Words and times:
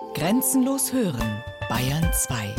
Grenzenlos 0.00 0.92
hören, 0.92 1.44
Bayern 1.68 2.10
2. 2.12 2.54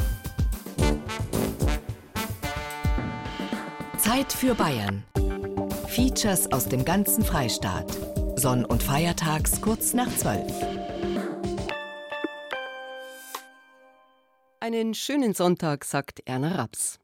Zeit 3.97 4.31
für 4.31 4.55
Bayern. 4.55 5.03
Features 5.87 6.49
aus 6.53 6.69
dem 6.69 6.85
ganzen 6.85 7.25
Freistaat. 7.25 7.91
Sonn- 8.37 8.63
und 8.63 8.81
Feiertags 8.81 9.59
kurz 9.59 9.93
nach 9.93 10.07
12. 10.15 10.49
Einen 14.61 14.93
schönen 14.93 15.33
Sonntag, 15.33 15.83
sagt 15.83 16.21
Erna 16.25 16.55
Raps. 16.55 16.99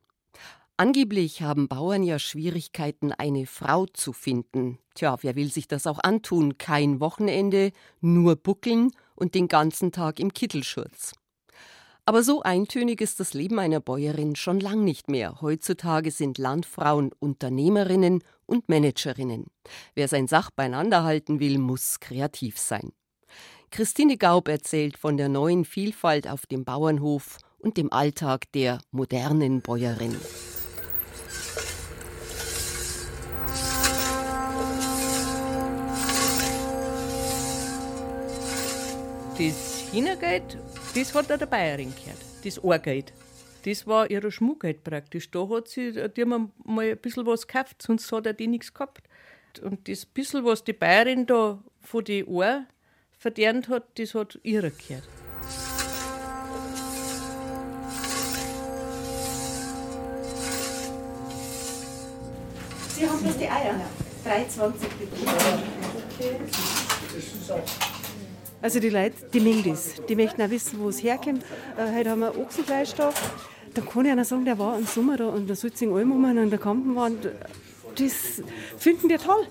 Angeblich 0.78 1.42
haben 1.42 1.68
Bauern 1.68 2.04
ja 2.04 2.20
Schwierigkeiten, 2.20 3.12
eine 3.12 3.48
Frau 3.48 3.88
zu 3.88 4.14
finden. 4.14 4.78
Tja, 4.94 5.18
wer 5.22 5.36
will 5.36 5.52
sich 5.52 5.68
das 5.68 5.88
auch 5.88 6.00
antun? 6.00 6.58
Kein 6.58 7.02
Wochenende, 7.02 7.72
nur 8.00 8.36
buckeln 8.38 8.92
und 9.18 9.36
den 9.36 9.48
ganzen 9.50 9.92
Tag 9.92 10.20
im 10.20 10.34
Kittelschurz. 10.34 11.14
Aber 12.06 12.24
so 12.24 12.42
eintönig 12.42 13.02
ist 13.02 13.20
das 13.20 13.34
Leben 13.34 13.60
einer 13.60 13.82
Bäuerin 13.82 14.38
schon 14.38 14.62
lang 14.62 14.86
nicht 14.86 15.10
mehr. 15.10 15.42
Heutzutage 15.42 16.12
sind 16.12 16.38
Landfrauen 16.38 17.12
Unternehmerinnen 17.20 18.24
und 18.46 18.70
Managerinnen. 18.70 19.48
Wer 19.94 20.08
sein 20.08 20.28
Sach 20.28 20.50
beieinander 20.50 21.04
halten 21.04 21.42
will, 21.42 21.58
muss 21.58 22.00
kreativ 22.00 22.58
sein. 22.58 22.94
Christine 23.72 24.16
Gaub 24.16 24.48
erzählt 24.48 24.98
von 24.98 25.18
der 25.18 25.28
neuen 25.28 25.66
Vielfalt 25.66 26.30
auf 26.30 26.46
dem 26.46 26.64
Bauernhof 26.64 27.40
und 27.58 27.76
dem 27.76 27.92
Alltag 27.92 28.50
der 28.54 28.80
modernen 28.92 29.62
Bäuerin. 29.62 30.16
Das 39.38 39.90
Hintergeld, 39.92 40.58
das 40.96 41.14
hat 41.14 41.32
auch 41.32 41.38
der 41.38 41.46
Bayerin 41.46 41.94
gehört. 41.94 42.18
Das 42.44 42.64
Ohrgeld. 42.64 43.14
Das 43.66 43.86
war 43.86 44.10
ihr 44.10 44.32
Schmuckgeld 44.32 44.84
praktisch. 44.84 45.30
Da 45.30 45.48
hat 45.48 45.68
sie, 45.68 45.92
die 45.92 46.22
haben 46.24 46.52
mal 46.66 46.90
ein 46.90 46.98
bisschen 46.98 47.24
was 47.28 47.46
gekauft, 47.46 47.80
sonst 47.84 48.12
hat 48.12 48.26
er 48.26 48.34
die 48.34 48.48
nichts 48.48 48.74
gehabt. 48.74 49.08
Und 49.62 49.88
das 49.88 50.08
bisschen, 50.08 50.44
was 50.44 50.64
die 50.64 50.74
Bayerin 50.74 51.28
da 51.28 51.64
von 51.82 52.04
den 52.04 52.26
Ohren 52.26 52.66
verdient 53.20 53.70
hat, 53.70 53.84
das 54.00 54.16
hat 54.16 54.40
ihrer 54.42 54.72
gehört. 54.72 55.08
Sie 62.96 63.08
haben 63.08 63.22
bloß 63.22 63.38
die 63.38 63.48
Eier. 63.48 63.80
3,20 64.26 64.72
bitte. 64.98 65.16
Okay. 66.20 66.40
Also 68.60 68.80
die 68.80 68.90
Leute, 68.90 69.16
die 69.32 69.40
mögen 69.40 69.70
das. 69.70 70.02
Die 70.10 70.16
möchten 70.16 70.42
auch 70.42 70.50
wissen, 70.50 70.80
wo 70.80 70.90
es 70.90 71.04
herkommt. 71.04 71.44
Äh, 71.78 71.96
heute 71.96 72.10
haben 72.10 72.22
wir 72.22 72.38
Ochsenfleisch 72.38 72.94
da. 72.96 73.14
Da 73.74 73.82
kann 73.82 74.06
ich 74.06 74.12
einer 74.12 74.26
sagen, 74.26 74.46
der 74.46 74.58
war 74.58 74.78
im 74.78 74.86
Sommer 74.88 75.16
da 75.16 75.28
und 75.28 75.48
der 75.48 75.56
sitzt 75.56 75.82
in 75.84 75.94
Alm 75.94 76.26
an 76.26 76.50
der 76.50 76.58
Kampenwand. 76.58 77.30
Das 77.96 78.42
finden 78.78 79.10
die 79.10 79.18
toll. 79.18 79.46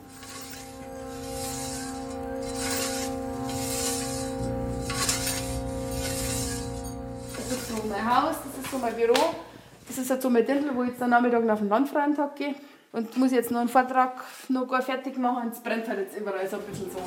Das 7.36 7.52
ist 7.52 7.68
so 7.68 7.88
mein 7.88 8.04
Haus, 8.04 8.36
das 8.44 8.64
ist 8.64 8.70
so 8.72 8.78
mein 8.78 8.94
Büro. 8.96 9.14
Das 9.86 9.98
ist 9.98 10.22
so 10.22 10.30
mein 10.30 10.44
Dirndl, 10.44 10.74
wo 10.74 10.82
ich 10.82 10.90
jetzt 10.90 11.02
am 11.02 11.10
Nachmittag 11.10 11.48
auf 11.48 11.60
den 11.60 11.68
Landfrauentag 11.68 12.34
gehe. 12.34 12.56
Und 12.90 13.16
muss 13.16 13.30
jetzt 13.30 13.52
noch 13.52 13.60
einen 13.60 13.68
Vortrag 13.68 14.24
noch 14.48 14.66
gar 14.66 14.82
fertig 14.82 15.16
machen. 15.16 15.50
Es 15.52 15.60
brennt 15.60 15.86
halt 15.86 16.00
jetzt 16.00 16.18
überall 16.18 16.48
so 16.48 16.56
ein 16.56 16.62
bisschen 16.62 16.90
so. 16.90 16.98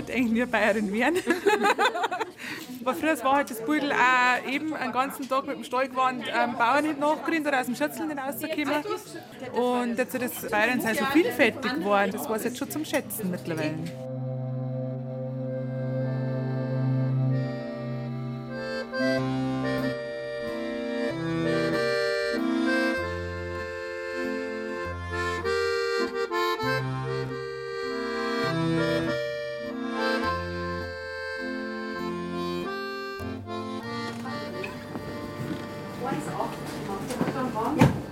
Wollte 0.00 0.12
eigentlich 0.12 0.32
nie 0.32 0.46
Bayerin 0.46 0.92
werden. 0.92 1.16
Aber 2.82 2.94
früher 2.94 3.24
war 3.24 3.36
halt 3.36 3.50
das 3.50 3.60
Beutel 3.60 3.92
auch 3.92 4.50
eben 4.50 4.74
einen 4.74 4.92
ganzen 4.92 5.28
Tag 5.28 5.46
mit 5.46 5.56
dem 5.56 5.64
Stall 5.64 5.88
gewandt, 5.88 6.24
ähm, 6.34 6.54
Bauern 6.56 6.86
nicht 6.86 6.98
nachgerissen 6.98 7.46
oder 7.46 7.60
aus 7.60 7.66
dem 7.66 7.74
Schützel 7.76 8.06
nicht 8.06 8.18
rausgekommen. 8.18 8.84
Und 9.52 9.98
jetzt 9.98 10.14
ist 10.14 10.42
das 10.42 10.50
Bayern 10.50 10.80
so 10.80 11.04
vielfältig 11.12 11.74
geworden. 11.74 12.10
Das 12.12 12.28
war 12.28 12.36
es 12.36 12.44
jetzt 12.44 12.58
schon 12.58 12.70
zum 12.70 12.84
Schätzen 12.84 13.30
mittlerweile. 13.30 13.74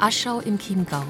Aschau 0.09 0.41
im 0.41 0.59
Chiemgau. 0.59 1.03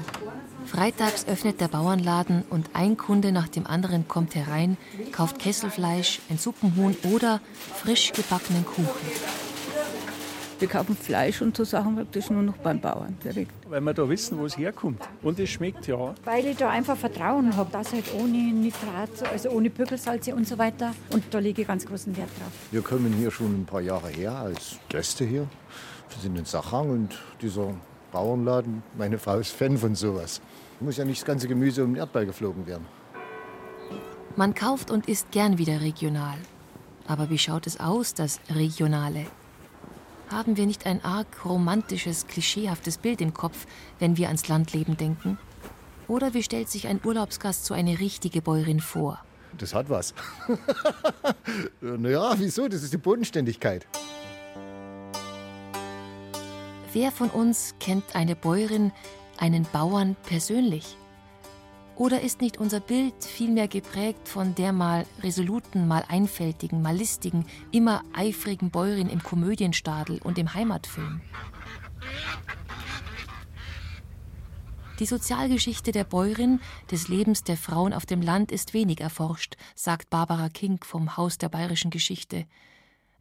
Freitags 0.65 1.25
öffnet 1.25 1.61
der 1.61 1.69
Bauernladen 1.69 2.43
und 2.49 2.71
ein 2.73 2.97
Kunde 2.97 3.31
nach 3.31 3.47
dem 3.47 3.65
anderen 3.65 4.09
kommt 4.09 4.35
herein, 4.35 4.75
kauft 5.13 5.39
Kesselfleisch, 5.39 6.19
ein 6.29 6.37
Suppenhuhn 6.37 6.97
oder 7.03 7.39
frisch 7.75 8.11
gebackenen 8.11 8.65
Kuchen. 8.65 8.89
Wir 10.59 10.67
kaufen 10.67 10.97
Fleisch 10.97 11.41
und 11.41 11.55
so 11.55 11.63
Sachen 11.63 11.95
praktisch 11.95 12.29
nur 12.29 12.41
noch 12.43 12.57
beim 12.57 12.81
Bauern 12.81 13.17
direkt. 13.23 13.53
Weil 13.69 13.79
wir 13.79 13.93
da 13.93 14.09
wissen, 14.09 14.37
wo 14.37 14.45
es 14.45 14.57
herkommt. 14.57 15.01
Und 15.21 15.39
es 15.39 15.49
schmeckt 15.49 15.87
ja. 15.87 16.13
Weil 16.25 16.47
ich 16.47 16.57
da 16.57 16.69
einfach 16.69 16.97
Vertrauen 16.97 17.55
habe, 17.55 17.71
dass 17.71 17.93
halt 17.93 18.13
ohne 18.19 18.51
Nitrat, 18.51 19.31
also 19.31 19.51
ohne 19.51 19.69
Bügelsalze 19.69 20.35
und 20.35 20.45
so 20.45 20.57
weiter. 20.57 20.93
Und 21.11 21.23
da 21.31 21.39
lege 21.39 21.61
ich 21.61 21.67
ganz 21.69 21.85
großen 21.85 22.17
Wert 22.17 22.27
drauf. 22.37 22.51
Wir 22.71 22.81
kommen 22.81 23.13
hier 23.13 23.31
schon 23.31 23.61
ein 23.61 23.65
paar 23.65 23.79
Jahre 23.79 24.09
her 24.09 24.35
als 24.35 24.77
Gäste 24.89 25.23
hier. 25.23 25.47
Wir 26.09 26.21
sind 26.21 26.37
in 26.37 26.43
Sachang 26.43 26.89
und 26.89 27.17
dieser 27.41 27.73
Bauernladen, 28.11 28.83
meine 28.97 29.17
Frau 29.17 29.37
ist 29.37 29.51
Fan 29.51 29.77
von 29.77 29.95
sowas. 29.95 30.41
Muss 30.79 30.97
ja 30.97 31.05
nicht 31.05 31.21
das 31.21 31.25
ganze 31.25 31.47
Gemüse 31.47 31.83
um 31.83 31.93
den 31.93 31.97
Erdball 31.97 32.25
geflogen 32.25 32.65
werden. 32.65 32.85
Man 34.35 34.53
kauft 34.53 34.91
und 34.91 35.07
isst 35.07 35.31
gern 35.31 35.57
wieder 35.57 35.81
regional. 35.81 36.37
Aber 37.07 37.29
wie 37.29 37.37
schaut 37.37 37.67
es 37.67 37.79
aus, 37.79 38.13
das 38.13 38.39
Regionale? 38.53 39.25
Haben 40.29 40.57
wir 40.57 40.67
nicht 40.67 40.85
ein 40.85 41.03
arg 41.03 41.43
romantisches, 41.43 42.27
klischeehaftes 42.27 42.99
Bild 42.99 43.19
im 43.19 43.33
Kopf, 43.33 43.65
wenn 43.97 44.15
wir 44.15 44.27
ans 44.27 44.47
Landleben 44.47 44.95
denken? 44.95 45.39
Oder 46.07 46.33
wie 46.33 46.43
stellt 46.43 46.69
sich 46.69 46.87
ein 46.87 47.01
Urlaubsgast 47.03 47.65
so 47.65 47.73
eine 47.73 47.99
richtige 47.99 48.41
Bäuerin 48.41 48.79
vor? 48.79 49.19
Das 49.57 49.73
hat 49.73 49.89
was. 49.89 50.13
naja, 51.81 52.35
wieso? 52.37 52.67
Das 52.67 52.83
ist 52.83 52.93
die 52.93 52.97
Bodenständigkeit. 52.97 53.87
Wer 56.91 57.11
von 57.11 57.29
uns 57.29 57.75
kennt 57.79 58.15
eine 58.15 58.35
Bäuerin, 58.35 58.91
einen 59.37 59.63
Bauern 59.71 60.15
persönlich? 60.23 60.97
Oder 61.95 62.21
ist 62.21 62.41
nicht 62.41 62.57
unser 62.57 62.79
Bild 62.79 63.13
vielmehr 63.23 63.67
geprägt 63.67 64.27
von 64.27 64.55
der 64.55 64.73
mal 64.73 65.05
resoluten, 65.21 65.87
mal 65.87 66.03
einfältigen, 66.07 66.81
mal 66.81 66.95
listigen, 66.95 67.45
immer 67.71 68.03
eifrigen 68.13 68.71
Bäuerin 68.71 69.07
im 69.09 69.21
Komödienstadel 69.21 70.19
und 70.23 70.39
im 70.39 70.55
Heimatfilm? 70.55 71.21
Die 74.99 75.05
Sozialgeschichte 75.05 75.91
der 75.91 76.05
Bäuerin, 76.05 76.59
des 76.89 77.07
Lebens 77.07 77.43
der 77.43 77.57
Frauen 77.57 77.93
auf 77.93 78.07
dem 78.07 78.23
Land 78.23 78.51
ist 78.51 78.73
wenig 78.73 78.99
erforscht, 78.99 79.57
sagt 79.75 80.09
Barbara 80.09 80.49
King 80.49 80.83
vom 80.83 81.17
Haus 81.17 81.37
der 81.37 81.49
bayerischen 81.49 81.91
Geschichte. 81.91 82.47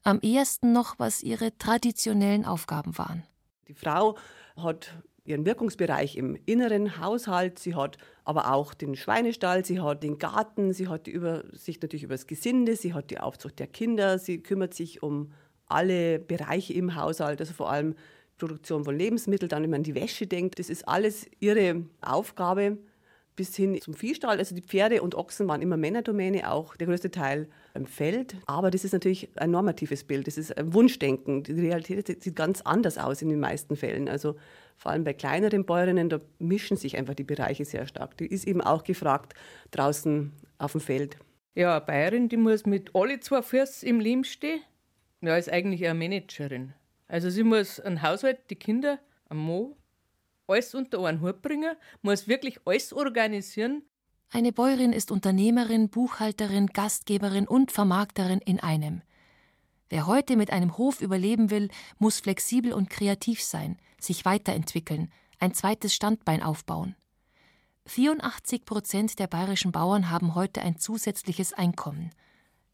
Am 0.05 0.21
ehesten 0.21 0.73
noch, 0.73 0.99
was 0.99 1.23
ihre 1.23 1.57
traditionellen 1.59 2.47
Aufgaben 2.47 2.97
waren. 2.97 3.25
Die 3.69 3.75
Frau 3.75 4.17
hat 4.57 4.95
ihren 5.25 5.45
Wirkungsbereich 5.45 6.17
im 6.17 6.39
inneren 6.47 7.01
Haushalt, 7.01 7.59
sie 7.59 7.75
hat 7.75 7.99
aber 8.25 8.55
auch 8.55 8.73
den 8.73 8.97
Schweinestall, 8.97 9.63
sie 9.63 9.79
hat 9.79 10.03
den 10.03 10.19
Garten, 10.19 10.73
sie 10.73 10.89
hat 10.89 11.07
die 11.07 11.11
Übersicht 11.11 11.83
natürlich 11.83 12.05
über 12.05 12.15
das 12.15 12.27
Gesinde, 12.27 12.77
sie 12.77 12.95
hat 12.95 13.11
die 13.11 13.21
Aufzucht 13.21 13.59
der 13.59 13.67
Kinder, 13.67 14.19
sie 14.19 14.43
kümmert 14.43 14.73
sich 14.73 15.03
um 15.03 15.33
alle 15.67 16.19
Bereiche 16.19 16.73
im 16.73 16.95
Haushalt, 16.95 17.41
also 17.41 17.53
vor 17.53 17.71
allem 17.71 17.95
Produktion 18.39 18.85
von 18.85 18.97
Lebensmitteln, 18.97 19.51
dann 19.51 19.63
wenn 19.63 19.71
man 19.71 19.81
an 19.81 19.85
die 19.85 19.95
Wäsche 19.95 20.27
denkt, 20.27 20.59
das 20.59 20.71
ist 20.71 20.89
alles 20.89 21.27
ihre 21.41 21.85
Aufgabe 22.01 22.79
bis 23.37 23.55
hin 23.55 23.79
zum 23.81 23.95
Viehstall. 23.95 24.39
Also 24.39 24.55
die 24.55 24.63
Pferde 24.63 25.03
und 25.03 25.15
Ochsen 25.15 25.47
waren 25.47 25.61
immer 25.61 25.77
Männerdomäne, 25.77 26.51
auch 26.51 26.75
der 26.77 26.87
größte 26.87 27.11
Teil 27.11 27.49
Feld. 27.87 28.37
Aber 28.47 28.71
das 28.71 28.85
ist 28.85 28.93
natürlich 28.93 29.29
ein 29.37 29.51
normatives 29.51 30.05
Bild, 30.05 30.27
das 30.27 30.39
ist 30.39 30.57
ein 30.57 30.73
Wunschdenken. 30.75 31.43
Die 31.43 31.53
Realität 31.53 32.23
sieht 32.23 32.37
ganz 32.37 32.61
anders 32.63 32.99
aus 32.99 33.23
in 33.23 33.29
den 33.29 33.41
meisten 33.41 33.77
Fällen. 33.77 34.09
Also 34.09 34.37
vor 34.77 34.93
allem 34.93 35.05
bei 35.05 35.13
kleineren 35.13 35.65
Bäuerinnen, 35.65 36.09
da 36.09 36.21
mischen 36.39 36.77
sich 36.77 36.97
einfach 36.97 37.15
die 37.15 37.25
Bereiche 37.25 37.65
sehr 37.65 37.87
stark. 37.87 38.17
Die 38.17 38.27
ist 38.27 38.47
eben 38.47 38.61
auch 38.61 38.85
gefragt 38.85 39.35
draußen 39.71 40.33
auf 40.59 40.73
dem 40.73 40.81
Feld. 40.81 41.17
Ja, 41.55 41.77
eine 41.77 41.85
Bayerin, 41.85 42.29
die 42.29 42.37
muss 42.37 42.67
mit 42.67 42.95
alle 42.95 43.21
zwei 43.21 43.43
Füßen 43.43 43.89
im 43.89 44.01
Leben 44.01 44.25
stehen. 44.25 44.61
Ja, 45.21 45.37
ist 45.37 45.51
eigentlich 45.51 45.85
eine 45.85 45.99
Managerin. 45.99 46.75
Also 47.09 47.31
sie 47.31 47.43
muss 47.43 47.81
einen 47.81 48.03
Haushalt, 48.03 48.39
die 48.51 48.57
Kinder, 48.57 48.99
ein 49.29 49.39
Mo 49.39 49.77
alles 50.49 50.75
unter 50.75 51.05
einen 51.05 51.21
Hut 51.21 51.43
bringen, 51.43 51.77
muss 52.03 52.27
wirklich 52.27 52.59
alles 52.65 52.93
organisieren. 52.93 53.83
Eine 54.31 54.53
Bäuerin 54.53 54.93
ist 54.93 55.11
Unternehmerin, 55.11 55.89
Buchhalterin, 55.89 56.67
Gastgeberin 56.67 57.49
und 57.49 57.73
Vermarkterin 57.73 58.41
in 58.41 58.61
einem. 58.61 59.01
Wer 59.89 60.07
heute 60.07 60.37
mit 60.37 60.51
einem 60.51 60.77
Hof 60.77 61.01
überleben 61.01 61.51
will, 61.51 61.71
muss 61.99 62.21
flexibel 62.21 62.75
und 62.75 62.91
kreativ 62.91 63.43
sein, 63.43 63.79
sich 63.99 64.27
weiterentwickeln, 64.27 65.11
ein 65.39 65.55
zweites 65.55 65.95
Standbein 65.95 66.43
aufbauen. 66.43 66.95
84 67.87 68.67
Prozent 68.67 69.19
der 69.19 69.29
bayerischen 69.29 69.73
Bauern 69.73 70.11
haben 70.11 70.35
heute 70.35 70.61
ein 70.61 70.77
zusätzliches 70.77 71.55
Einkommen. 71.55 72.11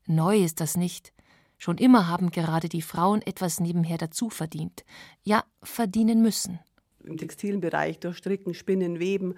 Neu 0.06 0.38
ist 0.38 0.60
das 0.60 0.76
nicht. 0.76 1.12
Schon 1.56 1.78
immer 1.78 2.08
haben 2.08 2.32
gerade 2.32 2.68
die 2.68 2.82
Frauen 2.82 3.22
etwas 3.22 3.60
nebenher 3.60 3.96
dazu 3.96 4.28
verdient. 4.28 4.84
Ja, 5.22 5.44
verdienen 5.62 6.20
müssen. 6.20 6.58
Im 7.04 7.16
textilen 7.16 7.60
Bereich 7.60 8.00
durch 8.00 8.16
Stricken, 8.16 8.54
Spinnen, 8.54 8.98
Weben, 8.98 9.36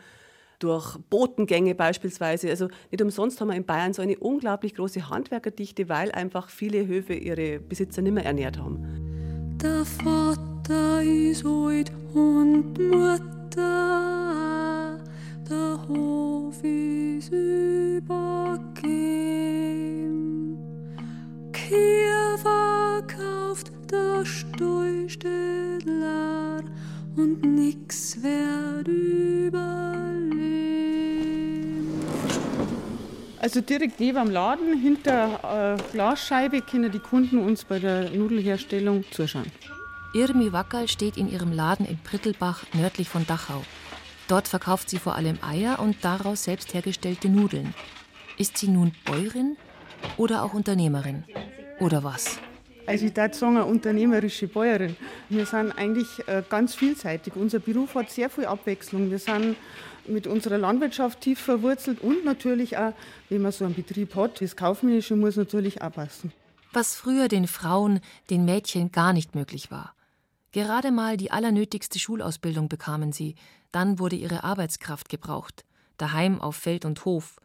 durch 0.58 0.98
Botengänge 1.10 1.74
beispielsweise. 1.74 2.50
Also 2.50 2.68
nicht 2.90 3.02
umsonst 3.02 3.40
haben 3.40 3.48
wir 3.48 3.56
in 3.56 3.64
Bayern 3.64 3.92
so 3.92 4.02
eine 4.02 4.18
unglaublich 4.18 4.74
große 4.74 5.08
Handwerkerdichte, 5.08 5.88
weil 5.88 6.12
einfach 6.12 6.50
viele 6.50 6.86
Höfe 6.86 7.14
ihre 7.14 7.58
Besitzer 7.60 8.02
nicht 8.02 8.14
mehr 8.14 8.24
ernährt 8.24 8.58
haben. 8.58 9.58
Der 9.62 9.84
Vater 9.84 11.02
ist 11.02 11.44
alt 11.44 11.90
und 12.14 12.78
Mutter, 12.78 13.56
der 15.48 15.88
Hof 15.88 16.62
ist 16.62 17.32
übergeben. 17.32 18.06
Kier 21.52 22.38
verkauft, 22.38 23.72
der 23.90 24.24
Stall 24.24 25.08
steht 25.08 25.84
leer 25.84 26.62
und 27.16 27.42
nix 27.42 28.22
wird 28.22 28.88
überleben. 28.88 30.16
Also 33.40 33.60
direkt 33.60 34.00
neben 34.00 34.18
dem 34.18 34.30
Laden, 34.30 34.78
hinter 34.80 35.76
äh, 35.76 35.92
Glasscheibe, 35.92 36.62
können 36.62 36.90
die 36.90 36.98
Kunden 36.98 37.38
uns 37.38 37.64
bei 37.64 37.78
der 37.78 38.10
Nudelherstellung 38.10 39.04
zuschauen. 39.10 39.50
Irmi 40.14 40.52
Wackerl 40.52 40.88
steht 40.88 41.16
in 41.16 41.30
ihrem 41.30 41.52
Laden 41.52 41.86
in 41.86 41.98
Prittelbach 41.98 42.64
nördlich 42.72 43.08
von 43.08 43.26
Dachau. 43.26 43.62
Dort 44.28 44.48
verkauft 44.48 44.90
sie 44.90 44.98
vor 44.98 45.14
allem 45.14 45.38
Eier 45.42 45.78
und 45.78 45.96
daraus 46.02 46.44
selbst 46.44 46.74
hergestellte 46.74 47.28
Nudeln. 47.28 47.74
Ist 48.38 48.58
sie 48.58 48.68
nun 48.68 48.92
Bäuerin 49.04 49.56
oder 50.16 50.42
auch 50.42 50.52
Unternehmerin? 50.52 51.24
Oder 51.78 52.02
was? 52.02 52.38
Also 52.86 53.06
ich 53.06 53.16
würde 53.16 53.34
sagen, 53.34 53.56
eine 53.56 53.64
unternehmerische 53.64 54.46
Bäuerin. 54.48 54.96
Wir 55.28 55.46
sind 55.46 55.72
eigentlich 55.72 56.06
äh, 56.26 56.42
ganz 56.48 56.74
vielseitig. 56.74 57.34
Unser 57.34 57.58
Beruf 57.58 57.94
hat 57.94 58.10
sehr 58.10 58.30
viel 58.30 58.46
Abwechslung. 58.46 59.10
Wir 59.10 59.18
sind 59.18 59.56
mit 60.08 60.26
unserer 60.26 60.58
Landwirtschaft 60.58 61.20
tief 61.20 61.40
verwurzelt 61.40 62.00
und 62.00 62.24
natürlich 62.24 62.76
auch, 62.76 62.92
wenn 63.28 63.42
man 63.42 63.52
so 63.52 63.64
einen 63.64 63.74
Betrieb 63.74 64.14
hat, 64.14 64.40
das 64.40 64.54
Kaufmännische 64.54 65.16
muss 65.16 65.36
natürlich 65.36 65.82
auch 65.82 65.92
passen. 65.92 66.32
Was 66.72 66.94
früher 66.94 67.28
den 67.28 67.48
Frauen, 67.48 68.00
den 68.30 68.44
Mädchen 68.44 68.92
gar 68.92 69.12
nicht 69.12 69.34
möglich 69.34 69.70
war. 69.70 69.94
Gerade 70.52 70.90
mal 70.90 71.16
die 71.16 71.30
allernötigste 71.30 71.98
Schulausbildung 71.98 72.68
bekamen 72.68 73.12
sie, 73.12 73.34
dann 73.72 73.98
wurde 73.98 74.16
ihre 74.16 74.44
Arbeitskraft 74.44 75.08
gebraucht, 75.08 75.64
daheim 75.98 76.40
auf 76.40 76.56
Feld 76.56 76.84
und 76.84 77.04
Hof. 77.04 77.36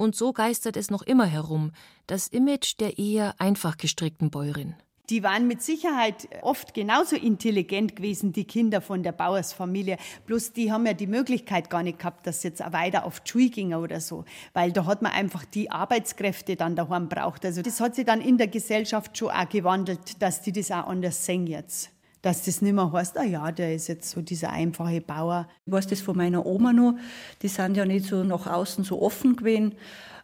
Und 0.00 0.16
so 0.16 0.32
geistert 0.32 0.78
es 0.78 0.90
noch 0.90 1.02
immer 1.02 1.26
herum, 1.26 1.72
das 2.06 2.26
Image 2.28 2.80
der 2.80 2.96
eher 2.96 3.34
einfach 3.38 3.76
gestrickten 3.76 4.30
Bäuerin. 4.30 4.74
Die 5.10 5.22
waren 5.22 5.46
mit 5.46 5.60
Sicherheit 5.60 6.26
oft 6.40 6.72
genauso 6.72 7.16
intelligent 7.16 7.96
gewesen, 7.96 8.32
die 8.32 8.44
Kinder 8.46 8.80
von 8.80 9.02
der 9.02 9.12
Bauersfamilie. 9.12 9.98
Bloß 10.24 10.54
die 10.54 10.72
haben 10.72 10.86
ja 10.86 10.94
die 10.94 11.06
Möglichkeit 11.06 11.68
gar 11.68 11.82
nicht 11.82 11.98
gehabt, 11.98 12.26
dass 12.26 12.42
jetzt 12.44 12.64
auch 12.64 12.72
weiter 12.72 13.04
auf 13.04 13.20
die 13.20 13.30
Schule 13.30 13.50
gingen 13.50 13.78
oder 13.78 14.00
so. 14.00 14.24
Weil 14.54 14.72
da 14.72 14.86
hat 14.86 15.02
man 15.02 15.12
einfach 15.12 15.44
die 15.44 15.70
Arbeitskräfte 15.70 16.56
dann 16.56 16.76
daheim 16.76 17.10
braucht. 17.10 17.44
Also 17.44 17.60
das 17.60 17.78
hat 17.78 17.94
sich 17.94 18.06
dann 18.06 18.22
in 18.22 18.38
der 18.38 18.48
Gesellschaft 18.48 19.18
schon 19.18 19.28
auch 19.28 19.50
gewandelt, 19.50 20.22
dass 20.22 20.40
die 20.40 20.52
das 20.52 20.70
auch 20.70 20.86
anders 20.86 21.26
sehen 21.26 21.46
jetzt 21.46 21.90
dass 22.22 22.44
das 22.44 22.62
nicht 22.62 22.74
mehr 22.74 22.92
heißt, 22.92 23.18
ah 23.18 23.24
ja, 23.24 23.50
der 23.50 23.74
ist 23.74 23.88
jetzt 23.88 24.10
so 24.10 24.20
dieser 24.20 24.50
einfache 24.50 25.00
Bauer. 25.00 25.48
Ich 25.66 25.72
weiß 25.72 25.86
das 25.86 26.00
von 26.00 26.16
meiner 26.16 26.44
Oma 26.44 26.72
noch, 26.72 26.94
die 27.42 27.48
sind 27.48 27.76
ja 27.76 27.84
nicht 27.84 28.06
so 28.06 28.24
nach 28.24 28.46
außen 28.46 28.84
so 28.84 29.00
offen 29.00 29.36
gewesen, 29.36 29.74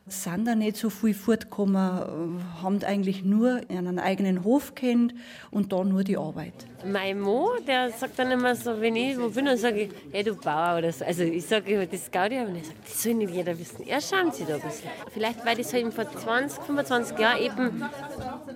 sind 0.09 0.47
da 0.47 0.55
nicht 0.55 0.77
so 0.77 0.89
viel 0.89 1.15
fortgekommen, 1.15 2.41
haben 2.63 2.85
eigentlich 2.85 3.25
nur 3.25 3.61
einen 3.69 3.99
eigenen 3.99 4.45
Hof 4.45 4.77
kennt 4.77 5.15
und 5.51 5.73
da 5.73 5.83
nur 5.83 6.05
die 6.05 6.17
Arbeit. 6.17 6.55
Mein 6.85 7.21
Mo, 7.21 7.51
der 7.67 7.91
sagt 7.91 8.17
dann 8.19 8.31
immer 8.31 8.55
so, 8.55 8.81
wenn 8.81 8.95
ich 8.95 9.19
wo 9.19 9.29
bin, 9.29 9.47
dann 9.47 9.59
sage 9.59 9.83
ich, 9.83 9.91
hey 10.13 10.23
du 10.23 10.37
Bauer 10.37 10.79
oder 10.79 10.93
so. 10.93 11.05
Also 11.05 11.25
ich 11.25 11.45
sage 11.45 11.89
das 11.89 12.11
Gaudi, 12.11 12.39
und 12.39 12.55
er 12.55 12.65
sagt, 12.65 12.85
das 12.85 13.03
soll 13.03 13.15
nicht 13.15 13.35
jeder 13.35 13.59
wissen. 13.59 13.85
Er 13.85 14.01
schaut 14.01 14.33
sich 14.37 14.47
da 14.47 14.55
ein 14.55 14.61
bisschen. 14.61 14.91
Vielleicht 15.13 15.45
weil 15.45 15.57
das 15.57 15.73
halt 15.73 15.93
vor 15.93 16.09
20, 16.09 16.63
25 16.63 17.19
Jahren 17.19 17.43
eben 17.43 17.85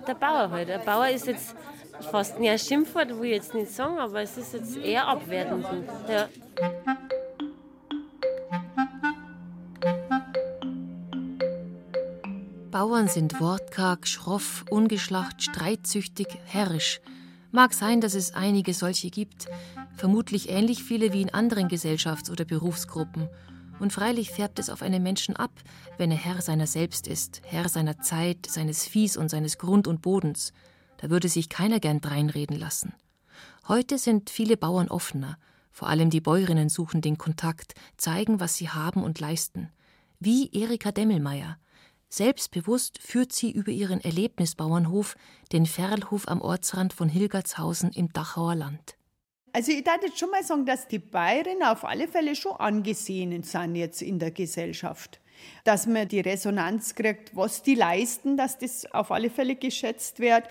der 0.07 0.13
Bauer 0.13 0.51
halt. 0.51 0.69
Der 0.69 0.77
Bauer 0.79 1.09
ist 1.09 1.27
jetzt 1.27 1.53
fast 2.05 2.37
ein 2.37 2.59
Schimpfwort, 2.59 3.09
will 3.19 3.25
ich 3.25 3.35
jetzt 3.35 3.53
nicht 3.53 3.71
sagen, 3.71 3.99
aber 3.99 4.21
es 4.21 4.37
ist 4.37 4.53
jetzt 4.53 4.77
eher 4.77 5.07
abwertend. 5.07 5.65
Ja. 6.09 6.27
Bauern 12.71 13.09
sind 13.09 13.39
wortkarg, 13.41 14.07
schroff, 14.07 14.63
ungeschlacht, 14.69 15.43
streitsüchtig, 15.43 16.27
herrisch. 16.45 17.01
Mag 17.51 17.73
sein, 17.73 17.99
dass 17.99 18.15
es 18.15 18.33
einige 18.33 18.73
solche 18.73 19.09
gibt, 19.09 19.47
vermutlich 19.97 20.49
ähnlich 20.49 20.83
viele 20.83 21.11
wie 21.11 21.21
in 21.21 21.33
anderen 21.33 21.67
Gesellschafts- 21.67 22.31
oder 22.31 22.45
Berufsgruppen. 22.45 23.27
Und 23.79 23.91
freilich 23.91 24.31
färbt 24.31 24.57
es 24.57 24.69
auf 24.69 24.81
einen 24.81 25.03
Menschen 25.03 25.35
ab, 25.35 25.51
wenn 25.97 26.11
er 26.11 26.17
Herr 26.17 26.41
seiner 26.41 26.65
selbst 26.65 27.07
ist, 27.07 27.41
Herr 27.43 27.67
seiner 27.67 27.99
Zeit, 27.99 28.47
seines 28.47 28.85
Viehs 28.85 29.17
und 29.17 29.29
seines 29.29 29.57
Grund 29.57 29.85
und 29.85 30.01
Bodens. 30.01 30.53
Da 31.01 31.09
würde 31.09 31.29
sich 31.29 31.49
keiner 31.49 31.79
gern 31.79 31.99
dreinreden 31.99 32.57
lassen. 32.57 32.93
Heute 33.67 33.97
sind 33.97 34.29
viele 34.29 34.55
Bauern 34.55 34.87
offener. 34.87 35.37
Vor 35.71 35.87
allem 35.87 36.11
die 36.11 36.21
Bäuerinnen 36.21 36.69
suchen 36.69 37.01
den 37.01 37.17
Kontakt, 37.17 37.73
zeigen, 37.97 38.39
was 38.39 38.55
sie 38.55 38.69
haben 38.69 39.03
und 39.03 39.19
leisten. 39.19 39.69
Wie 40.19 40.51
Erika 40.53 40.91
Demmelmeier. 40.91 41.57
Selbstbewusst 42.09 42.99
führt 42.99 43.31
sie 43.31 43.51
über 43.51 43.71
ihren 43.71 44.01
Erlebnisbauernhof, 44.01 45.15
den 45.51 45.65
Ferlhof 45.65 46.27
am 46.27 46.41
Ortsrand 46.41 46.93
von 46.93 47.09
Hilgertshausen 47.09 47.91
im 47.93 48.13
Dachauer 48.13 48.53
Land. 48.55 48.95
Also 49.53 49.71
ich 49.71 49.83
darf 49.83 50.01
jetzt 50.03 50.19
schon 50.19 50.29
mal 50.29 50.43
sagen, 50.43 50.65
dass 50.65 50.87
die 50.87 50.99
Bayerinnen 50.99 51.63
auf 51.63 51.83
alle 51.83 52.07
Fälle 52.07 52.35
schon 52.35 52.53
angesehen 52.57 53.41
sind 53.43 53.75
jetzt 53.75 54.01
in 54.01 54.19
der 54.19 54.31
Gesellschaft. 54.31 55.19
Dass 55.63 55.87
man 55.87 56.07
die 56.07 56.19
Resonanz 56.19 56.93
kriegt, 56.93 57.35
was 57.35 57.63
die 57.63 57.75
leisten, 57.75 58.37
dass 58.37 58.59
das 58.59 58.85
auf 58.93 59.11
alle 59.11 59.29
Fälle 59.29 59.55
geschätzt 59.55 60.19
wird. 60.19 60.43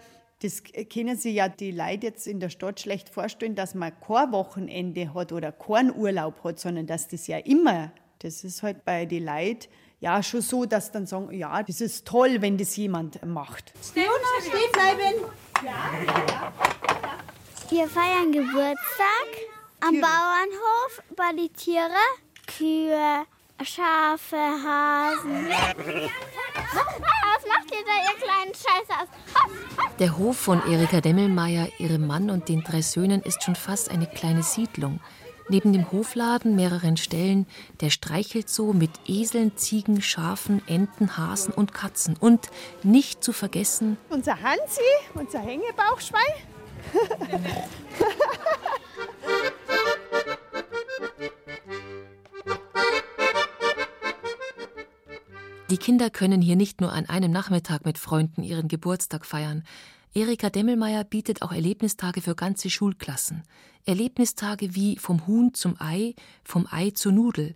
Das 0.43 0.63
können 0.93 1.17
sich 1.17 1.35
ja 1.35 1.49
die 1.49 1.71
Leute 1.71 2.07
jetzt 2.07 2.27
in 2.27 2.41
der 2.41 2.49
Stadt 2.49 2.81
schlecht 2.81 3.11
vorstellen, 3.11 3.55
dass 3.55 3.75
man 3.75 3.93
kein 4.01 4.33
Wochenende 4.33 5.13
hat 5.13 5.33
oder 5.33 5.53
keinen 5.53 5.95
Urlaub 5.95 6.43
hat, 6.45 6.59
sondern 6.59 6.87
dass 6.87 7.09
das 7.09 7.27
ja 7.27 7.37
immer, 7.39 7.93
das 8.21 8.43
ist 8.43 8.63
halt 8.63 8.85
bei 8.85 9.05
den 9.05 9.27
Leuten 9.27 9.69
ja 10.01 10.23
schon 10.23 10.41
so, 10.41 10.65
dass 10.65 10.91
dann 10.91 11.07
sagen, 11.07 11.31
ja, 11.33 11.63
das 11.63 11.81
ist 11.81 12.07
toll, 12.07 12.41
wenn 12.41 12.57
das 12.57 12.75
jemand 12.77 13.25
macht. 13.25 13.73
Stehen, 13.83 14.05
stehen 14.41 14.73
bleiben. 14.73 15.15
Wir 17.69 17.87
feiern 17.87 18.33
Geburtstag 18.33 19.29
am. 19.81 20.01
Bauernhof 20.01 21.03
bei 21.15 21.33
die 21.37 21.51
Tiere. 21.51 21.91
Kühe, 22.47 23.27
Schafe, 23.63 24.37
Hasen. 24.37 25.49
Was 27.41 27.49
macht 27.49 27.71
ihr 27.71 27.79
da, 27.87 27.93
ihr 28.13 28.19
kleinen 28.19 28.53
Scheiße 28.55 28.93
aus? 29.01 29.09
Der 29.99 30.19
Hof 30.19 30.37
von 30.37 30.61
Erika 30.71 31.01
Demmelmeier, 31.01 31.69
ihrem 31.79 32.07
Mann 32.07 32.29
und 32.29 32.51
den 32.51 32.63
drei 32.63 32.83
Söhnen 32.83 33.23
ist 33.23 33.43
schon 33.43 33.57
fast 33.57 33.91
eine 33.91 34.07
kleine 34.07 34.43
Siedlung. 34.43 35.01
Neben 35.49 35.73
dem 35.73 35.91
Hofladen 35.91 36.55
mehreren 36.55 36.99
Stellen 36.99 37.47
der 37.81 37.89
Streichelzoo 37.89 38.75
mit 38.75 38.91
Eseln, 39.07 39.57
Ziegen, 39.57 40.03
Schafen, 40.03 40.61
Enten, 40.67 41.17
Hasen 41.17 41.55
und 41.55 41.73
Katzen. 41.73 42.15
Und 42.21 42.51
nicht 42.83 43.25
zu 43.25 43.33
vergessen 43.33 43.97
Unser 44.11 44.43
Hansi, 44.43 44.83
unser 45.15 45.41
Hängebauchschwein. 45.41 46.21
Die 55.71 55.79
Kinder 55.79 56.11
können 56.11 56.43
hier 56.43 56.57
nicht 56.57 56.81
nur 56.81 56.93
an 56.93 57.07
einem 57.07 57.31
Nachmittag 57.31 57.87
mit 57.87 57.97
Freunden 57.97 58.43
ihren 58.43 58.67
Geburtstag 58.67 59.25
feiern. 59.25 59.63
Erika 60.13 60.51
Demmelmeier 60.51 61.05
bietet 61.05 61.43
auch 61.43 61.53
Erlebnistage 61.53 62.23
für 62.23 62.35
ganze 62.35 62.69
Schulklassen. 62.71 63.45
Erlebnistage 63.87 64.75
wie 64.75 64.97
vom 64.97 65.29
Huhn 65.29 65.55
zum 65.55 65.77
Ei, 65.81 66.17
vom 66.43 66.67
Ei 66.69 66.91
zur 66.91 67.13
Nudel. 67.13 67.55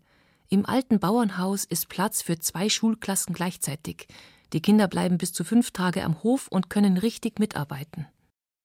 Im 0.49 0.65
alten 0.65 1.01
Bauernhaus 1.01 1.65
ist 1.65 1.89
Platz 1.89 2.23
für 2.23 2.39
zwei 2.39 2.69
Schulklassen 2.69 3.35
gleichzeitig. 3.35 4.07
Die 4.53 4.61
Kinder 4.61 4.87
bleiben 4.87 5.19
bis 5.19 5.33
zu 5.33 5.43
fünf 5.43 5.73
Tage 5.73 6.05
am 6.05 6.23
Hof 6.23 6.47
und 6.47 6.71
können 6.71 6.99
richtig 6.99 7.41
mitarbeiten. 7.41 8.07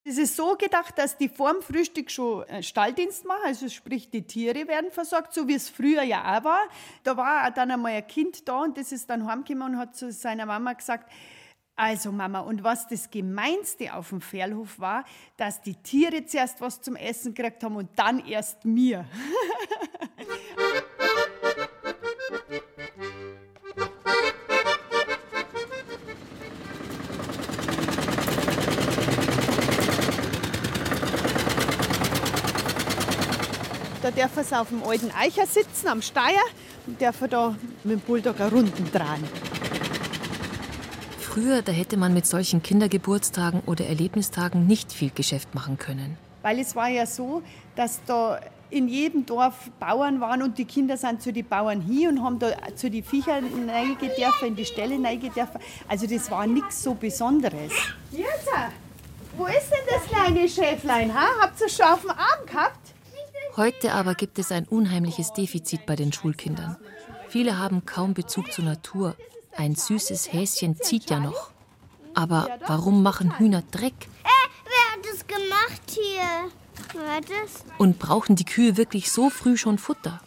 Es 0.09 0.17
ist 0.17 0.35
so 0.35 0.55
gedacht, 0.55 0.97
dass 0.97 1.17
die 1.17 1.29
vorm 1.29 1.61
Frühstück 1.61 2.09
schon 2.09 2.41
äh, 2.47 2.63
Stalldienst 2.63 3.25
machen, 3.25 3.43
also 3.45 3.69
sprich 3.69 4.09
die 4.09 4.23
Tiere 4.23 4.67
werden 4.67 4.89
versorgt, 4.89 5.35
so 5.35 5.47
wie 5.47 5.53
es 5.53 5.69
früher 5.69 6.01
ja 6.01 6.35
auch 6.35 6.43
war. 6.43 6.61
Da 7.03 7.15
war 7.15 7.51
dann 7.51 7.69
einmal 7.69 7.91
ein 7.91 8.07
Kind 8.07 8.49
da 8.49 8.63
und 8.63 8.75
das 8.75 8.91
ist 8.91 9.07
dann 9.07 9.27
heimgekommen 9.27 9.75
und 9.75 9.77
hat 9.77 9.95
zu 9.95 10.11
seiner 10.11 10.47
Mama 10.47 10.73
gesagt, 10.73 11.11
also 11.75 12.11
Mama, 12.11 12.39
und 12.39 12.63
was 12.63 12.87
das 12.87 13.11
Gemeinste 13.11 13.93
auf 13.93 14.09
dem 14.09 14.19
Pferdhof 14.19 14.79
war, 14.79 15.05
dass 15.37 15.61
die 15.61 15.75
Tiere 15.75 16.25
zuerst 16.25 16.59
was 16.59 16.81
zum 16.81 16.95
Essen 16.95 17.35
gekriegt 17.35 17.63
haben 17.63 17.75
und 17.75 17.89
dann 17.95 18.25
erst 18.25 18.65
mir. 18.65 19.05
darf 34.19 34.51
er 34.51 34.61
auf 34.61 34.69
dem 34.69 34.83
alten 34.83 35.11
Eicher 35.11 35.45
sitzen, 35.45 35.87
am 35.87 36.01
Steier, 36.01 36.43
und 36.87 37.01
darf 37.01 37.21
er 37.21 37.27
da 37.29 37.55
mit 37.83 37.93
dem 37.93 37.99
Bulldog 38.01 38.39
eine 38.39 38.51
Runden 38.51 38.91
drehen. 38.91 39.23
Früher, 41.19 41.61
da 41.61 41.71
hätte 41.71 41.95
man 41.95 42.13
mit 42.13 42.25
solchen 42.25 42.61
Kindergeburtstagen 42.61 43.61
oder 43.65 43.85
Erlebnistagen 43.85 44.67
nicht 44.67 44.91
viel 44.91 45.11
Geschäft 45.11 45.55
machen 45.55 45.77
können. 45.77 46.17
Weil 46.41 46.59
es 46.59 46.75
war 46.75 46.89
ja 46.89 47.05
so, 47.05 47.43
dass 47.75 48.01
da 48.05 48.39
in 48.69 48.87
jedem 48.87 49.25
Dorf 49.25 49.69
Bauern 49.79 50.19
waren 50.21 50.43
und 50.43 50.57
die 50.57 50.65
Kinder 50.65 50.97
sind 50.97 51.21
zu 51.21 51.31
den 51.31 51.47
Bauern 51.47 51.81
hin 51.81 52.09
und 52.09 52.23
haben 52.23 52.39
da 52.39 52.51
zu 52.75 52.89
den 52.89 53.03
Viechern 53.03 53.45
reingedürfen, 53.69 54.49
in 54.49 54.55
die 54.55 54.65
Ställe 54.65 55.01
reingedürfen. 55.01 55.61
Also 55.87 56.07
das 56.07 56.29
war 56.29 56.45
nichts 56.45 56.83
so 56.83 56.93
Besonderes. 56.93 57.71
Jetzt, 58.11 58.49
wo 59.37 59.45
ist 59.45 59.69
denn 59.71 59.87
das 59.87 60.03
kleine 60.07 60.49
Schäflein? 60.49 61.13
Ha? 61.13 61.25
Habt 61.41 61.61
ihr 61.61 61.69
schon 61.69 61.85
auf 61.85 62.01
dem 62.01 62.11
Arm 62.11 62.45
gehabt? 62.45 62.88
Heute 63.59 63.91
aber 63.91 64.15
gibt 64.15 64.39
es 64.39 64.53
ein 64.53 64.63
unheimliches 64.63 65.33
Defizit 65.33 65.85
bei 65.85 65.97
den 65.97 66.13
Schulkindern. 66.13 66.77
Viele 67.27 67.57
haben 67.57 67.85
kaum 67.85 68.13
Bezug 68.13 68.53
zur 68.53 68.63
Natur. 68.63 69.17
Ein 69.51 69.75
süßes 69.75 70.31
Häschen 70.31 70.77
zieht 70.81 71.09
ja 71.09 71.19
noch. 71.19 71.51
Aber 72.13 72.47
warum 72.67 73.03
machen 73.03 73.37
Hühner 73.37 73.61
Dreck? 73.69 74.07
Äh, 74.23 74.47
wer 74.63 74.93
hat 74.93 75.05
das 75.11 75.27
gemacht 75.27 75.81
hier? 75.89 76.49
Wer 76.93 77.15
hat 77.15 77.25
das? 77.25 77.65
Und 77.77 77.99
brauchen 77.99 78.37
die 78.37 78.45
Kühe 78.45 78.77
wirklich 78.77 79.11
so 79.11 79.29
früh 79.29 79.57
schon 79.57 79.77
Futter? 79.77 80.21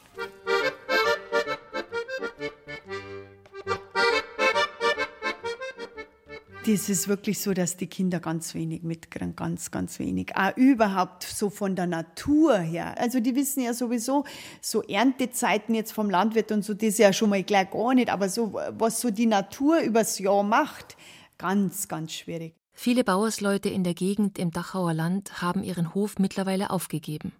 Das 6.65 6.89
ist 6.89 7.09
wirklich 7.09 7.41
so, 7.41 7.55
dass 7.55 7.77
die 7.77 7.89
Kinder 7.89 8.21
ganz 8.21 8.55
wenig 8.55 8.85
mitkriegen, 8.85 9.35
ganz, 9.35 9.73
ganz 9.73 9.99
wenig. 9.99 10.37
Auch 10.37 10.57
überhaupt 10.57 11.25
so 11.25 11.51
von 11.51 11.75
der 11.75 11.89
Natur 11.89 12.57
her. 12.57 12.97
Also 12.99 13.19
die 13.19 13.35
wissen 13.35 13.65
ja 13.65 13.75
sowieso, 13.75 14.25
so 14.61 14.81
Erntezeiten 14.85 15.75
jetzt 15.75 15.93
vom 15.93 16.09
Landwirt 16.09 16.53
und 16.53 16.65
so, 16.65 16.73
das 16.73 16.91
ist 16.91 16.99
ja 16.99 17.13
schon 17.13 17.31
mal 17.31 17.43
gleich 17.43 17.69
gar 17.71 17.95
nicht. 17.95 18.11
Aber 18.11 18.29
so, 18.29 18.55
was 18.79 19.01
so 19.01 19.11
die 19.11 19.27
Natur 19.27 19.81
übers 19.81 20.21
Jahr 20.21 20.45
macht, 20.45 20.97
ganz, 21.37 21.89
ganz 21.89 22.13
schwierig. 22.13 22.55
Viele 22.73 23.03
Bauersleute 23.03 23.69
in 23.69 23.83
der 23.83 23.95
Gegend 23.95 24.39
im 24.39 24.53
Dachauer 24.53 24.95
Land 24.95 25.43
haben 25.43 25.65
ihren 25.65 25.95
Hof 25.97 26.21
mittlerweile 26.21 26.71
aufgegeben. 26.71 27.33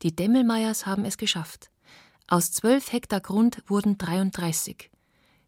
Die 0.00 0.16
Demmelmeiers 0.16 0.86
haben 0.86 1.04
es 1.04 1.18
geschafft. 1.18 1.70
Aus 2.26 2.52
zwölf 2.52 2.90
Hektar 2.90 3.20
Grund 3.20 3.62
wurden 3.66 3.98
33. 3.98 4.91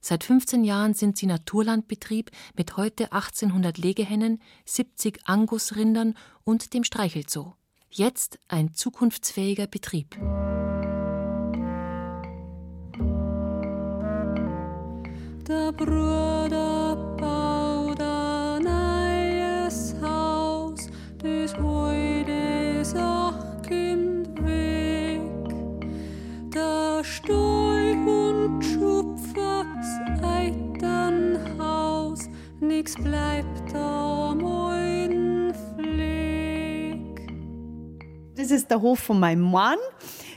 Seit 0.07 0.23
15 0.23 0.65
Jahren 0.65 0.93
sind 0.93 1.17
sie 1.17 1.25
Naturlandbetrieb 1.25 2.31
mit 2.59 2.77
heute 2.77 3.11
1800 3.15 3.79
Legehennen, 3.79 4.43
70 4.67 5.21
Angusrindern 5.25 6.13
und 6.45 6.75
dem 6.75 6.85
Streichelzoo. 6.85 7.55
Jetzt 7.89 8.39
ein 8.47 8.75
zukunftsfähiger 8.75 9.67
Betrieb. 9.67 10.15
Der 15.49 15.73
nix 32.85 32.97
bleibt 32.97 33.75
am 33.75 34.45
alten 34.45 35.55
Fleck. 35.75 37.33
Das 38.37 38.51
ist 38.51 38.71
der 38.71 38.83
Hof 38.83 38.99
von 38.99 39.19
meinem 39.19 39.51
Mann. 39.51 39.79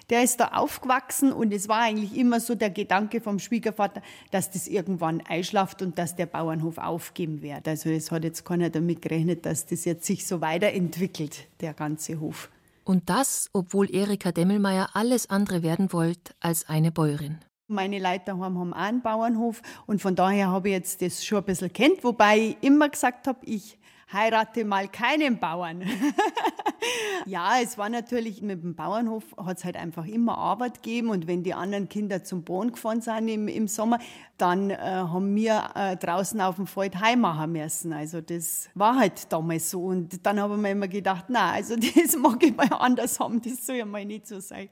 Der 0.10 0.24
ist 0.24 0.40
da 0.40 0.46
aufgewachsen 0.54 1.34
und 1.34 1.54
es 1.54 1.68
war 1.68 1.82
eigentlich 1.82 2.16
immer 2.16 2.40
so 2.40 2.56
der 2.56 2.70
Gedanke 2.70 3.20
vom 3.20 3.40
Schwiegervater, 3.40 4.02
dass 4.32 4.50
das 4.50 4.68
irgendwann 4.68 5.22
einschlaft 5.28 5.82
und 5.82 5.98
dass 5.98 6.16
der 6.16 6.28
Bauernhof 6.28 6.78
aufgeben 6.78 7.42
wird. 7.42 7.68
Also 7.68 7.90
es 7.90 8.12
hat 8.12 8.24
jetzt 8.24 8.46
keiner 8.46 8.70
damit 8.70 9.02
gerechnet, 9.02 9.46
dass 9.46 9.66
das 9.66 9.84
jetzt 9.84 10.06
sich 10.06 10.26
so 10.26 10.40
weiterentwickelt, 10.40 11.50
der 11.60 11.74
ganze 11.74 12.22
Hof. 12.22 12.50
Und 12.86 13.10
das, 13.10 13.50
obwohl 13.52 13.94
Erika 13.94 14.32
Demmelmeier 14.32 14.92
alles 14.94 15.30
andere 15.30 15.64
werden 15.64 15.92
wollte 15.92 16.34
als 16.40 16.70
eine 16.70 16.94
Bäuerin. 16.94 17.40
Meine 17.70 18.00
daheim 18.00 18.44
haben 18.44 18.74
auch 18.74 18.78
einen 18.78 19.02
Bauernhof. 19.02 19.62
Und 19.86 20.02
von 20.02 20.16
daher 20.16 20.48
habe 20.48 20.70
ich 20.70 20.74
jetzt 20.74 21.02
das 21.02 21.26
schon 21.26 21.40
ein 21.40 21.44
bisschen 21.44 21.72
kennt, 21.72 22.04
wobei 22.04 22.38
ich 22.38 22.58
immer 22.62 22.88
gesagt 22.88 23.28
habe, 23.28 23.40
ich 23.46 23.78
heirate 24.12 24.64
mal 24.64 24.88
keinen 24.88 25.40
Bauern. 25.40 25.82
ja, 27.26 27.60
es 27.62 27.78
war 27.78 27.90
natürlich 27.90 28.42
mit 28.42 28.64
dem 28.64 28.76
Bauernhof 28.76 29.24
hat 29.38 29.58
es 29.58 29.66
halt 29.66 29.76
einfach 29.76 30.06
immer 30.06 30.38
Arbeit 30.38 30.82
gegeben 30.82 31.10
und 31.10 31.28
wenn 31.28 31.44
die 31.44 31.54
anderen 31.54 31.90
Kinder 31.90 32.24
zum 32.24 32.44
Boden 32.44 32.72
gefahren 32.72 33.02
sind 33.02 33.28
im, 33.28 33.48
im 33.48 33.68
Sommer, 33.68 34.00
dann 34.38 34.70
äh, 34.70 34.78
haben 34.78 35.36
wir 35.36 35.72
äh, 35.76 35.98
draußen 35.98 36.40
auf 36.42 36.56
dem 36.56 36.68
Feld 36.68 37.00
heimmachen 37.00 37.52
müssen. 37.52 37.94
Also 37.94 38.22
das 38.22 38.70
war 38.76 38.98
halt 38.98 39.32
damals 39.32 39.70
so 39.72 39.84
und 39.84 40.26
dann 40.26 40.40
habe 40.40 40.56
ich 40.56 40.62
mir 40.62 40.72
immer 40.72 40.88
gedacht, 40.88 41.26
na, 41.28 41.52
also 41.52 41.76
das 41.96 42.16
mag 42.16 42.42
ich 42.44 42.56
mal 42.56 42.72
anders 42.72 43.20
haben, 43.20 43.42
das 43.42 43.66
soll 43.66 43.76
ja 43.76 43.86
mal 43.86 44.06
nicht 44.06 44.28
so 44.28 44.40
sein. 44.40 44.70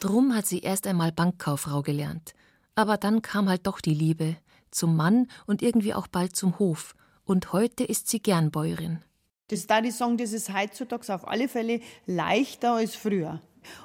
Drum 0.00 0.34
hat 0.34 0.46
sie 0.46 0.60
erst 0.60 0.86
einmal 0.86 1.12
Bankkauffrau 1.12 1.82
gelernt. 1.82 2.34
Aber 2.74 2.96
dann 2.96 3.22
kam 3.22 3.48
halt 3.48 3.66
doch 3.66 3.80
die 3.80 3.94
Liebe 3.94 4.36
zum 4.70 4.96
Mann 4.96 5.28
und 5.46 5.62
irgendwie 5.62 5.94
auch 5.94 6.06
bald 6.06 6.34
zum 6.34 6.58
Hof. 6.58 6.94
Und 7.24 7.52
heute 7.52 7.84
ist 7.84 8.08
sie 8.08 8.20
gern 8.20 8.50
Bäuerin. 8.50 8.98
Das 9.48 9.66
da 9.66 9.80
ich 9.82 9.94
sagen, 9.94 10.16
das 10.16 10.32
ist 10.32 10.52
heutzutage 10.52 11.14
auf 11.14 11.28
alle 11.28 11.48
Fälle 11.48 11.80
leichter 12.06 12.72
als 12.72 12.96
früher. 12.96 13.40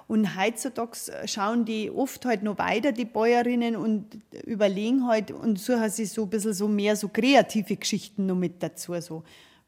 Und 0.08 0.38
heutzutage 0.38 0.98
schauen 1.25 1.65
die 1.65 1.91
oft 1.91 2.25
halt 2.25 2.41
noch 2.41 2.58
weiter, 2.58 2.91
die 2.91 3.06
Bäuerinnen, 3.06 3.75
und 3.75 4.06
überlegen 4.46 5.06
halt 5.06 5.32
und 5.32 5.60
suchen 5.60 5.89
sich 5.89 6.12
so 6.12 6.24
ein 6.24 6.29
bisschen 6.29 6.53
so 6.53 6.67
mehr 6.67 6.96
so 6.96 7.10
kreative 7.10 7.75
Geschichten 7.75 8.25
noch 8.25 8.36
mit 8.36 8.63
dazu. 8.63 9.00
So 9.01 9.17
ein 9.17 9.24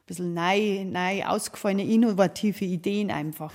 bisschen 0.07 0.33
neu, 0.33 0.85
neu 0.85 1.25
ausgefallene, 1.25 1.83
innovative 1.83 2.65
Ideen 2.65 3.11
einfach. 3.11 3.53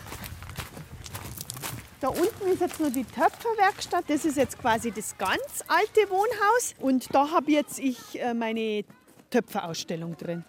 Da 2.00 2.08
unten 2.08 2.46
ist 2.52 2.60
jetzt 2.60 2.78
nur 2.78 2.90
die 2.90 3.04
Töpferwerkstatt. 3.04 4.04
Das 4.08 4.26
ist 4.26 4.36
jetzt 4.36 4.58
quasi 4.58 4.92
das 4.92 5.16
ganz 5.16 5.64
alte 5.66 6.10
Wohnhaus. 6.10 6.74
Und 6.78 7.12
da 7.14 7.30
habe 7.30 7.50
jetzt 7.50 7.78
ich 7.78 8.20
äh, 8.20 8.34
meine 8.34 8.84
Töpferausstellung 9.34 10.16
drin. 10.16 10.44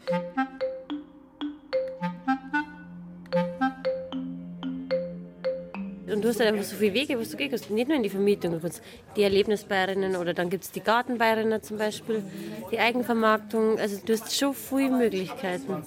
Und 6.08 6.24
du 6.24 6.30
hast 6.30 6.40
halt 6.40 6.54
einfach 6.54 6.64
so 6.64 6.76
viele 6.76 6.94
Wege, 6.94 7.20
was 7.20 7.32
du 7.32 7.38
gehen 7.38 7.50
kannst. 7.50 7.72
Nicht 7.72 7.88
nur 7.88 7.98
in 7.98 8.04
die 8.04 8.10
Vermietung. 8.10 8.52
Du 8.52 8.60
kannst 8.60 8.84
die 9.16 9.24
Erlebnisbayerinnen 9.24 10.16
oder 10.16 10.36
dann 10.36 10.52
gibt 10.52 10.66
es 10.66 10.72
die 10.72 10.82
Gartenbayerinnen 10.82 11.64
zum 11.64 11.80
Beispiel, 11.80 12.24
die 12.72 12.80
Eigenvermarktung. 12.80 13.80
Also 13.80 14.00
du 14.06 14.14
hast 14.14 14.38
schon 14.38 14.54
viele 14.54 14.92
Möglichkeiten. 14.92 15.84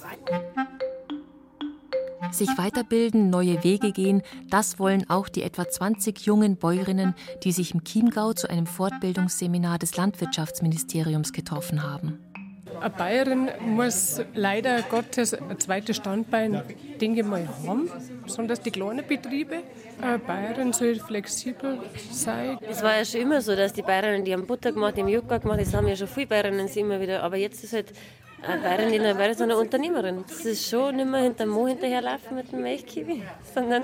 Sich 2.31 2.49
weiterbilden, 2.57 3.29
neue 3.29 3.63
Wege 3.63 3.91
gehen, 3.91 4.21
das 4.49 4.77
wollen 4.77 5.09
auch 5.09 5.29
die 5.29 5.41
etwa 5.41 5.67
20 5.67 6.19
jungen 6.25 6.57
Bäuerinnen, 6.57 7.15
die 7.43 7.53
sich 7.53 7.73
im 7.73 7.83
Chiemgau 7.83 8.33
zu 8.33 8.49
einem 8.49 8.67
Fortbildungsseminar 8.67 9.79
des 9.79 9.95
Landwirtschaftsministeriums 9.95 11.33
getroffen 11.33 11.81
haben. 11.81 12.28
Eine 12.79 12.89
Bayerin 12.91 13.49
muss 13.65 14.21
leider 14.33 14.81
Gottes 14.83 15.33
ein 15.33 15.59
zweites 15.59 15.97
Standbein, 15.97 16.61
denke 16.99 17.21
ich 17.21 17.25
mal, 17.25 17.47
haben, 17.65 17.89
besonders 18.23 18.61
die 18.61 18.71
kleinen 18.71 19.05
Betriebe. 19.05 19.63
Eine 20.01 20.19
Bayerin 20.19 20.71
soll 20.71 20.95
flexibel 20.95 21.79
sein. 22.11 22.57
Es 22.69 22.81
war 22.81 22.97
ja 22.97 23.03
schon 23.05 23.21
immer 23.21 23.41
so, 23.41 23.55
dass 23.55 23.73
die 23.73 23.81
Bayerinnen, 23.81 24.23
die 24.23 24.33
haben 24.33 24.47
Butter 24.47 24.71
gemacht, 24.71 24.95
die 24.95 25.01
haben 25.01 25.09
Joghurt 25.09 25.41
gemacht, 25.41 25.59
das 25.59 25.73
haben 25.73 25.87
ja 25.87 25.95
schon 25.95 26.07
viele 26.07 26.27
Bayerinnen 26.27 26.67
immer 26.67 27.01
wieder. 27.01 27.21
Aber 27.23 27.35
jetzt 27.35 27.63
ist 27.63 27.73
halt 27.73 27.87
eine 28.41 28.61
Bayerin 28.61 28.93
in 28.93 29.03
der 29.03 29.13
Bayerin 29.13 29.37
so 29.37 29.43
eine 29.43 29.57
Unternehmerin. 29.57 30.23
Das 30.27 30.45
ist 30.45 30.69
schon 30.69 30.95
nicht 30.95 31.07
mehr 31.07 31.21
hinter 31.21 31.45
dem 31.45 31.49
Mo 31.49 31.67
hinterherlaufen 31.67 32.35
mit 32.35 32.51
dem 32.51 32.61
Milchkiwi, 32.61 33.23
sondern 33.53 33.83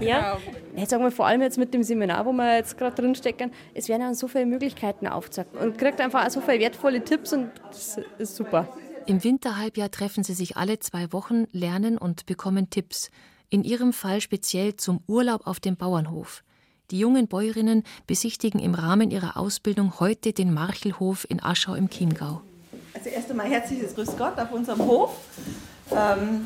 ja. 0.00 0.38
Jetzt 0.76 0.90
sagen 0.90 1.02
wir 1.04 1.10
vor 1.10 1.26
allem 1.26 1.42
jetzt 1.42 1.58
mit 1.58 1.72
dem 1.74 1.82
Seminar, 1.82 2.24
wo 2.26 2.32
wir 2.32 2.56
jetzt 2.56 2.76
gerade 2.78 2.96
drinstecken, 2.96 3.52
es 3.74 3.88
werden 3.88 4.02
auch 4.02 4.14
so 4.14 4.28
viele 4.28 4.46
Möglichkeiten 4.46 5.06
aufgezeigt 5.06 5.54
und 5.56 5.78
kriegt 5.78 6.00
einfach 6.00 6.26
auch 6.26 6.30
so 6.30 6.40
viele 6.40 6.60
wertvolle 6.60 7.02
Tipps 7.02 7.32
und 7.32 7.50
das 7.68 8.00
ist 8.18 8.36
super. 8.36 8.68
Im 9.06 9.22
Winterhalbjahr 9.22 9.90
treffen 9.90 10.24
sie 10.24 10.34
sich 10.34 10.56
alle 10.56 10.80
zwei 10.80 11.12
Wochen, 11.12 11.46
lernen 11.52 11.96
und 11.96 12.26
bekommen 12.26 12.70
Tipps. 12.70 13.10
In 13.48 13.62
ihrem 13.62 13.92
Fall 13.92 14.20
speziell 14.20 14.74
zum 14.74 15.00
Urlaub 15.06 15.46
auf 15.46 15.60
dem 15.60 15.76
Bauernhof. 15.76 16.42
Die 16.90 16.98
jungen 16.98 17.28
Bäuerinnen 17.28 17.84
besichtigen 18.06 18.60
im 18.60 18.74
Rahmen 18.74 19.10
ihrer 19.10 19.36
Ausbildung 19.36 19.98
heute 20.00 20.32
den 20.32 20.52
Marchelhof 20.52 21.26
in 21.28 21.42
Aschau 21.42 21.74
im 21.74 21.88
Chiemgau. 21.88 22.42
Einmal 23.38 23.52
herzliches 23.52 23.94
Grüß 23.94 24.16
Gott 24.16 24.38
auf 24.38 24.50
unserem 24.50 24.78
Hof. 24.78 25.14
Ähm, 25.90 26.40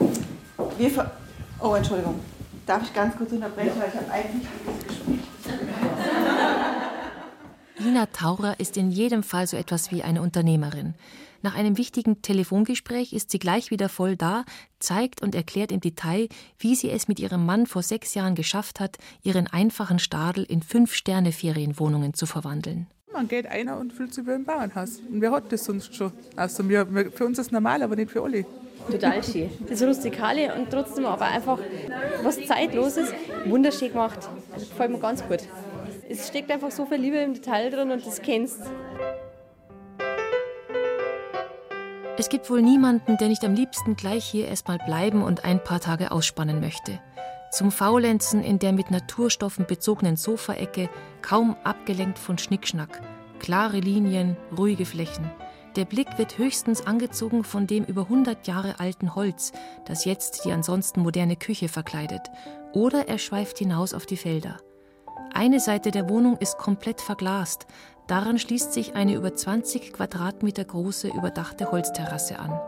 wir 0.76 1.10
oh, 1.60 1.74
Entschuldigung. 1.76 2.18
Darf 2.66 2.82
ich 2.82 2.92
ganz 2.92 3.16
kurz 3.16 3.30
unterbrechen, 3.30 3.74
weil 3.78 3.90
ich 3.90 3.94
habe 3.94 4.10
eigentlich 4.10 4.48
Lina 7.78 8.06
Taurer 8.06 8.58
ist 8.58 8.76
in 8.76 8.90
jedem 8.90 9.22
Fall 9.22 9.46
so 9.46 9.56
etwas 9.56 9.92
wie 9.92 10.02
eine 10.02 10.20
Unternehmerin. 10.20 10.94
Nach 11.42 11.54
einem 11.54 11.78
wichtigen 11.78 12.22
Telefongespräch 12.22 13.12
ist 13.12 13.30
sie 13.30 13.38
gleich 13.38 13.70
wieder 13.70 13.88
voll 13.88 14.16
da, 14.16 14.44
zeigt 14.80 15.22
und 15.22 15.36
erklärt 15.36 15.70
im 15.70 15.78
Detail, 15.78 16.28
wie 16.58 16.74
sie 16.74 16.90
es 16.90 17.06
mit 17.06 17.20
ihrem 17.20 17.46
Mann 17.46 17.66
vor 17.66 17.84
sechs 17.84 18.14
Jahren 18.14 18.34
geschafft 18.34 18.80
hat, 18.80 18.98
ihren 19.22 19.46
einfachen 19.46 20.00
Stadel 20.00 20.42
in 20.42 20.60
Fünf-Sterne-Ferienwohnungen 20.60 22.14
zu 22.14 22.26
verwandeln. 22.26 22.88
Man 23.12 23.26
geht 23.26 23.46
einer 23.46 23.78
und 23.78 23.92
fühlt 23.92 24.14
sich 24.14 24.26
wie 24.26 24.32
im 24.32 24.44
Bauernhaus. 24.44 25.00
Und 25.10 25.20
wer 25.20 25.32
hat 25.32 25.50
das 25.50 25.64
sonst 25.64 25.94
schon? 25.94 26.12
Also 26.36 26.68
wir, 26.68 26.86
für 26.86 27.26
uns 27.26 27.38
ist 27.38 27.46
es 27.46 27.52
normal, 27.52 27.82
aber 27.82 27.96
nicht 27.96 28.10
für 28.10 28.22
alle. 28.22 28.44
Total 28.90 29.22
schön. 29.22 29.50
Das 29.68 29.82
Rustikale 29.82 30.54
und 30.54 30.70
trotzdem 30.70 31.04
aber 31.06 31.26
einfach 31.26 31.58
was 32.22 32.44
Zeitloses, 32.46 33.12
wunderschön 33.46 33.88
gemacht. 33.88 34.18
Das 34.54 34.68
gefällt 34.68 34.92
mir 34.92 34.98
ganz 34.98 35.26
gut. 35.26 35.40
Es 36.08 36.28
steckt 36.28 36.50
einfach 36.50 36.70
so 36.70 36.86
viel 36.86 36.98
Liebe 36.98 37.18
im 37.18 37.34
Detail 37.34 37.70
drin 37.70 37.90
und 37.90 38.06
das 38.06 38.22
kennst. 38.22 38.60
Es 42.16 42.28
gibt 42.28 42.50
wohl 42.50 42.62
niemanden, 42.62 43.16
der 43.16 43.28
nicht 43.28 43.44
am 43.44 43.54
liebsten 43.54 43.96
gleich 43.96 44.24
hier 44.24 44.46
erstmal 44.46 44.78
bleiben 44.78 45.22
und 45.22 45.44
ein 45.44 45.62
paar 45.62 45.80
Tage 45.80 46.12
ausspannen 46.12 46.60
möchte. 46.60 47.00
Zum 47.50 47.72
Faulenzen 47.72 48.44
in 48.44 48.58
der 48.58 48.72
mit 48.72 48.90
Naturstoffen 48.90 49.66
bezogenen 49.66 50.16
Sofaecke, 50.16 50.88
kaum 51.22 51.56
abgelenkt 51.64 52.18
von 52.18 52.38
Schnickschnack. 52.38 53.00
Klare 53.38 53.80
Linien, 53.80 54.36
ruhige 54.56 54.86
Flächen. 54.86 55.30
Der 55.76 55.84
Blick 55.84 56.18
wird 56.18 56.36
höchstens 56.38 56.86
angezogen 56.86 57.44
von 57.44 57.66
dem 57.66 57.84
über 57.84 58.02
100 58.02 58.46
Jahre 58.48 58.80
alten 58.80 59.14
Holz, 59.14 59.52
das 59.84 60.04
jetzt 60.04 60.44
die 60.44 60.52
ansonsten 60.52 61.00
moderne 61.00 61.36
Küche 61.36 61.68
verkleidet. 61.68 62.22
Oder 62.72 63.08
er 63.08 63.18
schweift 63.18 63.58
hinaus 63.58 63.94
auf 63.94 64.04
die 64.04 64.16
Felder. 64.16 64.58
Eine 65.32 65.60
Seite 65.60 65.92
der 65.92 66.08
Wohnung 66.08 66.36
ist 66.38 66.58
komplett 66.58 67.00
verglast. 67.00 67.66
Daran 68.08 68.38
schließt 68.38 68.72
sich 68.72 68.96
eine 68.96 69.14
über 69.14 69.34
20 69.34 69.92
Quadratmeter 69.92 70.64
große 70.64 71.08
überdachte 71.08 71.70
Holzterrasse 71.70 72.40
an. 72.40 72.58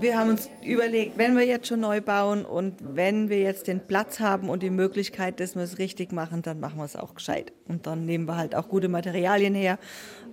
Wir 0.00 0.18
haben 0.18 0.30
uns 0.30 0.48
überlegt, 0.62 1.16
wenn 1.16 1.36
wir 1.36 1.44
jetzt 1.44 1.66
schon 1.66 1.80
neu 1.80 2.00
bauen 2.00 2.44
und 2.44 2.74
wenn 2.80 3.30
wir 3.30 3.40
jetzt 3.40 3.66
den 3.66 3.80
Platz 3.80 4.20
haben 4.20 4.48
und 4.48 4.62
die 4.62 4.70
Möglichkeit, 4.70 5.40
dass 5.40 5.56
wir 5.56 5.62
es 5.62 5.78
richtig 5.78 6.12
machen, 6.12 6.42
dann 6.42 6.60
machen 6.60 6.76
wir 6.76 6.84
es 6.84 6.94
auch 6.94 7.14
gescheit. 7.14 7.52
Und 7.66 7.86
dann 7.86 8.04
nehmen 8.04 8.26
wir 8.26 8.36
halt 8.36 8.54
auch 8.54 8.68
gute 8.68 8.88
Materialien 8.88 9.54
her. 9.54 9.78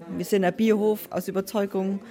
Wir 0.10 0.26
sind 0.26 0.44
ein 0.44 0.54
Biohof 0.54 1.08
aus 1.10 1.28
Überzeugung, 1.28 2.02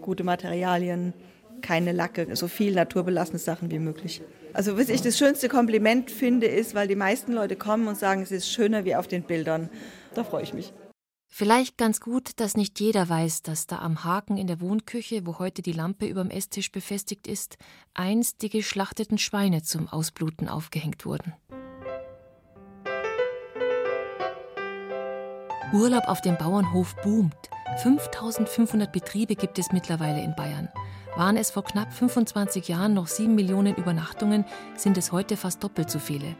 gute 0.00 0.24
Materialien, 0.24 1.12
keine 1.60 1.92
Lacke, 1.92 2.26
so 2.34 2.48
viel 2.48 2.74
naturbelassene 2.74 3.38
Sachen 3.38 3.70
wie 3.70 3.78
möglich. 3.78 4.22
Also 4.52 4.78
was 4.78 4.88
ich 4.88 5.02
das 5.02 5.18
schönste 5.18 5.48
Kompliment 5.48 6.10
finde, 6.10 6.46
ist, 6.46 6.74
weil 6.74 6.88
die 6.88 6.96
meisten 6.96 7.32
Leute 7.32 7.54
kommen 7.54 7.86
und 7.86 7.98
sagen, 7.98 8.22
es 8.22 8.32
ist 8.32 8.50
schöner 8.50 8.84
wie 8.84 8.96
auf 8.96 9.08
den 9.08 9.22
Bildern. 9.22 9.68
Da 10.14 10.24
freue 10.24 10.42
ich 10.42 10.54
mich. 10.54 10.72
Vielleicht 11.26 11.76
ganz 11.78 12.00
gut, 12.00 12.38
dass 12.40 12.56
nicht 12.56 12.78
jeder 12.78 13.08
weiß, 13.08 13.42
dass 13.42 13.66
da 13.66 13.78
am 13.80 14.04
Haken 14.04 14.36
in 14.36 14.46
der 14.46 14.60
Wohnküche, 14.60 15.26
wo 15.26 15.38
heute 15.38 15.62
die 15.62 15.72
Lampe 15.72 16.06
überm 16.06 16.30
Esstisch 16.30 16.70
befestigt 16.70 17.26
ist, 17.26 17.58
einst 17.92 18.42
die 18.42 18.50
geschlachteten 18.50 19.18
Schweine 19.18 19.62
zum 19.62 19.88
Ausbluten 19.88 20.48
aufgehängt 20.48 21.04
wurden. 21.04 21.34
Urlaub 25.72 26.06
auf 26.06 26.20
dem 26.20 26.38
Bauernhof 26.38 26.94
boomt. 27.02 27.50
5500 27.82 28.92
Betriebe 28.92 29.34
gibt 29.34 29.58
es 29.58 29.72
mittlerweile 29.72 30.22
in 30.22 30.36
Bayern. 30.36 30.68
Waren 31.16 31.36
es 31.36 31.50
vor 31.50 31.64
knapp 31.64 31.92
25 31.92 32.68
Jahren 32.68 32.94
noch 32.94 33.08
7 33.08 33.34
Millionen 33.34 33.74
Übernachtungen, 33.74 34.44
sind 34.76 34.96
es 34.98 35.10
heute 35.10 35.36
fast 35.36 35.64
doppelt 35.64 35.90
so 35.90 35.98
viele. 35.98 36.36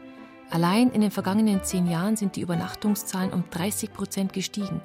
Allein 0.51 0.91
in 0.91 1.01
den 1.01 1.11
vergangenen 1.11 1.63
zehn 1.63 1.87
Jahren 1.87 2.15
sind 2.15 2.35
die 2.35 2.41
Übernachtungszahlen 2.41 3.33
um 3.33 3.43
30 3.49 3.91
Prozent 3.93 4.33
gestiegen. 4.33 4.81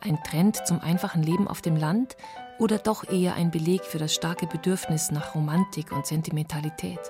Ein 0.00 0.22
Trend 0.22 0.66
zum 0.66 0.80
einfachen 0.80 1.22
Leben 1.22 1.46
auf 1.46 1.60
dem 1.60 1.76
Land 1.76 2.16
oder 2.58 2.78
doch 2.78 3.08
eher 3.10 3.34
ein 3.34 3.50
Beleg 3.50 3.84
für 3.84 3.98
das 3.98 4.14
starke 4.14 4.46
Bedürfnis 4.46 5.10
nach 5.10 5.34
Romantik 5.34 5.92
und 5.92 6.06
Sentimentalität? 6.06 7.00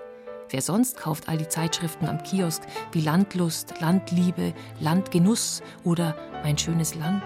Wer 0.51 0.61
sonst 0.61 0.97
kauft 0.97 1.29
all 1.29 1.39
die 1.39 1.49
Zeitschriften 1.49 2.07
am 2.07 2.23
Kiosk 2.23 2.63
wie 2.93 3.01
Landlust, 3.01 3.81
Landliebe, 3.81 4.53
Landgenuss 4.81 5.63
oder 5.85 6.17
Mein 6.43 6.59
schönes 6.59 6.95
Land? 6.95 7.23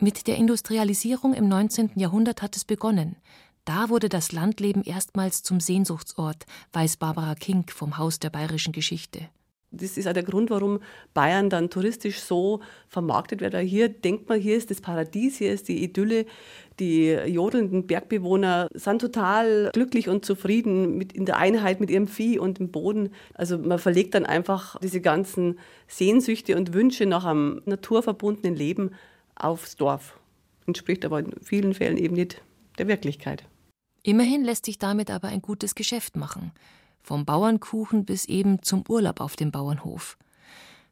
Mit 0.00 0.26
der 0.28 0.36
Industrialisierung 0.36 1.34
im 1.34 1.48
19. 1.48 1.92
Jahrhundert 1.96 2.40
hat 2.40 2.56
es 2.56 2.64
begonnen. 2.64 3.16
Da 3.68 3.90
wurde 3.90 4.08
das 4.08 4.32
Landleben 4.32 4.82
erstmals 4.82 5.42
zum 5.42 5.60
Sehnsuchtsort, 5.60 6.46
weiß 6.72 6.96
Barbara 6.96 7.34
King 7.34 7.66
vom 7.68 7.98
Haus 7.98 8.18
der 8.18 8.30
bayerischen 8.30 8.72
Geschichte. 8.72 9.28
Das 9.72 9.98
ist 9.98 10.08
auch 10.08 10.14
der 10.14 10.22
Grund, 10.22 10.48
warum 10.48 10.80
Bayern 11.12 11.50
dann 11.50 11.68
touristisch 11.68 12.18
so 12.20 12.60
vermarktet 12.88 13.42
wird. 13.42 13.54
Hier 13.58 13.90
denkt 13.90 14.26
man, 14.26 14.40
hier 14.40 14.56
ist 14.56 14.70
das 14.70 14.80
Paradies, 14.80 15.36
hier 15.36 15.52
ist 15.52 15.68
die 15.68 15.84
Idylle. 15.84 16.24
Die 16.80 17.10
jodelnden 17.26 17.86
Bergbewohner 17.86 18.68
sind 18.72 19.02
total 19.02 19.68
glücklich 19.74 20.08
und 20.08 20.24
zufrieden 20.24 20.96
mit, 20.96 21.12
in 21.12 21.26
der 21.26 21.36
Einheit 21.36 21.78
mit 21.78 21.90
ihrem 21.90 22.08
Vieh 22.08 22.38
und 22.38 22.60
dem 22.60 22.70
Boden. 22.70 23.10
Also 23.34 23.58
man 23.58 23.78
verlegt 23.78 24.14
dann 24.14 24.24
einfach 24.24 24.80
diese 24.80 25.02
ganzen 25.02 25.58
Sehnsüchte 25.88 26.56
und 26.56 26.72
Wünsche 26.72 27.04
nach 27.04 27.26
einem 27.26 27.60
naturverbundenen 27.66 28.56
Leben 28.56 28.92
aufs 29.34 29.76
Dorf. 29.76 30.18
Entspricht 30.66 31.04
aber 31.04 31.18
in 31.18 31.34
vielen 31.42 31.74
Fällen 31.74 31.98
eben 31.98 32.14
nicht 32.14 32.40
der 32.78 32.88
Wirklichkeit. 32.88 33.44
Immerhin 34.08 34.42
lässt 34.42 34.64
sich 34.64 34.78
damit 34.78 35.10
aber 35.10 35.28
ein 35.28 35.42
gutes 35.42 35.74
Geschäft 35.74 36.16
machen. 36.16 36.52
Vom 37.02 37.26
Bauernkuchen 37.26 38.06
bis 38.06 38.24
eben 38.24 38.62
zum 38.62 38.82
Urlaub 38.88 39.20
auf 39.20 39.36
dem 39.36 39.50
Bauernhof. 39.50 40.16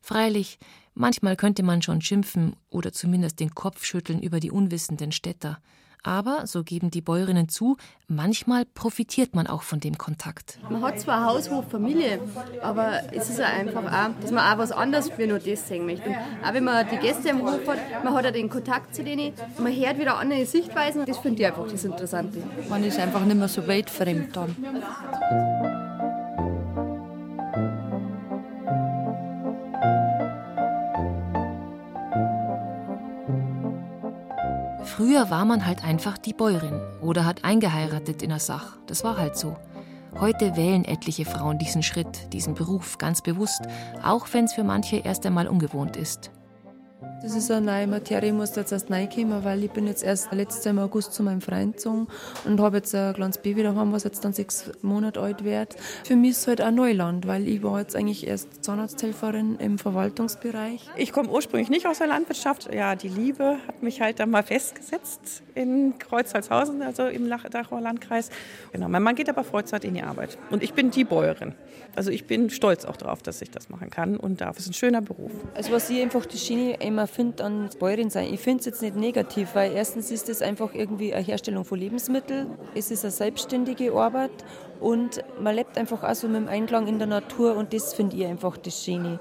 Freilich, 0.03 0.59
manchmal 0.93 1.35
könnte 1.35 1.63
man 1.63 1.81
schon 1.81 2.03
schimpfen 2.03 2.57
oder 2.69 2.93
zumindest 2.93 3.41
den 3.41 3.55
Kopf 3.55 3.87
schütteln 3.87 4.21
über 4.21 4.39
die 4.39 4.51
unwissenden 4.51 5.13
Städter. 5.13 5.63
Aber, 6.03 6.47
so 6.47 6.63
geben 6.63 6.91
die 6.91 7.01
Bäuerinnen 7.01 7.49
zu, 7.49 7.77
manchmal 8.09 8.65
profitiert 8.65 9.35
man 9.35 9.47
auch 9.47 9.63
von 9.63 9.81
dem 9.81 9.99
Kontakt. 9.99 10.59
Man 10.71 10.83
hat 10.83 11.01
zwar 11.01 11.25
Haus, 11.25 11.51
Hof, 11.51 11.69
Familie, 11.71 12.21
aber 12.63 13.03
es 13.13 13.29
ist 13.29 13.39
ja 13.39 13.47
einfach 13.47 13.85
auch, 13.85 14.11
dass 14.21 14.31
man 14.31 14.53
auch 14.53 14.59
was 14.59 14.73
anderes 14.73 15.11
wie 15.17 15.27
nur 15.27 15.39
das 15.39 15.67
sehen 15.67 15.87
möchte. 15.87 16.09
Und 16.09 16.17
auch 16.45 16.55
wenn 16.55 16.65
man 16.65 16.87
die 16.89 16.99
Gäste 16.99 17.31
im 17.31 17.43
Hof 17.43 17.67
hat, 17.67 18.05
man 18.05 18.15
hat 18.15 18.25
ja 18.25 18.31
den 18.31 18.49
Kontakt 18.49 18.95
zu 18.95 19.03
denen, 19.03 19.33
man 19.59 19.75
hört 19.75 19.99
wieder 19.99 20.19
andere 20.19 20.47
Sichtweisen. 20.47 21.05
Das 21.07 21.19
finde 21.19 21.43
ich 21.43 21.47
einfach 21.47 21.67
das 21.69 21.85
Interessante. 21.85 22.43
Man 22.69 22.85
ist 22.85 22.99
einfach 22.99 23.25
nicht 23.25 23.37
mehr 23.37 23.49
so 23.49 23.67
weltfremd 23.67 24.37
dann. 24.37 24.57
Früher 34.97 35.29
war 35.29 35.45
man 35.45 35.67
halt 35.67 35.85
einfach 35.85 36.17
die 36.17 36.33
Bäuerin 36.33 36.81
oder 37.03 37.27
hat 37.27 37.45
eingeheiratet 37.45 38.23
in 38.23 38.31
der 38.31 38.39
Sach. 38.39 38.79
Das 38.87 39.05
war 39.05 39.19
halt 39.19 39.37
so. 39.37 39.55
Heute 40.19 40.57
wählen 40.57 40.87
etliche 40.87 41.27
Frauen 41.27 41.59
diesen 41.59 41.83
Schritt, 41.83 42.33
diesen 42.33 42.55
Beruf 42.55 42.97
ganz 42.97 43.21
bewusst, 43.21 43.61
auch 44.03 44.27
wenn 44.33 44.47
es 44.47 44.55
für 44.55 44.65
manche 44.65 44.97
erst 44.97 45.27
einmal 45.27 45.49
ungewohnt 45.49 45.99
ist. 45.99 46.31
Das 47.23 47.35
ist 47.35 47.51
eine 47.51 47.65
neue 47.65 47.87
Materie, 47.87 48.29
ich 48.29 48.35
muss 48.35 48.55
jetzt 48.55 48.73
erst 48.73 48.91
reinkommen, 48.91 49.43
weil 49.43 49.65
ich 49.65 49.71
bin 49.71 49.87
jetzt 49.87 50.05
erst 50.05 50.31
letztes 50.33 50.65
Jahr 50.65 50.75
im 50.75 50.79
August 50.81 51.15
zu 51.15 51.23
meinem 51.23 51.41
Freund 51.41 51.77
gezogen 51.77 52.09
und 52.45 52.61
habe 52.61 52.77
jetzt 52.77 52.95
ein 52.95 53.15
kleines 53.15 53.39
Baby 53.39 53.63
daheim, 53.63 53.91
was 53.93 54.05
jetzt 54.05 54.25
dann 54.25 54.35
sechs 54.35 54.71
Monate 54.83 55.21
alt 55.21 55.43
wird. 55.43 55.77
Für 56.05 56.15
mich 56.15 56.33
ist 56.33 56.41
es 56.41 56.47
halt 56.47 56.61
ein 56.61 56.75
Neuland, 56.75 57.27
weil 57.27 57.49
ich 57.49 57.63
war 57.63 57.81
jetzt 57.81 57.97
eigentlich 57.97 58.27
erst 58.27 58.63
Zahnarzthelferin 58.65 59.57
im 59.57 59.79
Verwaltungsbereich. 59.79 60.89
Ich 60.97 61.11
komme 61.11 61.31
ursprünglich 61.31 61.71
nicht 61.71 61.87
aus 61.87 61.99
der 61.99 62.07
Landwirtschaft. 62.07 62.73
Ja, 62.73 62.95
die 62.95 63.09
Liebe 63.09 63.57
hat 63.67 63.83
mich 63.83 64.01
halt 64.03 64.21
dann 64.21 64.31
mal 64.31 64.43
festgesetzt 64.43 65.43
in 65.55 65.99
Kreuzholzhausen, 65.99 66.83
also 66.83 67.07
im 67.07 67.29
Dachauer 67.29 67.81
Landkreis. 67.81 68.29
Genau, 68.73 68.89
mein 68.89 69.03
Mann 69.03 69.15
geht 69.15 69.31
aber 69.31 69.43
Vollzeit 69.43 69.85
in 69.85 69.95
die 69.95 70.03
Arbeit 70.03 70.37
und 70.51 70.63
ich 70.63 70.75
bin 70.75 70.91
die 70.91 71.05
Bäuerin. 71.05 71.55
Also 71.97 72.11
ich 72.11 72.27
bin 72.27 72.51
stolz 72.51 72.85
auch 72.85 72.99
darauf, 72.99 73.23
dass 73.23 73.41
ich 73.41 73.51
das 73.51 73.71
machen 73.71 73.89
kann 73.89 74.19
und 74.19 74.43
darf. 74.43 74.59
Es 74.59 74.65
ist 74.65 74.71
ein 74.71 74.75
schöner 74.75 75.01
Beruf. 75.01 75.33
Also 75.55 75.73
was 75.73 75.89
ich 75.89 76.03
einfach 76.03 76.27
die 76.27 76.37
Schiene 76.37 76.75
immer 76.75 77.06
finde 77.09 77.45
an 77.45 77.71
Bäuerin 77.79 78.11
sein, 78.11 78.33
ich 78.33 78.41
finde 78.41 78.61
es 78.61 78.67
jetzt 78.67 78.83
nicht 78.83 78.97
negativ, 78.97 79.55
weil 79.55 79.73
erstens 79.73 80.11
ist 80.11 80.29
es 80.29 80.43
einfach 80.43 80.75
irgendwie 80.75 81.15
eine 81.15 81.25
Herstellung 81.25 81.65
von 81.65 81.79
Lebensmitteln, 81.79 82.51
es 82.75 82.91
ist 82.91 83.05
eine 83.05 83.13
selbstständige 83.13 83.93
Arbeit 83.93 84.31
und 84.81 85.23
man 85.41 85.55
lebt 85.55 85.79
einfach 85.79 86.03
auch 86.03 86.15
so 86.15 86.29
mit 86.29 86.37
dem 86.37 86.49
Einklang 86.49 86.87
in 86.87 86.99
der 86.99 87.09
Natur 87.09 87.57
und 87.57 87.73
das 87.73 87.95
finde 87.95 88.17
ich 88.17 88.27
einfach 88.27 88.57
das 88.57 88.85
Schöne. 88.85 89.19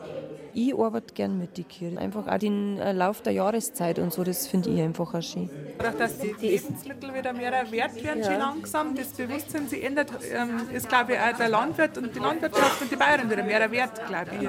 ich 0.54 0.74
arbeite 0.74 1.14
gern 1.14 1.38
mit 1.38 1.58
den 1.58 1.68
Kirchen. 1.68 1.98
Einfach 1.98 2.28
auch 2.28 2.38
den 2.38 2.80
äh, 2.80 2.94
Lauf 2.94 3.22
der 3.22 3.34
Jahreszeit 3.34 4.00
und 4.00 4.14
so, 4.14 4.24
das 4.24 4.48
finde 4.48 4.70
ich 4.70 4.82
einfach 4.82 5.14
auch 5.14 5.22
schön. 5.22 5.50
Dadurch, 5.78 5.98
dass 5.98 6.18
die 6.18 6.34
Lebensmittel 6.40 7.14
wieder 7.14 7.34
mehr 7.34 7.52
wert 7.70 8.04
werden, 8.04 8.20
ja. 8.20 8.26
schon 8.26 8.40
langsam, 8.40 8.96
das 8.96 9.10
Bewusstsein 9.10 9.68
sich 9.68 9.84
ändert, 9.84 10.12
ähm, 10.34 10.62
ist, 10.74 10.88
glaube 10.88 11.14
ich, 11.14 11.20
auch 11.20 11.38
der 11.38 11.50
Landwirt 11.50 11.98
und 11.98 12.16
die 12.16 12.20
Landwirtschaft 12.20 12.82
und 12.82 12.92
die 12.92 12.96
Bayern 12.96 13.30
wieder 13.30 13.44
mehr 13.44 13.70
wert, 13.70 14.08
glaube 14.08 14.32
ich. 14.40 14.48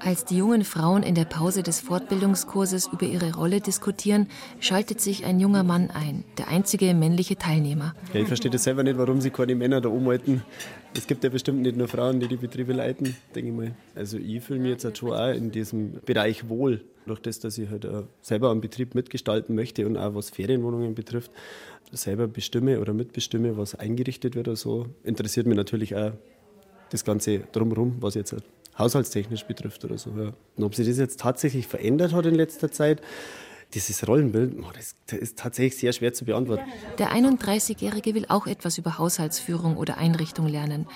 Als 0.00 0.24
die 0.24 0.36
jungen 0.36 0.64
Frauen 0.64 1.02
in 1.02 1.14
der 1.14 1.24
Pause 1.24 1.62
des 1.62 1.80
Fortbildungskurses 1.80 2.88
über 2.92 3.06
ihre 3.06 3.34
Rolle 3.34 3.60
diskutieren, 3.60 4.28
schaltet 4.60 5.00
sich 5.00 5.24
ein 5.24 5.40
junger 5.40 5.62
Mann 5.62 5.90
ein, 5.90 6.24
der 6.38 6.48
einzige 6.48 6.94
männliche 6.94 7.36
Teilnehmer. 7.36 7.94
Ja, 8.12 8.20
ich 8.20 8.28
verstehe 8.28 8.50
das 8.50 8.64
selber 8.64 8.82
nicht, 8.82 8.98
warum 8.98 9.20
sie 9.20 9.30
keine 9.30 9.54
Männer 9.54 9.80
da 9.80 9.88
umhalten. 9.88 10.42
Es 10.94 11.06
gibt 11.06 11.24
ja 11.24 11.30
bestimmt 11.30 11.62
nicht 11.62 11.76
nur 11.76 11.88
Frauen, 11.88 12.20
die 12.20 12.28
die 12.28 12.36
Betriebe 12.36 12.72
leiten, 12.72 13.16
denke 13.34 13.50
ich 13.50 13.56
mal. 13.56 13.74
Also 13.94 14.18
ich 14.18 14.42
fühle 14.42 14.60
mich 14.60 14.70
jetzt 14.70 14.84
halt 14.84 14.98
schon 14.98 15.12
auch 15.12 15.32
in 15.32 15.50
diesem 15.50 16.00
Bereich 16.04 16.48
wohl, 16.48 16.84
durch 17.06 17.20
das, 17.20 17.38
dass 17.40 17.56
ich 17.58 17.70
halt 17.70 17.86
selber 18.20 18.50
am 18.50 18.60
Betrieb 18.60 18.94
mitgestalten 18.94 19.54
möchte 19.54 19.86
und 19.86 19.96
auch 19.96 20.14
was 20.14 20.30
Ferienwohnungen 20.30 20.94
betrifft, 20.94 21.30
selber 21.92 22.26
bestimme 22.26 22.80
oder 22.80 22.92
mitbestimme, 22.92 23.56
was 23.56 23.74
eingerichtet 23.74 24.34
wird 24.34 24.48
oder 24.48 24.56
so, 24.56 24.86
interessiert 25.04 25.46
mich 25.46 25.56
natürlich 25.56 25.94
auch 25.96 26.12
das 26.90 27.04
Ganze 27.04 27.40
drumherum, 27.52 27.96
was 28.00 28.14
jetzt 28.14 28.32
halt 28.32 28.44
haushaltstechnisch 28.78 29.44
betrifft 29.44 29.84
oder 29.84 29.98
so. 29.98 30.10
Ja. 30.10 30.32
Und 30.56 30.64
ob 30.64 30.74
sich 30.74 30.86
das 30.86 30.98
jetzt 30.98 31.20
tatsächlich 31.20 31.66
verändert 31.66 32.12
hat 32.12 32.26
in 32.26 32.34
letzter 32.34 32.70
Zeit, 32.70 33.00
dieses 33.74 34.06
Rollenbild, 34.06 34.56
das 35.08 35.18
ist 35.18 35.38
tatsächlich 35.38 35.76
sehr 35.76 35.92
schwer 35.92 36.12
zu 36.12 36.24
beantworten. 36.24 36.64
Der 36.98 37.12
31-Jährige 37.12 38.14
will 38.14 38.26
auch 38.28 38.46
etwas 38.46 38.78
über 38.78 38.98
Haushaltsführung 38.98 39.76
oder 39.76 39.98
Einrichtung 39.98 40.46
lernen. 40.46 40.86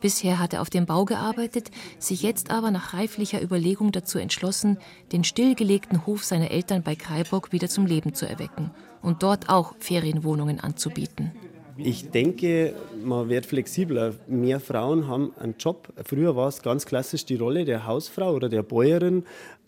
Bisher 0.00 0.38
hat 0.38 0.52
er 0.52 0.62
auf 0.62 0.70
dem 0.70 0.86
Bau 0.86 1.04
gearbeitet, 1.04 1.70
sich 1.98 2.22
jetzt 2.22 2.50
aber 2.50 2.70
nach 2.70 2.94
reiflicher 2.94 3.42
Überlegung 3.42 3.90
dazu 3.90 4.18
entschlossen, 4.18 4.78
den 5.10 5.24
stillgelegten 5.24 6.06
Hof 6.06 6.22
seiner 6.22 6.52
Eltern 6.52 6.84
bei 6.84 6.94
Kreiburg 6.94 7.50
wieder 7.50 7.68
zum 7.68 7.86
Leben 7.86 8.14
zu 8.14 8.28
erwecken 8.28 8.70
und 9.02 9.24
dort 9.24 9.48
auch 9.48 9.74
Ferienwohnungen 9.80 10.60
anzubieten. 10.60 11.32
Ich 11.78 12.10
denke, 12.10 12.74
man 13.02 13.28
wird 13.28 13.46
flexibler. 13.46 14.14
Mehr 14.26 14.58
Frauen 14.58 15.06
haben 15.06 15.32
einen 15.38 15.54
Job. 15.58 15.88
Früher 16.04 16.34
war 16.34 16.48
es 16.48 16.62
ganz 16.62 16.86
klassisch 16.86 17.24
die 17.24 17.36
Rolle 17.36 17.64
der 17.64 17.86
Hausfrau 17.86 18.32
oder 18.32 18.48
der 18.48 18.62
Bäuerin, 18.62 19.24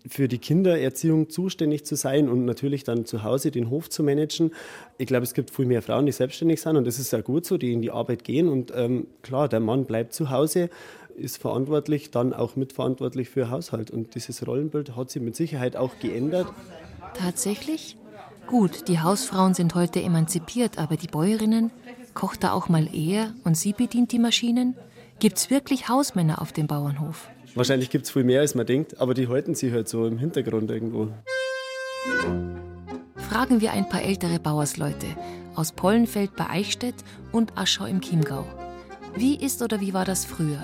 für 0.08 0.28
die 0.28 0.38
Kindererziehung 0.38 1.28
zuständig 1.28 1.84
zu 1.84 1.94
sein 1.94 2.28
und 2.28 2.44
natürlich 2.46 2.84
dann 2.84 3.04
zu 3.04 3.22
Hause 3.22 3.50
den 3.50 3.68
Hof 3.70 3.90
zu 3.90 4.02
managen. 4.02 4.52
Ich 4.98 5.06
glaube, 5.06 5.24
es 5.24 5.34
gibt 5.34 5.50
viel 5.50 5.66
mehr 5.66 5.82
Frauen, 5.82 6.06
die 6.06 6.12
selbstständig 6.12 6.60
sind 6.60 6.76
und 6.76 6.86
das 6.86 6.98
ist 6.98 7.12
ja 7.12 7.20
gut 7.20 7.44
so, 7.44 7.58
die 7.58 7.72
in 7.72 7.82
die 7.82 7.90
Arbeit 7.90 8.24
gehen. 8.24 8.48
Und 8.48 8.72
ähm, 8.74 9.06
klar, 9.22 9.48
der 9.48 9.60
Mann 9.60 9.84
bleibt 9.84 10.14
zu 10.14 10.30
Hause, 10.30 10.70
ist 11.16 11.36
verantwortlich, 11.36 12.10
dann 12.10 12.32
auch 12.32 12.56
mitverantwortlich 12.56 13.28
für 13.28 13.50
Haushalt. 13.50 13.90
Und 13.90 14.14
dieses 14.14 14.46
Rollenbild 14.46 14.96
hat 14.96 15.10
sich 15.10 15.22
mit 15.22 15.36
Sicherheit 15.36 15.76
auch 15.76 15.98
geändert. 16.00 16.46
Tatsächlich? 17.14 17.96
Gut, 18.46 18.88
die 18.88 18.98
Hausfrauen 19.00 19.54
sind 19.54 19.74
heute 19.74 20.02
emanzipiert, 20.02 20.78
aber 20.78 20.96
die 20.96 21.06
Bäuerinnen, 21.06 21.70
Kocht 22.14 22.44
da 22.44 22.52
auch 22.52 22.68
mal 22.68 22.88
er 22.94 23.32
und 23.44 23.56
sie 23.56 23.72
bedient 23.72 24.12
die 24.12 24.18
Maschinen? 24.18 24.74
Gibt 25.18 25.38
es 25.38 25.50
wirklich 25.50 25.88
Hausmänner 25.88 26.40
auf 26.40 26.52
dem 26.52 26.66
Bauernhof? 26.66 27.28
Wahrscheinlich 27.54 27.90
gibt 27.90 28.06
es 28.06 28.10
viel 28.10 28.24
mehr, 28.24 28.40
als 28.40 28.54
man 28.54 28.66
denkt, 28.66 29.00
aber 29.00 29.14
die 29.14 29.28
halten 29.28 29.54
sich 29.54 29.72
halt 29.72 29.88
so 29.88 30.06
im 30.06 30.18
Hintergrund 30.18 30.70
irgendwo. 30.70 31.08
Fragen 33.28 33.60
wir 33.60 33.72
ein 33.72 33.88
paar 33.88 34.02
ältere 34.02 34.38
Bauersleute 34.38 35.06
aus 35.54 35.72
Pollenfeld 35.72 36.36
bei 36.36 36.48
Eichstätt 36.48 36.94
und 37.32 37.56
Aschau 37.56 37.84
im 37.84 38.00
Chiemgau. 38.00 38.44
Wie 39.14 39.36
ist 39.36 39.62
oder 39.62 39.80
wie 39.80 39.92
war 39.92 40.04
das 40.04 40.24
früher? 40.24 40.62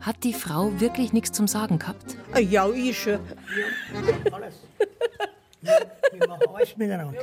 Hat 0.00 0.22
die 0.24 0.34
Frau 0.34 0.78
wirklich 0.78 1.12
nichts 1.12 1.32
zum 1.32 1.48
Sagen 1.48 1.78
gehabt? 1.78 2.16
Ja, 2.38 2.68
ich 2.70 2.98
schon. 2.98 3.18
Alles. 4.30 4.54
Wir 6.18 6.28
machen 6.28 6.42
alles 6.54 6.76
miteinander. 6.76 7.20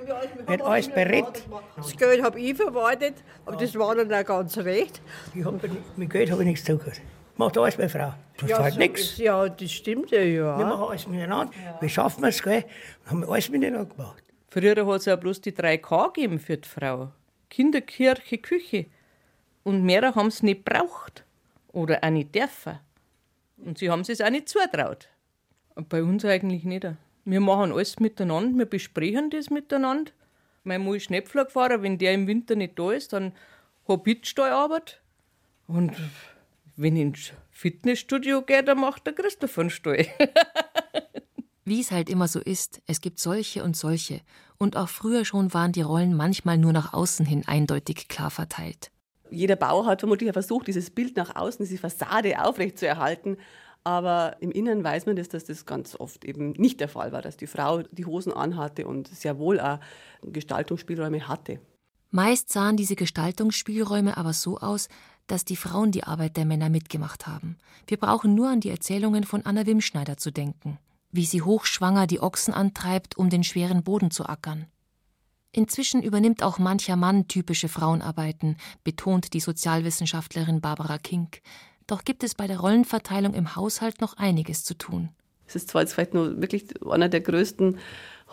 Wird 0.47 0.61
alles 0.61 0.87
berät. 0.89 1.45
Das 1.75 1.95
Geld 1.97 2.23
habe 2.23 2.39
ich 2.39 2.55
verwaltet, 2.55 3.15
aber 3.45 3.57
das 3.57 3.75
war 3.75 3.95
dann 3.95 4.13
auch 4.13 4.25
ganz 4.25 4.57
recht. 4.57 5.01
Ich 5.33 5.45
hab, 5.45 5.55
mit 5.95 6.09
Geld 6.09 6.31
habe 6.31 6.41
ich 6.43 6.47
nichts 6.47 6.65
zu 6.65 6.77
tun. 6.77 6.93
Macht 7.35 7.57
alles 7.57 7.77
meine 7.77 7.89
Frau. 7.89 8.13
Das 8.37 8.49
ja, 8.49 8.59
halt 8.59 8.73
so 8.73 8.79
nichts. 8.79 9.17
Ja, 9.17 9.49
das 9.49 9.71
stimmt 9.71 10.11
ja, 10.11 10.21
ja. 10.21 10.57
Wir 10.57 10.65
machen 10.65 10.89
alles 10.89 11.07
miteinander. 11.07 11.51
Ja. 11.63 11.81
Wie 11.81 11.89
schaffen 11.89 12.21
wir 12.21 12.29
es, 12.29 12.43
gell? 12.43 12.63
Haben 13.05 13.21
wir 13.21 13.29
alles 13.29 13.49
miteinander 13.49 13.85
gemacht. 13.85 14.23
Früher 14.49 14.85
hat 14.85 14.99
es 14.99 15.05
ja 15.05 15.15
bloß 15.15 15.41
die 15.41 15.51
3K 15.51 16.13
gegeben 16.13 16.39
für 16.39 16.57
die 16.57 16.69
Frau. 16.69 17.11
Kinder, 17.49 17.81
Kirche, 17.81 18.37
Küche. 18.37 18.85
Und 19.63 19.83
mehr 19.83 20.13
haben 20.13 20.29
sie 20.29 20.45
nicht 20.45 20.63
braucht. 20.63 21.25
Oder 21.71 22.03
auch 22.03 22.09
nicht 22.11 22.35
dürfen. 22.35 22.79
Und 23.57 23.79
sie 23.79 23.89
haben 23.89 24.01
es 24.01 24.21
auch 24.21 24.29
nicht 24.29 24.49
zutraut. 24.49 25.09
Bei 25.89 26.03
uns 26.03 26.23
eigentlich 26.23 26.65
nicht. 26.65 26.85
Wir 27.25 27.39
machen 27.39 27.71
alles 27.71 27.99
miteinander, 27.99 28.57
wir 28.57 28.65
besprechen 28.65 29.29
das 29.29 29.49
miteinander. 29.49 30.11
Mein 30.63 30.83
Mann 30.83 30.95
ist 30.95 31.03
Schnepflerfahrer, 31.03 31.81
wenn 31.81 31.97
der 31.97 32.13
im 32.13 32.27
Winter 32.27 32.55
nicht 32.55 32.77
da 32.77 32.91
ist, 32.91 33.13
dann 33.13 33.33
habe 33.87 34.11
ich 34.11 34.25
Stallarbeit. 34.25 35.01
Und 35.67 35.93
wenn 36.75 36.95
ich 36.95 37.01
ins 37.01 37.33
Fitnessstudio 37.51 38.41
gehe, 38.41 38.63
dann 38.63 38.79
macht 38.79 39.05
der 39.05 39.13
Christoph 39.13 39.57
einen 39.57 39.69
Stall. 39.69 40.05
Wie 41.65 41.79
es 41.79 41.91
halt 41.91 42.09
immer 42.09 42.27
so 42.27 42.39
ist, 42.39 42.81
es 42.87 42.99
gibt 42.99 43.19
solche 43.19 43.63
und 43.63 43.77
solche. 43.77 44.19
Und 44.57 44.75
auch 44.75 44.89
früher 44.89 45.23
schon 45.23 45.53
waren 45.53 45.71
die 45.71 45.81
Rollen 45.81 46.13
manchmal 46.13 46.57
nur 46.57 46.73
nach 46.73 46.93
außen 46.93 47.25
hin 47.25 47.43
eindeutig 47.47 48.09
klar 48.09 48.31
verteilt. 48.31 48.91
Jeder 49.29 49.55
Bauer 49.55 49.85
hat 49.85 50.01
vermutlich 50.01 50.31
versucht, 50.33 50.67
dieses 50.67 50.89
Bild 50.89 51.15
nach 51.15 51.35
außen, 51.35 51.65
diese 51.65 51.79
Fassade 51.79 52.43
aufrechtzuerhalten. 52.43 53.37
Aber 53.83 54.37
im 54.39 54.51
Inneren 54.51 54.83
weiß 54.83 55.05
man, 55.05 55.15
dass, 55.15 55.27
dass 55.29 55.43
das 55.43 55.65
ganz 55.65 55.95
oft 55.99 56.23
eben 56.23 56.51
nicht 56.51 56.79
der 56.79 56.87
Fall 56.87 57.11
war, 57.11 57.21
dass 57.21 57.35
die 57.35 57.47
Frau 57.47 57.81
die 57.81 58.05
Hosen 58.05 58.31
anhatte 58.31 58.87
und 58.87 59.07
sehr 59.07 59.37
wohl 59.37 59.59
auch 59.59 59.79
Gestaltungsspielräume 60.21 61.27
hatte. 61.27 61.59
Meist 62.11 62.51
sahen 62.51 62.77
diese 62.77 62.95
Gestaltungsspielräume 62.95 64.15
aber 64.17 64.33
so 64.33 64.59
aus, 64.59 64.87
dass 65.27 65.45
die 65.45 65.55
Frauen 65.55 65.91
die 65.91 66.03
Arbeit 66.03 66.37
der 66.37 66.45
Männer 66.45 66.69
mitgemacht 66.69 67.27
haben. 67.27 67.57
Wir 67.87 67.97
brauchen 67.97 68.35
nur 68.35 68.49
an 68.49 68.59
die 68.59 68.69
Erzählungen 68.69 69.23
von 69.23 69.45
Anna 69.45 69.65
Wimschneider 69.65 70.17
zu 70.17 70.31
denken, 70.31 70.77
wie 71.11 71.25
sie 71.25 71.41
hochschwanger 71.41 72.07
die 72.07 72.21
Ochsen 72.21 72.53
antreibt, 72.53 73.17
um 73.17 73.29
den 73.29 73.43
schweren 73.43 73.83
Boden 73.83 74.11
zu 74.11 74.25
ackern. 74.25 74.67
Inzwischen 75.51 76.01
übernimmt 76.01 76.41
auch 76.41 76.57
mancher 76.57 76.95
Mann 76.95 77.27
typische 77.27 77.69
Frauenarbeiten, 77.69 78.57
betont 78.83 79.33
die 79.33 79.39
Sozialwissenschaftlerin 79.39 80.61
Barbara 80.61 80.97
Kink. 80.97 81.41
Doch 81.87 82.03
gibt 82.03 82.23
es 82.23 82.35
bei 82.35 82.47
der 82.47 82.59
Rollenverteilung 82.59 83.33
im 83.33 83.55
Haushalt 83.55 84.01
noch 84.01 84.17
einiges 84.17 84.63
zu 84.63 84.77
tun. 84.77 85.09
Es 85.47 85.55
ist 85.55 85.69
zwar 85.69 85.81
jetzt 85.81 85.93
vielleicht 85.93 86.13
nur 86.13 86.41
wirklich 86.41 86.65
einer 86.89 87.09
der 87.09 87.21
größten 87.21 87.77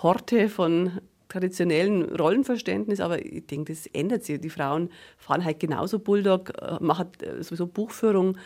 Horte 0.03 0.49
von 0.49 1.01
traditionellen 1.29 2.03
Rollenverständnis, 2.17 3.01
aber 3.01 3.25
ich 3.25 3.47
denke, 3.47 3.73
das 3.73 3.87
ändert 3.87 4.25
sich. 4.25 4.41
Die 4.41 4.51
Frauen 4.51 4.91
fahren 5.17 5.45
halt 5.45 5.61
genauso 5.61 5.99
Bulldog, 5.99 6.53
äh, 6.61 6.79
machen 6.81 7.09
äh, 7.23 7.43
sowieso 7.43 7.67
Buchführung. 7.67 8.37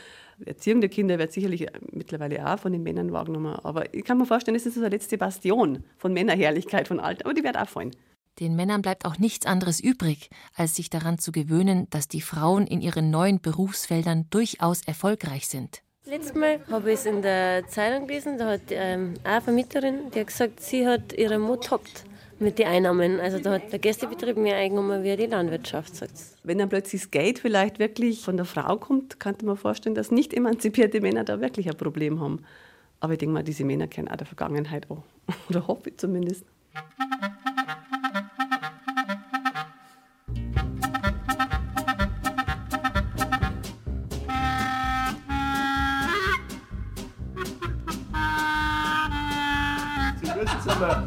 Erziehung 0.45 0.81
der 0.81 0.91
Kinder 0.91 1.19
wird 1.19 1.33
sicherlich 1.33 1.67
mittlerweile 1.93 2.47
auch 2.47 2.59
von 2.59 2.73
den 2.73 2.83
Männern 2.83 3.13
wahrgenommen. 3.13 3.55
Aber 3.63 3.95
ich 3.95 4.05
kann 4.05 4.19
mir 4.19 4.27
vorstellen, 4.27 4.57
das 4.57 4.67
ist 4.67 4.75
so 4.75 4.81
eine 4.81 4.91
letzte 4.91 5.17
Bastion 5.17 5.85
von 5.97 6.13
Männerherrlichkeit 6.13 6.89
von 6.89 7.01
Alten. 7.01 7.23
Aber 7.23 7.35
die 7.35 7.45
wird 7.45 7.57
auch 7.57 7.69
fallen. 7.69 7.93
Den 8.41 8.57
Männern 8.57 8.83
bleibt 8.83 9.05
auch 9.05 9.19
nichts 9.19 9.47
anderes 9.47 9.79
übrig, 9.79 10.29
als 10.55 10.75
sich 10.75 10.91
daran 10.91 11.19
zu 11.19 11.31
gewöhnen, 11.31 11.89
dass 11.91 12.09
die 12.09 12.21
Frauen 12.21 12.67
in 12.67 12.81
ihren 12.81 13.11
neuen 13.11 13.41
Berufsfeldern 13.41 14.27
durchaus 14.31 14.83
erfolgreich 14.83 15.47
sind. 15.47 15.83
Letztes 16.07 16.35
Mal 16.35 16.61
habe 16.71 16.93
ich 16.93 16.99
es 16.99 17.07
in 17.07 17.23
der 17.23 17.67
Zeitung 17.69 18.07
gelesen, 18.07 18.37
da 18.37 18.51
hat 18.51 18.63
ähm, 18.71 19.15
eine 19.23 19.41
Vermieterin, 19.41 20.11
die 20.15 20.21
hat 20.21 20.27
gesagt, 20.27 20.61
sie 20.61 20.87
hat 20.87 21.13
ihre 21.13 21.39
Mut 21.39 21.65
toppt 21.65 22.05
mit 22.41 22.59
den 22.59 22.67
Einnahmen. 22.67 23.21
Also 23.21 23.39
da 23.39 23.53
hat 23.53 23.73
der 23.73 23.79
Gästebetrieb 23.79 24.37
mehr 24.37 24.57
eingenommen 24.57 25.03
wie 25.03 25.17
die 25.17 25.27
Landwirtschaft. 25.27 25.95
Sagt's. 25.95 26.37
Wenn 26.43 26.59
dann 26.59 26.69
plötzlich 26.69 27.03
das 27.03 27.11
Geld 27.11 27.39
vielleicht 27.39 27.79
wirklich 27.79 28.21
von 28.21 28.37
der 28.37 28.45
Frau 28.45 28.77
kommt, 28.77 29.21
könnte 29.21 29.47
man 29.47 29.57
vorstellen, 29.57 29.95
dass 29.95 30.11
nicht 30.11 30.35
emanzipierte 30.35 31.01
Männer 31.01 31.25
da 31.25 31.41
wirklich 31.41 31.69
ein 31.71 31.77
Problem 31.77 32.21
haben. 32.21 32.45
Aber 33.01 33.13
ich 33.15 33.19
denke 33.19 33.33
mal, 33.33 33.45
diese 33.45 33.65
Männer 33.65 33.87
kennen 33.87 34.09
auch 34.09 34.17
der 34.17 34.27
Vergangenheit 34.27 34.91
auch. 34.91 35.03
Oder 35.49 35.67
hoffe 35.67 35.91
ich 35.91 35.97
zumindest. 35.97 36.45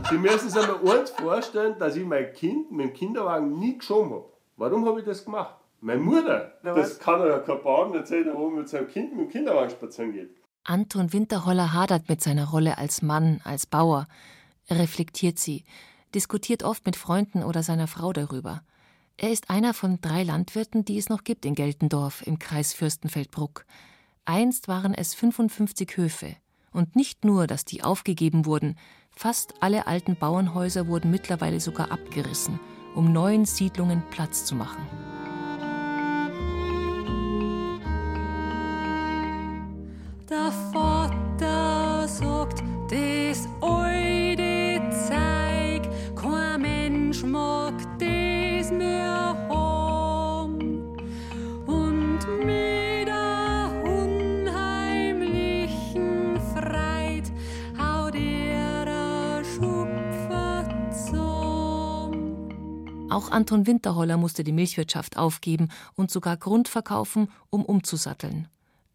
Sie 0.09 0.17
müssen 0.17 0.49
sich 0.49 0.61
einmal 0.61 0.99
eins 0.99 1.09
vorstellen, 1.09 1.75
dass 1.77 1.95
ich 1.95 2.05
mein 2.05 2.31
Kind 2.33 2.71
mit 2.71 2.87
dem 2.87 2.93
Kinderwagen 2.93 3.59
nie 3.59 3.77
geschoben 3.77 4.11
habe. 4.11 4.25
Warum 4.55 4.85
habe 4.85 4.99
ich 4.99 5.05
das 5.05 5.25
gemacht? 5.25 5.55
Meine 5.81 5.99
Mutter, 5.99 6.53
das 6.63 6.97
kann 6.97 7.19
ja 7.19 7.39
kein 7.39 7.61
Bauern 7.61 7.93
erzählen, 7.93 8.33
man 8.33 8.55
mit 8.55 8.69
seinem 8.69 8.87
Kind 8.87 9.15
mit 9.15 9.27
dem 9.27 9.29
Kinderwagen 9.29 9.69
spazieren 9.69 10.13
geht. 10.13 10.29
Anton 10.63 11.13
Winterholler 11.13 11.73
hadert 11.73 12.09
mit 12.09 12.21
seiner 12.21 12.49
Rolle 12.49 12.77
als 12.77 13.01
Mann, 13.01 13.41
als 13.43 13.65
Bauer. 13.65 14.07
Er 14.67 14.79
reflektiert 14.79 15.37
sie, 15.37 15.65
diskutiert 16.15 16.63
oft 16.63 16.85
mit 16.85 16.95
Freunden 16.95 17.43
oder 17.43 17.61
seiner 17.61 17.87
Frau 17.87 18.13
darüber. 18.13 18.63
Er 19.17 19.31
ist 19.31 19.49
einer 19.49 19.73
von 19.73 19.99
drei 20.01 20.23
Landwirten, 20.23 20.85
die 20.85 20.97
es 20.97 21.09
noch 21.09 21.23
gibt 21.23 21.45
in 21.45 21.55
Geltendorf 21.55 22.25
im 22.25 22.39
Kreis 22.39 22.73
Fürstenfeldbruck. 22.73 23.65
Einst 24.25 24.67
waren 24.67 24.93
es 24.93 25.13
55 25.13 25.97
Höfe. 25.97 26.35
Und 26.71 26.95
nicht 26.95 27.25
nur, 27.25 27.47
dass 27.47 27.65
die 27.65 27.83
aufgegeben 27.83 28.45
wurden, 28.45 28.77
fast 29.17 29.55
alle 29.61 29.87
alten 29.87 30.15
Bauernhäuser 30.15 30.87
wurden 30.87 31.09
mittlerweile 31.09 31.59
sogar 31.59 31.91
abgerissen, 31.91 32.59
um 32.93 33.11
neuen 33.11 33.45
Siedlungen 33.45 34.03
Platz 34.11 34.45
zu 34.45 34.55
machen. 34.55 34.83
Der 40.29 40.51
Vater 40.71 42.07
sagt, 42.07 42.61
das 42.91 43.47
alte 43.61 44.81
Zeug, 44.91 45.89
kein 46.15 46.61
Mensch 46.61 47.23
mag 47.23 47.73
das 47.97 48.71
mehr 48.71 49.06
Auch 63.17 63.31
Anton 63.31 63.65
Winterholler 63.65 64.15
musste 64.15 64.43
die 64.43 64.51
Milchwirtschaft 64.51 65.17
aufgeben 65.17 65.69
und 65.95 66.11
sogar 66.11 66.37
Grund 66.37 66.67
verkaufen, 66.67 67.31
um 67.49 67.65
umzusatteln. 67.65 68.47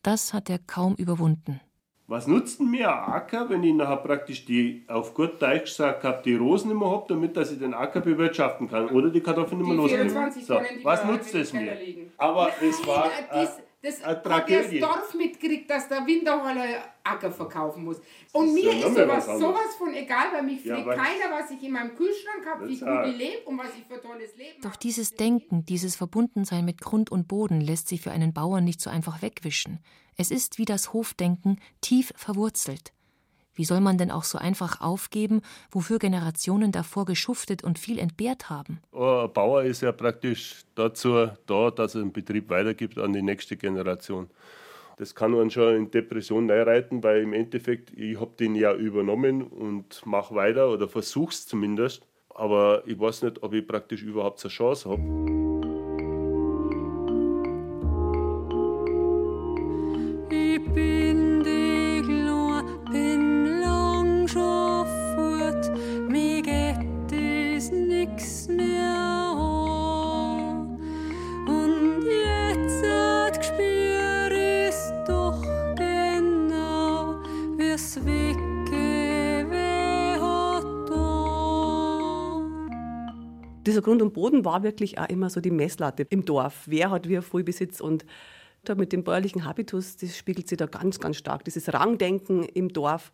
Das 0.05 0.33
hat 0.33 0.49
er 0.49 0.61
kaum 0.61 0.95
überwunden. 0.95 1.61
Was 2.07 2.29
nutzt 2.29 2.61
denn 2.61 2.71
mir 2.71 2.89
ein 2.89 3.13
Acker, 3.15 3.51
wenn 3.51 3.65
ich 3.65 3.75
nachher 3.75 3.97
praktisch 3.97 4.45
die, 4.45 4.85
auf 4.87 5.15
gut 5.15 5.43
Deutsch 5.43 5.71
gesagt 5.71 6.05
habe, 6.05 6.23
die 6.25 6.37
Rosen 6.37 6.69
nicht 6.69 6.79
mehr 6.79 6.89
habe, 6.89 7.07
damit 7.09 7.37
dass 7.37 7.51
ich 7.51 7.59
den 7.59 7.75
Acker 7.75 8.01
bewirtschaften 8.01 8.69
kann 8.69 8.91
oder 8.91 9.11
die 9.11 9.21
Kartoffeln 9.21 9.59
nicht 9.61 9.67
mehr 9.67 9.77
losgeben? 9.77 10.11
24 10.11 10.47
So, 10.47 10.61
was 10.85 11.05
nutzt 11.05 11.35
es 11.35 11.53
mir? 11.53 11.77
Aber 12.17 12.51
es 12.63 12.79
war 12.87 13.07
äh, 13.33 13.49
das 13.83 14.05
hat 14.05 14.25
das. 14.27 14.81
Dorf 14.81 15.15
mitgekriegt, 15.15 15.69
dass 15.71 15.89
der 15.89 16.07
Winterholler 16.07 16.85
Acker 17.05 17.33
verkaufen 17.33 17.85
muss. 17.85 18.01
Und 18.33 18.47
ist 18.47 18.55
mir 18.55 18.73
ja 18.75 18.87
ist 18.89 18.95
sowas, 18.97 19.27
sowas 19.41 19.75
von 19.77 19.93
egal, 19.95 20.27
weil 20.33 20.43
mich 20.45 20.65
Ja, 20.65 20.77
fragt 20.77 20.87
weil- 20.87 20.97
keiner, 20.99 21.31
was 21.41 21.51
ich 21.51 21.63
in 21.63 21.73
meinem 21.73 21.95
Kühlschrank 21.97 22.47
habe, 22.47 22.69
wie 22.69 22.79
Das 22.79 22.89
gut 22.89 23.07
ich 23.13 23.17
lebe 23.19 23.43
und 23.47 23.59
was 23.59 23.71
ich 23.77 23.85
für 23.93 24.01
tolles 24.01 24.37
Leben 24.37 24.61
Doch 24.63 24.77
dieses 24.77 25.15
Denken, 25.15 25.65
dieses 25.65 25.97
Verbundensein 25.97 26.65
mit 26.65 26.81
Grund 26.81 27.11
und 27.11 27.27
Boden 27.29 27.61
lässt 27.61 27.89
sich 27.89 28.01
für 28.01 28.13
einen 28.13 28.33
Bauern 28.33 28.65
nicht 28.65 28.81
so 28.81 28.89
einfach 28.91 29.21
wegwischen. 29.21 29.81
Es 30.17 30.31
ist 30.31 30.59
wie 30.59 30.65
das 30.65 30.93
Hofdenken 30.93 31.59
tief 31.81 32.13
verwurzelt. 32.17 32.93
Wie 33.55 33.65
soll 33.65 33.81
man 33.81 33.99
denn 33.99 34.11
auch 34.11 34.25
so 34.25 34.39
einfach 34.39 34.81
aufgeben, 34.81 35.43
wofür 35.71 35.99
Generationen 35.99 36.73
davor 36.73 37.05
geschuftet 37.05 37.63
und 37.63 37.79
viel 37.79 37.99
entbehrt 37.99 38.49
haben? 38.49 38.81
Ein 38.93 39.33
Bauer 39.33 39.63
ist 39.63 39.83
ja 39.83 39.93
praktisch 39.93 40.63
dazu 40.75 41.29
da, 41.47 41.71
dass 41.71 41.95
er 41.95 42.03
den 42.03 42.13
Betrieb 42.13 42.49
weitergibt 42.49 42.99
an 42.99 43.13
die 43.13 43.23
nächste 43.23 43.57
Generation. 43.57 44.31
Das 44.97 45.15
kann 45.15 45.33
man 45.33 45.51
schon 45.51 45.75
in 45.75 45.91
Depression 45.91 46.51
reinreiten, 46.51 47.03
weil 47.03 47.23
im 47.23 47.33
Endeffekt, 47.33 47.93
ich 47.97 48.21
habe 48.21 48.33
den 48.39 48.55
ja 48.55 48.75
übernommen 48.75 49.43
und 49.43 50.05
mache 50.07 50.35
weiter 50.35 50.71
oder 50.71 50.89
versuche 50.89 51.33
es 51.33 51.47
zumindest. 51.47 52.07
Aber 52.31 52.83
ich 52.87 52.99
weiß 52.99 53.23
nicht, 53.23 53.43
ob 53.43 53.53
ich 53.53 53.67
praktisch 53.67 54.03
überhaupt 54.03 54.43
eine 54.45 54.51
Chance 54.51 54.91
habe. 54.91 55.72
Dieser 83.67 83.83
Grund 83.83 84.03
und 84.03 84.13
Boden 84.13 84.45
war 84.45 84.63
wirklich 84.63 84.99
auch 84.99 85.09
immer 85.09 85.31
so 85.31 85.41
die 85.41 85.51
Messlatte 85.51 86.05
im 86.11 86.25
Dorf. 86.25 86.65
Wer 86.67 86.91
hat 86.91 87.09
wie 87.09 87.21
viel 87.21 87.45
Besitz 87.45 87.81
und 87.81 88.05
da 88.65 88.75
mit 88.75 88.93
dem 88.93 89.05
bäuerlichen 89.05 89.45
Habitus, 89.45 89.97
das 89.97 90.17
spiegelt 90.17 90.49
sich 90.49 90.59
da 90.59 90.67
ganz, 90.67 91.01
ganz 91.01 91.17
stark. 91.17 91.45
Dieses 91.45 91.73
Rangdenken 91.73 92.45
im 92.45 92.69
Dorf, 92.69 93.13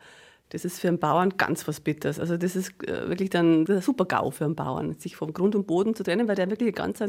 das 0.51 0.65
ist 0.65 0.81
für 0.81 0.89
einen 0.89 0.99
Bauern 0.99 1.37
ganz 1.37 1.67
was 1.69 1.81
Bitters. 1.81 2.19
Also 2.19 2.37
das 2.37 2.57
ist 2.57 2.83
äh, 2.85 3.09
wirklich 3.09 3.31
dann 3.31 3.65
der 3.65 3.83
Super-GAU 3.83 4.31
für 4.31 4.45
einen 4.45 4.57
Bauern, 4.57 4.99
sich 4.99 5.17
vom 5.17 5.33
Grund 5.33 5.55
und 5.55 5.67
Boden 5.67 5.95
zu 5.95 6.03
trennen, 6.03 6.29
weil 6.29 6.37
der 6.37 6.51
wirklich 6.51 6.69
einen 6.69 6.93
ganz 6.93 7.03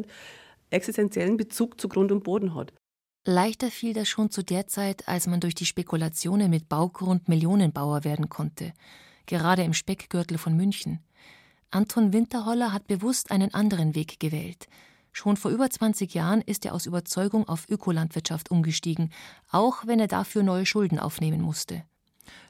existenziellen 0.70 1.38
Bezug 1.38 1.80
zu 1.80 1.88
Grund 1.88 2.12
und 2.12 2.24
Boden 2.24 2.56
hat. 2.56 2.74
Leichter 3.26 3.70
fiel 3.70 3.94
das 3.94 4.08
schon 4.08 4.32
zu 4.32 4.44
der 4.44 4.68
Zeit, 4.68 5.08
als 5.08 5.28
man 5.28 5.40
durch 5.40 5.56
die 5.56 5.66
Spekulationen 5.66 6.50
mit 6.50 6.70
Baugrund 6.70 7.28
Millionenbauer 7.28 8.04
werden 8.04 8.30
konnte, 8.30 8.74
gerade 9.26 9.64
im 9.64 9.74
Speckgürtel 9.74 10.38
von 10.38 10.56
München. 10.56 11.00
Anton 11.72 12.14
Winterholler 12.14 12.74
hat 12.74 12.88
bewusst 12.88 13.30
einen 13.30 13.54
anderen 13.54 13.94
Weg 13.94 14.20
gewählt. 14.20 14.68
Schon 15.12 15.38
vor 15.38 15.52
über 15.52 15.70
20 15.70 16.14
Jahren 16.14 16.42
ist 16.42 16.66
er 16.66 16.74
aus 16.74 16.88
Überzeugung 16.88 17.48
auf 17.48 17.70
Ökolandwirtschaft 17.70 18.50
umgestiegen, 18.50 19.12
auch 19.52 19.86
wenn 19.86 20.00
er 20.00 20.08
dafür 20.08 20.42
neue 20.42 20.66
Schulden 20.66 20.98
aufnehmen 20.98 21.42
musste. 21.42 21.84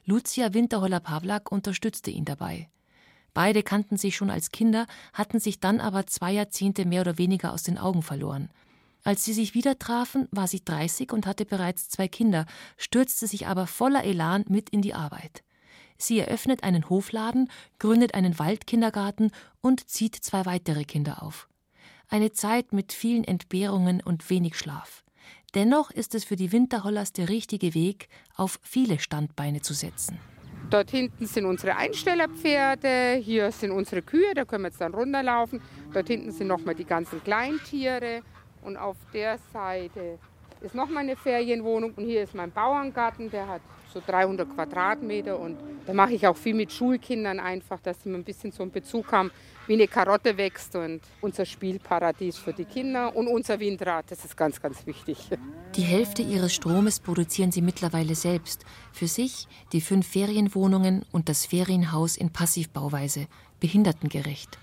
Lucia 0.05 0.53
Winterholler-Pawlak 0.53 1.51
unterstützte 1.51 2.12
ihn 2.12 2.25
dabei. 2.25 2.69
Beide 3.34 3.62
kannten 3.62 3.97
sich 3.97 4.15
schon 4.15 4.29
als 4.29 4.51
Kinder, 4.51 4.88
hatten 5.13 5.39
sich 5.39 5.60
dann 5.60 5.82
aber 5.82 6.08
zwei 6.08 6.32
Jahrzehnte 6.32 6.86
mehr 6.86 7.01
oder 7.01 7.17
weniger 7.17 7.53
aus 7.53 7.63
den 7.63 7.77
Augen 7.77 8.01
verloren. 8.01 8.49
Als 9.03 9.23
sie 9.23 9.34
sich 9.34 9.53
wieder 9.53 9.79
trafen, 9.79 10.27
war 10.32 10.47
sie 10.47 10.63
30 10.63 11.12
und 11.13 11.25
hatte 11.25 11.45
bereits 11.45 11.89
zwei 11.89 12.08
Kinder, 12.08 12.45
stürzte 12.77 13.27
sich 13.27 13.47
aber 13.47 13.67
voller 13.67 14.03
Elan 14.03 14.45
mit 14.47 14.69
in 14.69 14.82
die 14.82 14.93
Arbeit. 14.93 15.43
Sie 16.01 16.19
eröffnet 16.19 16.63
einen 16.63 16.89
Hofladen, 16.89 17.51
gründet 17.77 18.13
einen 18.13 18.39
Waldkindergarten 18.39 19.31
und 19.62 19.89
zieht 19.89 20.15
zwei 20.15 20.45
weitere 20.45 20.85
Kinder 20.85 21.21
auf. 21.21 21.49
Eine 22.07 22.31
Zeit 22.31 22.71
mit 22.71 22.93
vielen 22.93 23.25
Entbehrungen 23.25 24.01
und 24.01 24.29
wenig 24.29 24.57
Schlaf. 24.57 25.03
Dennoch 25.55 25.91
ist 25.91 26.15
es 26.15 26.23
für 26.23 26.38
die 26.38 26.51
Winterhollers 26.51 27.12
der 27.12 27.27
richtige 27.27 27.73
Weg, 27.73 28.07
auf 28.35 28.59
viele 28.63 28.99
Standbeine 28.99 29.62
zu 29.62 29.73
setzen. 29.73 30.17
Dort 30.69 30.91
hinten 30.91 31.25
sind 31.25 31.45
unsere 31.45 31.75
Einstellerpferde, 31.75 33.15
hier 33.21 33.51
sind 33.51 33.71
unsere 33.71 34.01
Kühe, 34.01 34.33
da 34.35 34.45
können 34.45 34.63
wir 34.63 34.69
jetzt 34.69 34.79
dann 34.79 34.93
runterlaufen. 34.93 35.62
Dort 35.93 36.07
hinten 36.07 36.31
sind 36.31 36.47
nochmal 36.47 36.75
die 36.75 36.85
ganzen 36.85 37.23
Kleintiere 37.23 38.21
und 38.62 38.77
auf 38.77 38.95
der 39.13 39.38
Seite 39.51 40.19
ist 40.62 40.75
nochmal 40.75 41.03
eine 41.03 41.15
Ferienwohnung 41.15 41.93
und 41.95 42.05
hier 42.05 42.23
ist 42.23 42.35
mein 42.35 42.51
Bauerngarten, 42.51 43.31
der 43.31 43.47
hat 43.47 43.62
so 43.93 44.02
300 44.06 44.49
Quadratmeter 44.49 45.39
und 45.39 45.58
da 45.86 45.93
mache 45.93 46.13
ich 46.13 46.28
auch 46.28 46.38
viel 46.38 46.54
mit 46.54 46.71
Schulkindern 46.71 47.39
einfach, 47.39 47.80
dass 47.80 48.04
sie 48.04 48.10
ein 48.10 48.23
bisschen 48.23 48.52
so 48.52 48.63
einen 48.63 48.71
Bezug 48.71 49.12
haben, 49.12 49.32
wie 49.67 49.73
eine 49.73 49.88
Karotte 49.88 50.38
wächst 50.38 50.75
und 50.75 51.02
unser 51.21 51.45
Spielparadies 51.45 52.38
für 52.38 52.54
die 52.54 52.65
Kinder 52.65 53.15
und 53.15 53.28
unser 53.28 53.60
Windrad, 53.60 54.06
das 54.10 54.25
ist 54.25 54.38
ganz, 54.38 54.62
ganz 54.62 54.86
wichtig. 54.86 55.30
Die 55.75 55.82
Hälfte 55.82 56.21
ihres 56.21 56.54
Stromes 56.54 56.99
produzieren 56.99 57.52
sie 57.52 57.62
mittlerweile 57.62 58.15
selbst. 58.15 58.65
Für 58.91 59.08
sich 59.08 59.47
die 59.71 59.82
fünf 59.82 60.08
Ferienwohnungen 60.08 61.06
und 61.12 61.30
das 61.30 61.45
Ferienhaus 61.45 62.17
in 62.17 62.32
Passivbauweise, 62.32 63.28
behindertengerecht. 63.60 64.58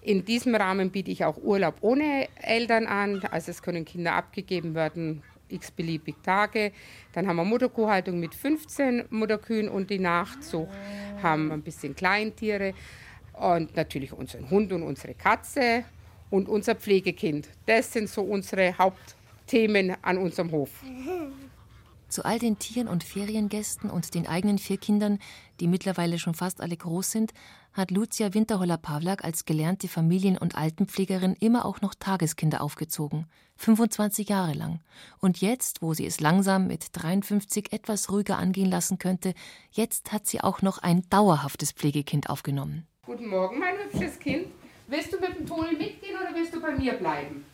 In 0.00 0.24
diesem 0.24 0.54
Rahmen 0.54 0.90
biete 0.90 1.10
ich 1.10 1.24
auch 1.24 1.38
Urlaub 1.38 1.76
ohne 1.80 2.28
Eltern 2.42 2.86
an. 2.86 3.22
Also 3.30 3.50
es 3.50 3.62
können 3.62 3.84
Kinder 3.84 4.14
abgegeben 4.14 4.74
werden, 4.74 5.22
x-beliebig 5.48 6.16
Tage. 6.22 6.72
Dann 7.12 7.26
haben 7.26 7.36
wir 7.36 7.44
Mutterkuhhaltung 7.44 8.18
mit 8.20 8.34
15 8.34 9.04
Mutterkühen 9.10 9.68
und 9.68 9.90
die 9.90 9.98
Nachzucht. 9.98 10.72
Haben 11.22 11.52
ein 11.52 11.62
bisschen 11.62 11.94
Kleintiere 11.94 12.74
und 13.32 13.76
natürlich 13.76 14.12
unseren 14.12 14.50
Hund 14.50 14.72
und 14.72 14.82
unsere 14.82 15.14
Katze 15.14 15.84
und 16.30 16.48
unser 16.48 16.74
Pflegekind. 16.74 17.48
Das 17.66 17.92
sind 17.92 18.08
so 18.08 18.22
unsere 18.22 18.76
Hauptthemen 18.76 19.96
an 20.02 20.18
unserem 20.18 20.50
Hof. 20.50 20.70
Zu 22.14 22.24
all 22.24 22.38
den 22.38 22.60
Tieren 22.60 22.86
und 22.86 23.02
Feriengästen 23.02 23.90
und 23.90 24.14
den 24.14 24.28
eigenen 24.28 24.58
vier 24.58 24.76
Kindern, 24.76 25.18
die 25.58 25.66
mittlerweile 25.66 26.20
schon 26.20 26.34
fast 26.34 26.60
alle 26.60 26.76
groß 26.76 27.10
sind, 27.10 27.32
hat 27.72 27.90
Lucia 27.90 28.32
Winterholler-Pawlak 28.32 29.24
als 29.24 29.46
gelernte 29.46 29.88
Familien- 29.88 30.38
und 30.38 30.54
Altenpflegerin 30.54 31.34
immer 31.40 31.64
auch 31.64 31.80
noch 31.80 31.92
Tageskinder 31.92 32.60
aufgezogen. 32.60 33.26
25 33.56 34.28
Jahre 34.28 34.52
lang. 34.52 34.78
Und 35.18 35.40
jetzt, 35.40 35.82
wo 35.82 35.92
sie 35.92 36.06
es 36.06 36.20
langsam 36.20 36.68
mit 36.68 36.86
53 36.92 37.72
etwas 37.72 38.08
ruhiger 38.12 38.38
angehen 38.38 38.70
lassen 38.70 39.00
könnte, 39.00 39.34
jetzt 39.72 40.12
hat 40.12 40.28
sie 40.28 40.40
auch 40.40 40.62
noch 40.62 40.78
ein 40.78 41.02
dauerhaftes 41.10 41.72
Pflegekind 41.72 42.30
aufgenommen. 42.30 42.86
Guten 43.06 43.26
Morgen, 43.26 43.58
mein 43.58 43.74
hübsches 43.90 44.20
Kind. 44.20 44.46
Willst 44.86 45.12
du 45.12 45.18
mit 45.18 45.36
dem 45.36 45.46
Toni 45.48 45.72
mitgehen 45.72 46.14
oder 46.14 46.32
willst 46.32 46.54
du 46.54 46.60
bei 46.60 46.76
mir 46.76 46.92
bleiben? 46.92 47.44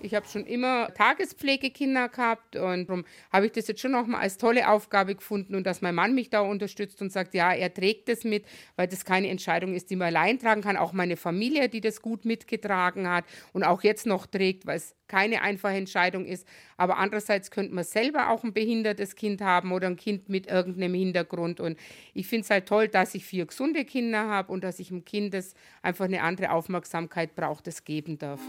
Ich 0.00 0.14
habe 0.14 0.26
schon 0.28 0.46
immer 0.46 0.94
Tagespflegekinder 0.94 2.08
gehabt 2.08 2.54
und 2.54 2.88
darum 2.88 3.04
habe 3.32 3.46
ich 3.46 3.52
das 3.52 3.66
jetzt 3.66 3.80
schon 3.80 3.90
noch 3.90 4.06
mal 4.06 4.20
als 4.20 4.38
tolle 4.38 4.68
Aufgabe 4.68 5.16
gefunden 5.16 5.56
und 5.56 5.66
dass 5.66 5.82
mein 5.82 5.94
Mann 5.94 6.14
mich 6.14 6.30
da 6.30 6.40
unterstützt 6.40 7.02
und 7.02 7.10
sagt, 7.10 7.34
ja, 7.34 7.52
er 7.52 7.74
trägt 7.74 8.08
das 8.08 8.22
mit, 8.22 8.44
weil 8.76 8.86
das 8.86 9.04
keine 9.04 9.28
Entscheidung 9.28 9.74
ist, 9.74 9.90
die 9.90 9.96
man 9.96 10.08
allein 10.08 10.38
tragen 10.38 10.62
kann. 10.62 10.76
Auch 10.76 10.92
meine 10.92 11.16
Familie, 11.16 11.68
die 11.68 11.80
das 11.80 12.00
gut 12.00 12.24
mitgetragen 12.24 13.08
hat 13.08 13.24
und 13.52 13.64
auch 13.64 13.82
jetzt 13.82 14.06
noch 14.06 14.26
trägt, 14.26 14.66
weil 14.66 14.76
es 14.76 14.94
keine 15.08 15.42
einfache 15.42 15.74
Entscheidung 15.74 16.26
ist. 16.26 16.46
Aber 16.76 16.98
andererseits 16.98 17.50
könnte 17.50 17.74
man 17.74 17.82
selber 17.82 18.30
auch 18.30 18.44
ein 18.44 18.52
behindertes 18.52 19.16
Kind 19.16 19.40
haben 19.40 19.72
oder 19.72 19.88
ein 19.88 19.96
Kind 19.96 20.28
mit 20.28 20.46
irgendeinem 20.46 20.94
Hintergrund. 20.94 21.58
Und 21.58 21.76
ich 22.14 22.28
finde 22.28 22.44
es 22.44 22.50
halt 22.50 22.66
toll, 22.66 22.86
dass 22.86 23.14
ich 23.14 23.24
vier 23.24 23.46
gesunde 23.46 23.84
Kinder 23.84 24.28
habe 24.28 24.52
und 24.52 24.62
dass 24.62 24.78
ich 24.78 24.88
dem 24.88 25.04
Kind 25.04 25.34
das 25.34 25.54
einfach 25.82 26.04
eine 26.04 26.22
andere 26.22 26.52
Aufmerksamkeit 26.52 27.34
braucht, 27.34 27.66
das 27.66 27.84
geben 27.84 28.18
darf. 28.18 28.40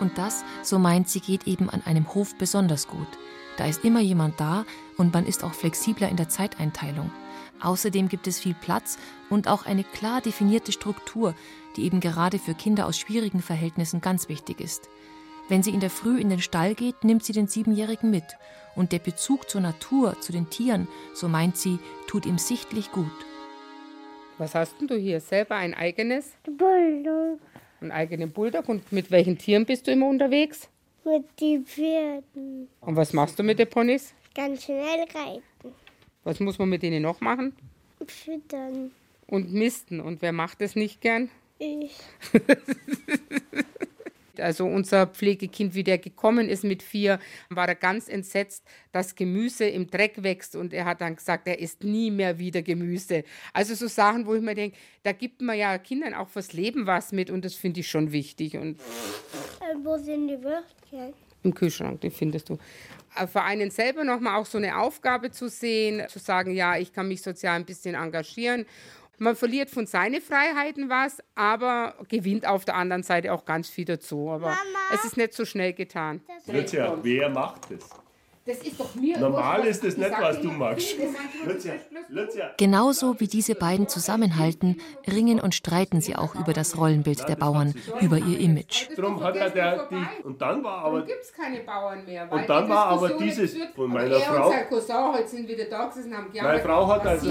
Und 0.00 0.18
das, 0.18 0.44
so 0.62 0.78
meint 0.78 1.08
sie, 1.08 1.20
geht 1.20 1.46
eben 1.46 1.70
an 1.70 1.82
einem 1.84 2.14
Hof 2.14 2.34
besonders 2.36 2.88
gut. 2.88 3.08
Da 3.56 3.66
ist 3.66 3.84
immer 3.84 4.00
jemand 4.00 4.38
da 4.38 4.64
und 4.96 5.12
man 5.12 5.26
ist 5.26 5.42
auch 5.42 5.52
flexibler 5.52 6.08
in 6.08 6.16
der 6.16 6.28
Zeiteinteilung. 6.28 7.10
Außerdem 7.60 8.08
gibt 8.08 8.26
es 8.28 8.38
viel 8.38 8.54
Platz 8.54 8.98
und 9.30 9.48
auch 9.48 9.66
eine 9.66 9.82
klar 9.82 10.20
definierte 10.20 10.70
Struktur, 10.70 11.34
die 11.76 11.84
eben 11.84 11.98
gerade 12.00 12.38
für 12.38 12.54
Kinder 12.54 12.86
aus 12.86 12.98
schwierigen 12.98 13.42
Verhältnissen 13.42 14.00
ganz 14.00 14.28
wichtig 14.28 14.60
ist. 14.60 14.88
Wenn 15.48 15.62
sie 15.62 15.70
in 15.70 15.80
der 15.80 15.90
Früh 15.90 16.20
in 16.20 16.28
den 16.28 16.40
Stall 16.40 16.74
geht, 16.74 17.04
nimmt 17.04 17.24
sie 17.24 17.32
den 17.32 17.48
Siebenjährigen 17.48 18.10
mit. 18.10 18.24
Und 18.76 18.92
der 18.92 18.98
Bezug 18.98 19.48
zur 19.50 19.60
Natur, 19.60 20.20
zu 20.20 20.30
den 20.30 20.50
Tieren, 20.50 20.86
so 21.14 21.26
meint 21.26 21.56
sie, 21.56 21.78
tut 22.06 22.26
ihm 22.26 22.38
sichtlich 22.38 22.92
gut. 22.92 23.06
Was 24.36 24.54
hast 24.54 24.78
denn 24.80 24.86
du 24.86 24.94
hier? 24.94 25.20
Selber 25.20 25.56
ein 25.56 25.74
eigenes? 25.74 26.32
Bulldog. 26.44 27.40
Einen 27.80 27.92
eigenen 27.92 28.32
Bulldog. 28.32 28.68
Und 28.68 28.92
mit 28.92 29.10
welchen 29.10 29.38
Tieren 29.38 29.66
bist 29.66 29.86
du 29.86 29.92
immer 29.92 30.08
unterwegs? 30.08 30.68
Mit 31.04 31.24
den 31.40 31.64
Pferden. 31.64 32.68
Und 32.80 32.96
was 32.96 33.12
machst 33.12 33.38
du 33.38 33.42
mit 33.42 33.58
den 33.58 33.68
Ponys? 33.68 34.12
Ganz 34.34 34.64
schnell 34.64 35.06
reiten. 35.14 35.74
Was 36.24 36.40
muss 36.40 36.58
man 36.58 36.68
mit 36.68 36.82
denen 36.82 37.02
noch 37.02 37.20
machen? 37.20 37.54
Füttern. 38.06 38.90
Und 39.26 39.52
misten. 39.52 40.00
Und 40.00 40.22
wer 40.22 40.32
macht 40.32 40.60
das 40.60 40.76
nicht 40.76 41.00
gern? 41.00 41.30
Ich. 41.58 41.96
Also 44.40 44.66
unser 44.66 45.06
Pflegekind, 45.06 45.74
wie 45.74 45.84
der 45.84 45.98
gekommen 45.98 46.48
ist 46.48 46.64
mit 46.64 46.82
vier, 46.82 47.18
war 47.50 47.68
er 47.68 47.74
ganz 47.74 48.08
entsetzt, 48.08 48.64
dass 48.92 49.14
Gemüse 49.14 49.64
im 49.66 49.88
Dreck 49.90 50.22
wächst. 50.22 50.56
Und 50.56 50.72
er 50.72 50.84
hat 50.84 51.00
dann 51.00 51.16
gesagt, 51.16 51.46
er 51.48 51.58
isst 51.58 51.84
nie 51.84 52.10
mehr 52.10 52.38
wieder 52.38 52.62
Gemüse. 52.62 53.24
Also 53.52 53.74
so 53.74 53.86
Sachen, 53.88 54.26
wo 54.26 54.34
ich 54.34 54.42
mir 54.42 54.54
denke, 54.54 54.76
da 55.02 55.12
gibt 55.12 55.40
man 55.40 55.56
ja 55.58 55.76
Kindern 55.78 56.14
auch 56.14 56.28
fürs 56.28 56.52
Leben 56.52 56.86
was 56.86 57.12
mit 57.12 57.30
und 57.30 57.44
das 57.44 57.54
finde 57.54 57.80
ich 57.80 57.88
schon 57.88 58.12
wichtig. 58.12 58.56
Und 58.56 58.78
Äh, 59.60 59.74
wo 59.82 59.96
sind 59.96 60.28
die 60.28 60.42
Würstchen? 60.42 61.12
im 61.44 61.54
Kühlschrank, 61.54 62.00
die 62.00 62.10
findest 62.10 62.48
du. 62.48 62.58
Äh, 63.16 63.26
Für 63.28 63.42
einen 63.42 63.70
selber 63.70 64.02
nochmal 64.04 64.40
auch 64.40 64.46
so 64.46 64.58
eine 64.58 64.76
Aufgabe 64.78 65.30
zu 65.30 65.48
sehen, 65.48 66.02
zu 66.08 66.18
sagen, 66.18 66.50
ja, 66.50 66.76
ich 66.76 66.92
kann 66.92 67.06
mich 67.08 67.22
sozial 67.22 67.54
ein 67.56 67.64
bisschen 67.64 67.94
engagieren. 67.94 68.66
Man 69.18 69.34
verliert 69.36 69.70
von 69.70 69.86
seinen 69.86 70.20
Freiheiten 70.20 70.88
was, 70.88 71.18
aber 71.34 71.94
gewinnt 72.08 72.46
auf 72.46 72.64
der 72.64 72.76
anderen 72.76 73.02
Seite 73.02 73.32
auch 73.32 73.44
ganz 73.44 73.68
viel 73.68 73.84
dazu. 73.84 74.30
Aber 74.30 74.56
es 74.94 75.04
ist 75.04 75.16
nicht 75.16 75.32
so 75.34 75.44
schnell 75.44 75.72
getan. 75.72 76.22
Lucia, 76.46 76.96
wer 77.02 77.28
macht 77.28 77.70
das? 77.70 77.90
Das 78.48 78.58
ist 78.60 78.80
doch 78.80 78.94
mir. 78.94 79.18
Normal 79.18 79.66
ist 79.66 79.84
das 79.84 79.98
nicht, 79.98 80.10
was 80.10 80.40
du 80.40 80.50
magst. 80.50 80.96
Genauso 82.56 83.20
wie 83.20 83.26
diese 83.26 83.54
beiden 83.54 83.88
zusammenhalten, 83.88 84.80
ringen 85.06 85.38
und 85.38 85.54
streiten 85.54 86.00
sie 86.00 86.16
auch 86.16 86.34
über 86.34 86.54
das 86.54 86.78
Rollenbild 86.78 87.28
der 87.28 87.36
Bauern, 87.36 87.74
über 88.00 88.16
ihr 88.16 88.40
Image. 88.40 88.88
Drum 88.96 89.22
hat 89.22 89.36
er 89.36 89.50
der, 89.50 89.86
die, 89.90 90.24
und 90.24 90.40
dann 90.40 90.64
war 90.64 90.78
aber, 90.86 91.02
gibt 91.02 91.20
es 91.20 91.30
keine 91.30 91.60
Bauern 91.60 92.06
mehr. 92.06 92.32
Und 92.32 92.48
dann 92.48 92.70
war 92.70 92.86
aber 92.86 93.10
dieses 93.10 93.54
von 93.76 93.90
meiner 93.90 94.14
er 94.14 94.20
Frau- 94.20 94.48
gearbeitet, 96.32 96.62
Frau 96.62 96.88
hat 96.88 97.06
also-. 97.06 97.30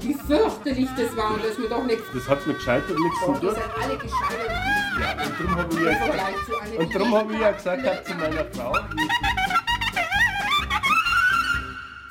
Wie 0.00 0.14
fürchterlich 0.14 0.88
das 0.96 1.16
war 1.16 1.34
und 1.34 1.44
dass 1.44 1.56
wir 1.56 1.68
doch 1.68 1.84
nicht... 1.84 2.00
das 2.12 2.28
hat 2.28 2.44
mir 2.48 2.54
gescheitert 2.54 2.98
nichts 2.98 3.20
zu 3.20 3.32
tun. 3.32 3.54
seid 3.54 3.62
alle 3.80 3.96
gescheitert. 3.96 4.81
Ja, 5.00 5.12
und 5.12 5.34
darum 5.40 5.56
habe 5.56 5.74
ich, 5.74 5.80
ja 5.80 5.92
gesagt- 5.92 6.78
und 6.78 7.14
habe 7.14 7.32
ich 7.34 7.40
ja 7.40 7.52
gesagt 7.52 7.82
gehabt 7.82 8.06
zu 8.06 8.14
meiner 8.14 8.44
Frau, 8.46 8.76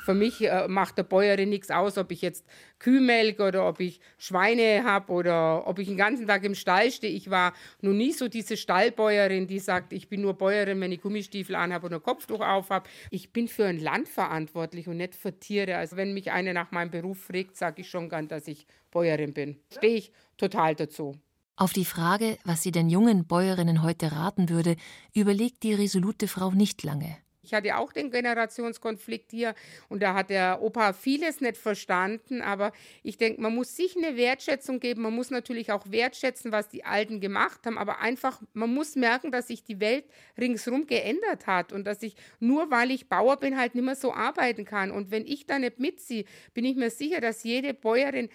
Für 0.04 0.14
mich 0.14 0.40
äh, 0.42 0.66
macht 0.66 0.98
der 0.98 1.04
Bäuerin 1.04 1.48
nichts 1.48 1.70
aus, 1.70 1.96
ob 1.96 2.10
ich 2.10 2.22
jetzt 2.22 2.44
Kühe 2.80 3.00
melke 3.00 3.44
oder 3.44 3.68
ob 3.68 3.78
ich 3.78 4.00
Schweine 4.18 4.82
habe 4.82 5.12
oder 5.12 5.64
ob 5.68 5.78
ich 5.78 5.86
den 5.86 5.96
ganzen 5.96 6.26
Tag 6.26 6.42
im 6.42 6.56
Stall 6.56 6.90
stehe. 6.90 7.12
Ich 7.14 7.30
war 7.30 7.52
noch 7.82 7.92
nie 7.92 8.10
so 8.10 8.26
diese 8.26 8.56
Stallbäuerin, 8.56 9.46
die 9.46 9.60
sagt, 9.60 9.92
ich 9.92 10.08
bin 10.08 10.20
nur 10.20 10.34
Bäuerin, 10.34 10.80
wenn 10.80 10.90
ich 10.90 11.02
Gummistiefel 11.02 11.54
anhabe 11.54 11.86
und 11.86 11.94
ein 11.94 12.02
Kopftuch 12.02 12.40
aufhab. 12.40 12.88
Ich 13.10 13.32
bin 13.32 13.46
für 13.46 13.66
ein 13.66 13.78
Land 13.78 14.08
verantwortlich 14.08 14.88
und 14.88 14.96
nicht 14.96 15.14
für 15.14 15.38
Tiere. 15.38 15.76
Also 15.76 15.96
wenn 15.96 16.14
mich 16.14 16.32
einer 16.32 16.52
nach 16.52 16.72
meinem 16.72 16.90
Beruf 16.90 17.20
fragt, 17.26 17.56
sage 17.56 17.82
ich 17.82 17.88
schon 17.88 18.08
gern, 18.08 18.26
dass 18.26 18.48
ich 18.48 18.66
Bäuerin 18.90 19.32
bin. 19.32 19.60
Stehe 19.72 19.94
ich 19.98 20.12
total 20.36 20.74
dazu. 20.74 21.14
Auf 21.56 21.72
die 21.72 21.84
Frage, 21.84 22.38
was 22.44 22.62
sie 22.62 22.72
den 22.72 22.88
jungen 22.88 23.26
Bäuerinnen 23.26 23.82
heute 23.82 24.12
raten 24.12 24.48
würde, 24.48 24.76
überlegt 25.14 25.62
die 25.62 25.74
resolute 25.74 26.26
Frau 26.26 26.50
nicht 26.50 26.82
lange. 26.82 27.16
Ich 27.44 27.52
hatte 27.52 27.76
auch 27.76 27.92
den 27.92 28.12
Generationskonflikt 28.12 29.32
hier 29.32 29.54
und 29.88 30.00
da 30.00 30.14
hat 30.14 30.30
der 30.30 30.62
Opa 30.62 30.92
vieles 30.92 31.40
nicht 31.40 31.56
verstanden, 31.56 32.40
aber 32.40 32.70
ich 33.02 33.18
denke, 33.18 33.42
man 33.42 33.52
muss 33.52 33.74
sich 33.74 33.96
eine 33.96 34.16
Wertschätzung 34.16 34.78
geben, 34.78 35.02
man 35.02 35.12
muss 35.12 35.30
natürlich 35.30 35.72
auch 35.72 35.90
wertschätzen, 35.90 36.52
was 36.52 36.68
die 36.68 36.84
Alten 36.84 37.20
gemacht 37.20 37.66
haben, 37.66 37.78
aber 37.78 37.98
einfach, 37.98 38.40
man 38.54 38.72
muss 38.72 38.94
merken, 38.94 39.32
dass 39.32 39.48
sich 39.48 39.64
die 39.64 39.80
Welt 39.80 40.04
ringsherum 40.38 40.86
geändert 40.86 41.48
hat 41.48 41.72
und 41.72 41.84
dass 41.84 42.02
ich 42.04 42.14
nur 42.38 42.70
weil 42.70 42.92
ich 42.92 43.08
Bauer 43.08 43.36
bin, 43.36 43.58
halt 43.58 43.74
nicht 43.74 43.84
mehr 43.84 43.96
so 43.96 44.14
arbeiten 44.14 44.64
kann. 44.64 44.92
Und 44.92 45.10
wenn 45.10 45.26
ich 45.26 45.44
da 45.44 45.58
nicht 45.58 45.80
mitziehe, 45.80 46.24
bin 46.54 46.64
ich 46.64 46.76
mir 46.76 46.90
sicher, 46.90 47.20
dass 47.20 47.42
jede 47.42 47.74
Bäuerin 47.74 48.28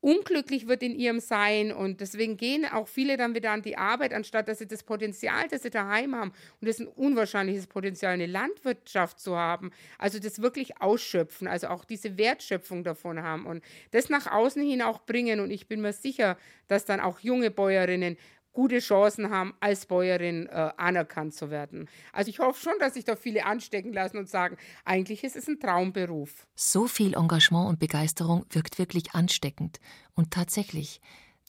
unglücklich 0.00 0.66
wird 0.66 0.82
in 0.82 0.94
ihrem 0.94 1.20
Sein. 1.20 1.72
Und 1.72 2.00
deswegen 2.00 2.36
gehen 2.36 2.64
auch 2.64 2.88
viele 2.88 3.16
dann 3.16 3.34
wieder 3.34 3.52
an 3.52 3.62
die 3.62 3.76
Arbeit, 3.76 4.12
anstatt 4.12 4.48
dass 4.48 4.58
sie 4.58 4.66
das 4.66 4.82
Potenzial, 4.82 5.48
das 5.48 5.62
sie 5.62 5.70
daheim 5.70 6.14
haben 6.14 6.30
und 6.60 6.68
das 6.68 6.80
ist 6.80 6.86
ein 6.86 6.88
unwahrscheinliches 6.88 7.66
Potenzial, 7.66 8.12
eine 8.12 8.26
Landwirtschaft 8.26 9.20
zu 9.20 9.36
haben, 9.36 9.70
also 9.98 10.18
das 10.18 10.42
wirklich 10.42 10.80
ausschöpfen, 10.80 11.48
also 11.48 11.68
auch 11.68 11.84
diese 11.84 12.18
Wertschöpfung 12.18 12.84
davon 12.84 13.22
haben 13.22 13.46
und 13.46 13.62
das 13.90 14.08
nach 14.08 14.26
außen 14.26 14.62
hin 14.62 14.82
auch 14.82 15.00
bringen. 15.00 15.40
Und 15.40 15.50
ich 15.50 15.68
bin 15.68 15.80
mir 15.80 15.92
sicher, 15.92 16.36
dass 16.68 16.84
dann 16.84 17.00
auch 17.00 17.20
junge 17.20 17.50
Bäuerinnen 17.50 18.16
gute 18.60 18.80
Chancen 18.80 19.30
haben, 19.30 19.54
als 19.60 19.86
Bäuerin 19.86 20.46
äh, 20.46 20.70
anerkannt 20.76 21.32
zu 21.32 21.48
werden. 21.48 21.88
Also 22.12 22.28
ich 22.28 22.40
hoffe 22.40 22.60
schon, 22.60 22.74
dass 22.78 22.92
sich 22.92 23.06
da 23.06 23.16
viele 23.16 23.46
anstecken 23.46 23.94
lassen 23.94 24.18
und 24.18 24.28
sagen, 24.28 24.58
eigentlich 24.84 25.24
ist 25.24 25.34
es 25.34 25.48
ein 25.48 25.58
Traumberuf. 25.58 26.46
So 26.54 26.86
viel 26.86 27.14
Engagement 27.14 27.70
und 27.70 27.78
Begeisterung 27.78 28.44
wirkt 28.50 28.78
wirklich 28.78 29.14
ansteckend. 29.14 29.80
Und 30.12 30.30
tatsächlich, 30.30 31.00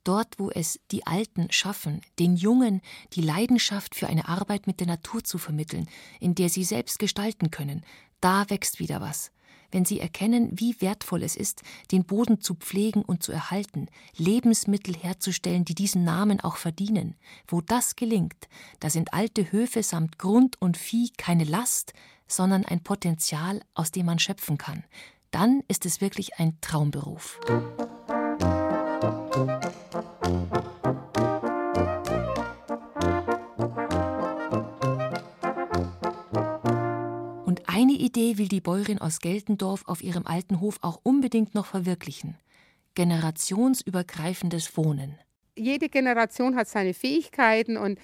dort, 0.06 0.40
wo 0.40 0.52
es 0.52 0.80
die 0.90 1.06
Alten 1.06 1.52
schaffen, 1.52 2.00
den 2.18 2.38
Jungen 2.38 2.80
die 3.12 3.22
Leidenschaft 3.22 3.94
für 3.94 4.08
eine 4.08 4.30
Arbeit 4.30 4.66
mit 4.66 4.80
der 4.80 4.88
Natur 4.88 5.22
zu 5.22 5.38
vermitteln, 5.38 5.90
in 6.22 6.34
der 6.34 6.48
sie 6.48 6.64
selbst 6.64 6.98
gestalten 6.98 7.52
können, 7.52 7.84
da 8.22 8.50
wächst 8.50 8.80
wieder 8.80 9.02
was. 9.02 9.34
Wenn 9.72 9.86
sie 9.86 10.00
erkennen, 10.00 10.50
wie 10.54 10.80
wertvoll 10.82 11.24
es 11.24 11.36
ist, 11.36 11.64
den 11.92 12.04
Boden 12.04 12.42
zu 12.42 12.56
pflegen 12.56 13.04
und 13.04 13.24
zu 13.24 13.32
erhalten, 13.32 13.88
Lebensmittel 14.18 14.96
herzustellen, 14.96 15.66
die 15.66 15.76
diesen 15.76 16.04
Namen 16.04 16.42
auch 16.42 16.58
verdienen, 16.58 17.16
wo 17.48 17.62
das 17.62 17.96
gelingt, 17.96 18.48
da 18.80 18.90
sind 18.90 19.14
alte 19.14 19.52
Höfe 19.52 19.84
samt 19.84 20.20
Grund 20.20 20.62
und 20.62 20.78
Vieh 20.78 21.12
keine 21.18 21.44
Last, 21.44 21.94
sondern 22.28 22.66
ein 22.66 22.84
Potenzial, 22.84 23.62
aus 23.74 23.92
dem 23.92 24.06
man 24.06 24.20
schöpfen 24.20 24.58
kann. 24.58 24.84
Dann 25.32 25.64
ist 25.68 25.86
es 25.86 26.02
wirklich 26.02 26.40
ein 26.40 26.58
Traumberuf. 26.62 27.40
Und 30.22 30.61
Idee 38.02 38.38
will 38.38 38.48
die 38.48 38.62
Bäuerin 38.62 39.00
aus 39.00 39.20
Geltendorf 39.20 39.84
auf 39.86 40.04
ihrem 40.04 40.26
alten 40.26 40.60
Hof 40.60 40.80
auch 40.82 41.00
unbedingt 41.04 41.54
noch 41.54 41.68
verwirklichen. 41.68 42.36
Generationsübergreifendes 42.96 44.76
Wohnen. 44.76 45.18
jede 45.56 45.88
Generation 45.90 46.56
hat 46.56 46.68
seine 46.68 46.94
Fähigkeiten 46.94 47.78
und 47.78 48.00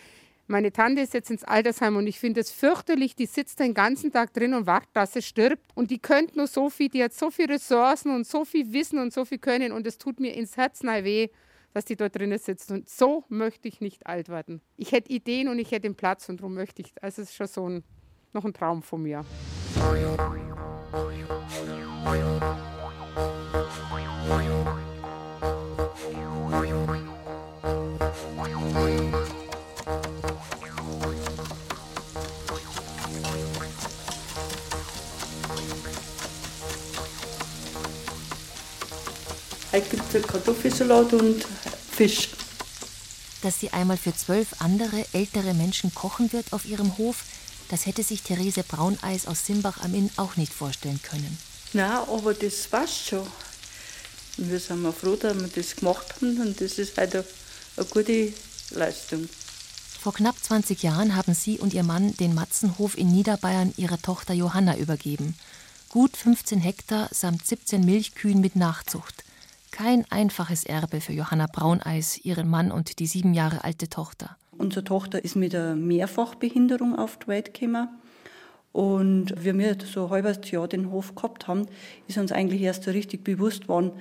meine 0.45 0.71
Tante 0.71 1.01
ist 1.01 1.13
jetzt 1.13 1.29
ins 1.29 1.43
Altersheim 1.43 1.97
und 1.97 2.07
ich 2.07 2.19
finde 2.19 2.39
es 2.39 2.51
fürchterlich, 2.51 3.15
die 3.15 3.25
sitzt 3.25 3.59
den 3.59 3.73
ganzen 3.73 4.11
Tag 4.13 4.33
drin 4.33 4.53
und 4.53 4.65
wartet, 4.65 4.91
dass 4.93 5.13
sie 5.13 5.21
stirbt. 5.21 5.75
Und 5.75 5.91
die 5.91 5.99
könnte 5.99 6.37
nur 6.37 6.47
so 6.47 6.69
viel, 6.69 6.87
die 6.87 7.03
hat 7.03 7.13
so 7.13 7.31
viele 7.31 7.55
Ressourcen 7.55 8.15
und 8.15 8.25
so 8.25 8.45
viel 8.45 8.71
Wissen 8.71 8.99
und 8.99 9.11
so 9.11 9.25
viel 9.25 9.39
Können 9.39 9.73
und 9.73 9.85
es 9.85 9.97
tut 9.97 10.21
mir 10.21 10.33
ins 10.35 10.55
Herz 10.55 10.83
nahe 10.83 11.03
weh, 11.03 11.27
dass 11.73 11.83
die 11.83 11.97
dort 11.97 12.15
drinnen 12.15 12.39
sitzt. 12.39 12.71
Und 12.71 12.87
so 12.87 13.25
möchte 13.27 13.67
ich 13.67 13.81
nicht 13.81 14.07
alt 14.07 14.29
werden. 14.29 14.61
Ich 14.77 14.93
hätte 14.93 15.11
Ideen 15.11 15.49
und 15.49 15.59
ich 15.59 15.71
hätte 15.71 15.81
den 15.81 15.95
Platz 15.95 16.29
und 16.29 16.39
darum 16.39 16.53
möchte 16.53 16.81
ich, 16.81 16.93
also 17.01 17.21
es 17.21 17.29
ist 17.29 17.35
schon 17.35 17.47
so 17.47 17.67
ein, 17.67 17.83
noch 18.31 18.45
ein 18.45 18.53
Traum 18.53 18.83
von 18.83 19.01
mir. 19.03 19.25
Heute 39.77 39.95
gibt 39.95 40.27
Kartoffelsalat 40.27 41.13
und 41.13 41.45
Fisch. 41.91 42.29
Dass 43.43 43.59
sie 43.59 43.71
einmal 43.71 43.97
für 43.97 44.15
zwölf 44.15 44.47
andere 44.59 45.05
ältere 45.13 45.53
Menschen 45.53 45.93
kochen 45.93 46.33
wird 46.33 46.51
auf 46.51 46.65
ihrem 46.65 46.97
Hof, 46.97 47.23
das 47.69 47.85
hätte 47.85 48.03
sich 48.03 48.21
Therese 48.21 48.63
Brauneis 48.63 49.27
aus 49.27 49.45
Simbach 49.45 49.81
am 49.81 49.93
Inn 49.93 50.09
auch 50.17 50.35
nicht 50.37 50.53
vorstellen 50.53 51.01
können. 51.01 51.37
Nein, 51.73 51.91
aber 51.91 52.33
das 52.33 52.67
passt 52.67 53.07
schon. 53.07 53.27
Wir 54.37 54.59
sind 54.59 54.81
mal 54.81 54.93
froh, 54.93 55.15
dass 55.15 55.35
wir 55.35 55.47
das 55.47 55.75
gemacht 55.75 56.15
haben 56.15 56.39
und 56.39 56.61
das 56.61 56.77
ist 56.77 56.97
halt 56.97 57.15
eine, 57.15 57.25
eine 57.75 57.85
gute 57.87 58.33
Leistung. 58.71 59.27
Vor 59.99 60.13
knapp 60.13 60.41
20 60.41 60.83
Jahren 60.83 61.15
haben 61.15 61.33
sie 61.33 61.59
und 61.59 61.73
ihr 61.73 61.83
Mann 61.83 62.15
den 62.17 62.33
Matzenhof 62.33 62.97
in 62.97 63.11
Niederbayern 63.11 63.73
ihrer 63.77 64.01
Tochter 64.01 64.33
Johanna 64.33 64.77
übergeben. 64.77 65.35
Gut 65.89 66.15
15 66.15 66.59
Hektar 66.59 67.09
samt 67.11 67.45
17 67.45 67.83
Milchkühen 67.83 68.39
mit 68.39 68.55
Nachzucht. 68.55 69.23
Kein 69.71 70.09
einfaches 70.11 70.63
Erbe 70.63 71.01
für 71.01 71.13
Johanna 71.13 71.47
Brauneis, 71.47 72.17
ihren 72.23 72.47
Mann 72.47 72.71
und 72.71 72.99
die 72.99 73.07
sieben 73.07 73.33
Jahre 73.33 73.63
alte 73.63 73.89
Tochter. 73.89 74.37
Unsere 74.57 74.83
Tochter 74.83 75.23
ist 75.23 75.35
mit 75.35 75.53
einer 75.53 75.75
Mehrfachbehinderung 75.75 76.97
auf 76.97 77.17
die 77.17 77.27
Welt 77.27 77.53
gekommen. 77.53 77.89
Und 78.71 79.33
wie 79.43 79.57
wir 79.57 79.75
so 79.83 80.05
ein 80.05 80.09
halbes 80.11 80.51
Jahr 80.51 80.67
den 80.67 80.91
Hof 80.91 81.15
gehabt 81.15 81.47
haben, 81.47 81.65
ist 82.07 82.17
uns 82.17 82.31
eigentlich 82.31 82.61
erst 82.61 82.83
so 82.83 82.91
richtig 82.91 83.23
bewusst 83.23 83.63
geworden, 83.63 83.91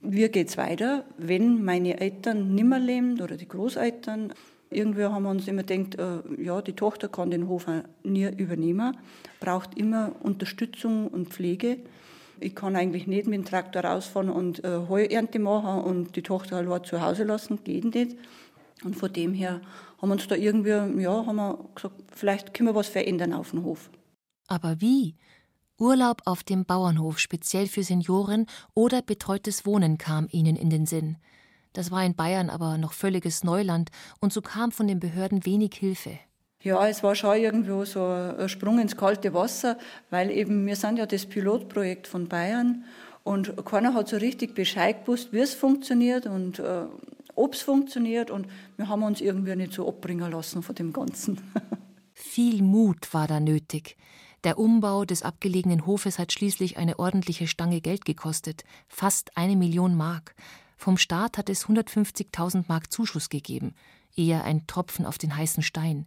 wie 0.00 0.28
geht 0.28 0.48
es 0.48 0.56
weiter, 0.56 1.04
wenn 1.16 1.64
meine 1.64 1.98
Eltern 2.00 2.54
nimmer 2.54 2.78
leben 2.78 3.20
oder 3.20 3.36
die 3.36 3.48
Großeltern. 3.48 4.32
Irgendwie 4.70 5.04
haben 5.04 5.22
wir 5.22 5.30
uns 5.30 5.48
immer 5.48 5.62
gedacht, 5.62 5.98
äh, 5.98 6.42
ja, 6.42 6.60
die 6.60 6.74
Tochter 6.74 7.08
kann 7.08 7.30
den 7.30 7.48
Hof 7.48 7.66
nie 8.04 8.28
übernehmen, 8.28 8.96
braucht 9.40 9.76
immer 9.78 10.12
Unterstützung 10.22 11.08
und 11.08 11.30
Pflege. 11.30 11.78
Ich 12.38 12.54
kann 12.54 12.76
eigentlich 12.76 13.06
nicht 13.06 13.26
mit 13.26 13.38
dem 13.38 13.44
Traktor 13.44 13.84
rausfahren 13.84 14.30
und 14.30 14.62
äh, 14.62 14.80
Heuernte 14.88 15.38
machen 15.38 15.82
und 15.82 16.14
die 16.16 16.22
Tochter 16.22 16.58
allein 16.58 16.84
zu 16.84 17.00
Hause 17.00 17.24
lassen, 17.24 17.58
geht 17.64 17.94
nicht. 17.94 18.16
Und 18.84 18.94
von 18.94 19.12
dem 19.12 19.34
her 19.34 19.60
haben 19.98 20.08
wir 20.08 20.14
uns 20.14 20.28
da 20.28 20.34
irgendwie, 20.34 21.02
ja, 21.02 21.26
haben 21.26 21.36
wir 21.36 21.58
gesagt, 21.74 21.96
vielleicht 22.14 22.54
können 22.54 22.68
wir 22.68 22.74
was 22.74 22.88
verändern 22.88 23.32
auf 23.32 23.50
dem 23.50 23.64
Hof. 23.64 23.90
Aber 24.46 24.80
wie? 24.80 25.16
Urlaub 25.78 26.22
auf 26.24 26.42
dem 26.42 26.64
Bauernhof 26.64 27.18
speziell 27.18 27.68
für 27.68 27.84
Senioren 27.84 28.46
oder 28.74 29.02
betreutes 29.02 29.64
Wohnen 29.64 29.96
kam 29.98 30.26
ihnen 30.30 30.56
in 30.56 30.70
den 30.70 30.86
Sinn. 30.86 31.18
Das 31.72 31.90
war 31.90 32.04
in 32.04 32.16
Bayern 32.16 32.50
aber 32.50 32.78
noch 32.78 32.92
völliges 32.92 33.44
Neuland 33.44 33.90
und 34.20 34.32
so 34.32 34.40
kam 34.40 34.72
von 34.72 34.88
den 34.88 34.98
Behörden 34.98 35.46
wenig 35.46 35.74
Hilfe. 35.74 36.18
Ja, 36.62 36.88
es 36.88 37.04
war 37.04 37.14
schon 37.14 37.36
irgendwo 37.36 37.84
so 37.84 38.04
ein 38.04 38.48
Sprung 38.48 38.80
ins 38.80 38.96
kalte 38.96 39.32
Wasser, 39.32 39.78
weil 40.10 40.30
eben 40.30 40.66
wir 40.66 40.74
sind 40.74 40.98
ja 40.98 41.06
das 41.06 41.26
Pilotprojekt 41.26 42.08
von 42.08 42.26
Bayern 42.26 42.84
und 43.22 43.64
keiner 43.64 43.94
hat 43.94 44.08
so 44.08 44.16
richtig 44.16 44.56
Bescheid 44.56 45.04
gewusst, 45.04 45.32
wie 45.32 45.38
es 45.38 45.54
funktioniert 45.54 46.26
und 46.26 46.58
äh, 46.58 46.86
ob 47.38 47.54
es 47.54 47.62
funktioniert 47.62 48.30
und 48.30 48.46
wir 48.76 48.88
haben 48.88 49.02
uns 49.02 49.20
irgendwie 49.20 49.56
nicht 49.56 49.72
so 49.72 49.88
abbringen 49.88 50.30
lassen 50.30 50.62
von 50.62 50.74
dem 50.74 50.92
Ganzen. 50.92 51.40
Viel 52.12 52.62
Mut 52.62 53.14
war 53.14 53.28
da 53.28 53.40
nötig. 53.40 53.96
Der 54.44 54.58
Umbau 54.58 55.04
des 55.04 55.22
abgelegenen 55.22 55.86
Hofes 55.86 56.18
hat 56.18 56.32
schließlich 56.32 56.76
eine 56.76 56.98
ordentliche 56.98 57.48
Stange 57.48 57.80
Geld 57.80 58.04
gekostet, 58.04 58.64
fast 58.88 59.36
eine 59.36 59.56
Million 59.56 59.96
Mark. 59.96 60.34
Vom 60.76 60.96
Staat 60.96 61.38
hat 61.38 61.48
es 61.48 61.66
150.000 61.66 62.64
Mark 62.68 62.92
Zuschuss 62.92 63.28
gegeben, 63.30 63.74
eher 64.14 64.44
ein 64.44 64.66
Tropfen 64.66 65.06
auf 65.06 65.18
den 65.18 65.36
heißen 65.36 65.62
Stein. 65.62 66.06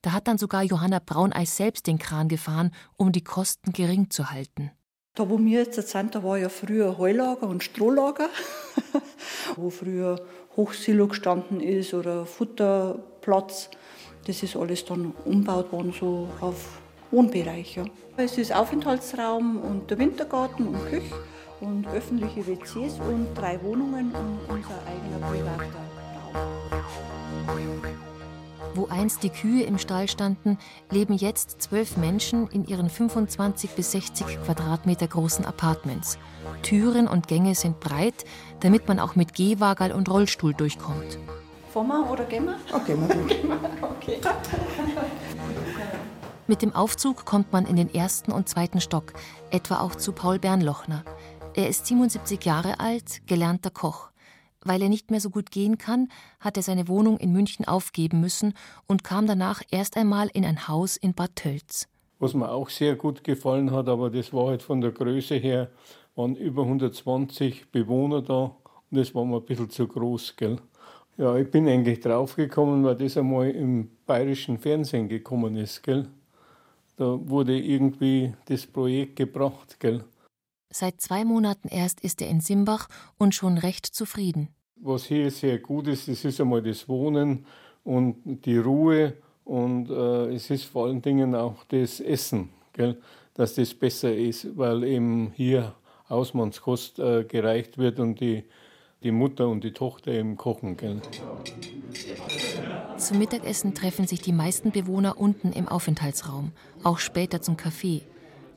Da 0.00 0.12
hat 0.12 0.28
dann 0.28 0.38
sogar 0.38 0.62
Johanna 0.62 0.98
Brauneis 0.98 1.56
selbst 1.56 1.86
den 1.86 1.98
Kran 1.98 2.28
gefahren, 2.28 2.72
um 2.96 3.12
die 3.12 3.24
Kosten 3.24 3.72
gering 3.72 4.10
zu 4.10 4.30
halten. 4.30 4.70
Da, 5.18 5.28
wo 5.28 5.36
wir 5.36 5.62
jetzt 5.62 5.88
sind, 5.88 6.14
da 6.14 6.22
war 6.22 6.38
ja 6.38 6.48
früher 6.48 6.96
Heulager 6.96 7.48
und 7.48 7.64
Strohlager, 7.64 8.28
wo 9.56 9.68
früher 9.68 10.20
Hochsilo 10.56 11.08
gestanden 11.08 11.60
ist 11.60 11.92
oder 11.92 12.24
Futterplatz. 12.24 13.68
Das 14.28 14.44
ist 14.44 14.54
alles 14.54 14.84
dann 14.84 15.12
umgebaut 15.24 15.72
worden, 15.72 15.92
so 15.98 16.28
auf 16.40 16.78
Wohnbereich. 17.10 17.74
Ja. 17.74 17.84
Es 18.16 18.38
ist 18.38 18.54
Aufenthaltsraum 18.54 19.60
und 19.60 19.90
der 19.90 19.98
Wintergarten 19.98 20.68
und 20.68 20.88
Küche 20.88 21.16
und 21.60 21.88
öffentliche 21.88 22.46
WCs 22.46 23.00
und 23.00 23.34
drei 23.34 23.60
Wohnungen 23.64 24.12
und 24.12 24.38
unser 24.48 24.78
eigener 24.86 25.18
privater 25.26 25.64
Raum. 26.32 28.07
Wo 28.74 28.86
einst 28.86 29.22
die 29.22 29.30
Kühe 29.30 29.64
im 29.64 29.78
Stall 29.78 30.08
standen, 30.08 30.58
leben 30.90 31.14
jetzt 31.14 31.62
zwölf 31.62 31.96
Menschen 31.96 32.48
in 32.48 32.66
ihren 32.66 32.90
25 32.90 33.70
bis 33.70 33.92
60 33.92 34.42
Quadratmeter 34.44 35.08
großen 35.08 35.44
Apartments. 35.44 36.18
Türen 36.62 37.08
und 37.08 37.28
Gänge 37.28 37.54
sind 37.54 37.80
breit, 37.80 38.24
damit 38.60 38.88
man 38.88 39.00
auch 39.00 39.16
mit 39.16 39.34
Gehwagel 39.34 39.92
und 39.92 40.08
Rollstuhl 40.08 40.54
durchkommt. 40.54 41.18
Wir 41.72 42.10
oder 42.10 42.24
gehen 42.24 42.46
wir? 42.46 42.56
Okay, 42.72 42.96
okay. 43.82 44.18
Mit 46.48 46.62
dem 46.62 46.74
Aufzug 46.74 47.26
kommt 47.26 47.52
man 47.52 47.66
in 47.66 47.76
den 47.76 47.92
ersten 47.92 48.32
und 48.32 48.48
zweiten 48.48 48.80
Stock, 48.80 49.12
etwa 49.50 49.80
auch 49.80 49.94
zu 49.94 50.12
Paul 50.12 50.38
Bernlochner. 50.38 51.04
Er 51.54 51.68
ist 51.68 51.86
77 51.86 52.42
Jahre 52.44 52.80
alt, 52.80 53.26
gelernter 53.26 53.70
Koch. 53.70 54.07
Weil 54.64 54.82
er 54.82 54.88
nicht 54.88 55.10
mehr 55.10 55.20
so 55.20 55.30
gut 55.30 55.50
gehen 55.50 55.78
kann, 55.78 56.08
hat 56.40 56.56
er 56.56 56.62
seine 56.62 56.88
Wohnung 56.88 57.18
in 57.18 57.32
München 57.32 57.66
aufgeben 57.66 58.20
müssen 58.20 58.54
und 58.86 59.04
kam 59.04 59.26
danach 59.26 59.62
erst 59.70 59.96
einmal 59.96 60.28
in 60.32 60.44
ein 60.44 60.68
Haus 60.68 60.96
in 60.96 61.14
Bad 61.14 61.36
Tölz. 61.36 61.88
Was 62.18 62.34
mir 62.34 62.50
auch 62.50 62.68
sehr 62.68 62.96
gut 62.96 63.22
gefallen 63.22 63.70
hat, 63.70 63.88
aber 63.88 64.10
das 64.10 64.32
war 64.32 64.48
halt 64.48 64.62
von 64.62 64.80
der 64.80 64.90
Größe 64.90 65.36
her, 65.36 65.70
waren 66.16 66.34
über 66.34 66.62
120 66.62 67.70
Bewohner 67.70 68.22
da 68.22 68.56
und 68.90 68.98
das 68.98 69.14
war 69.14 69.24
mir 69.24 69.36
ein 69.36 69.44
bisschen 69.44 69.70
zu 69.70 69.86
groß. 69.86 70.34
Gell? 70.36 70.58
Ja, 71.16 71.36
ich 71.36 71.50
bin 71.50 71.68
eigentlich 71.68 72.00
draufgekommen, 72.00 72.84
weil 72.84 72.96
das 72.96 73.16
einmal 73.16 73.50
im 73.50 73.90
bayerischen 74.06 74.58
Fernsehen 74.58 75.08
gekommen 75.08 75.56
ist. 75.56 75.82
Gell? 75.82 76.08
Da 76.96 77.18
wurde 77.28 77.56
irgendwie 77.56 78.32
das 78.46 78.66
Projekt 78.66 79.16
gebracht. 79.16 79.78
Gell? 79.78 80.02
Seit 80.70 81.00
zwei 81.00 81.24
Monaten 81.24 81.68
erst 81.68 82.00
ist 82.02 82.20
er 82.20 82.28
in 82.28 82.40
Simbach 82.40 82.88
und 83.16 83.34
schon 83.34 83.56
recht 83.58 83.86
zufrieden. 83.86 84.48
Was 84.76 85.06
hier 85.06 85.30
sehr 85.30 85.58
gut 85.58 85.88
ist, 85.88 86.08
das 86.08 86.24
ist 86.24 86.40
einmal 86.40 86.62
das 86.62 86.88
Wohnen 86.88 87.46
und 87.84 88.44
die 88.44 88.58
Ruhe 88.58 89.14
und 89.44 89.88
äh, 89.90 90.34
es 90.34 90.50
ist 90.50 90.64
vor 90.64 90.86
allen 90.86 91.00
Dingen 91.00 91.34
auch 91.34 91.64
das 91.64 92.00
Essen, 92.00 92.50
gell? 92.74 93.00
dass 93.34 93.54
das 93.54 93.72
besser 93.72 94.14
ist, 94.14 94.56
weil 94.56 94.84
eben 94.84 95.32
hier 95.34 95.74
Hausmannskost 96.10 96.98
äh, 96.98 97.24
gereicht 97.24 97.78
wird 97.78 97.98
und 97.98 98.20
die, 98.20 98.44
die 99.02 99.10
Mutter 99.10 99.48
und 99.48 99.64
die 99.64 99.72
Tochter 99.72 100.12
eben 100.12 100.36
kochen. 100.36 100.76
Gell? 100.76 101.00
Zum 102.98 103.18
Mittagessen 103.18 103.74
treffen 103.74 104.06
sich 104.06 104.20
die 104.20 104.32
meisten 104.32 104.70
Bewohner 104.70 105.18
unten 105.18 105.52
im 105.52 105.66
Aufenthaltsraum, 105.66 106.52
auch 106.84 106.98
später 106.98 107.40
zum 107.40 107.56
Kaffee. 107.56 108.02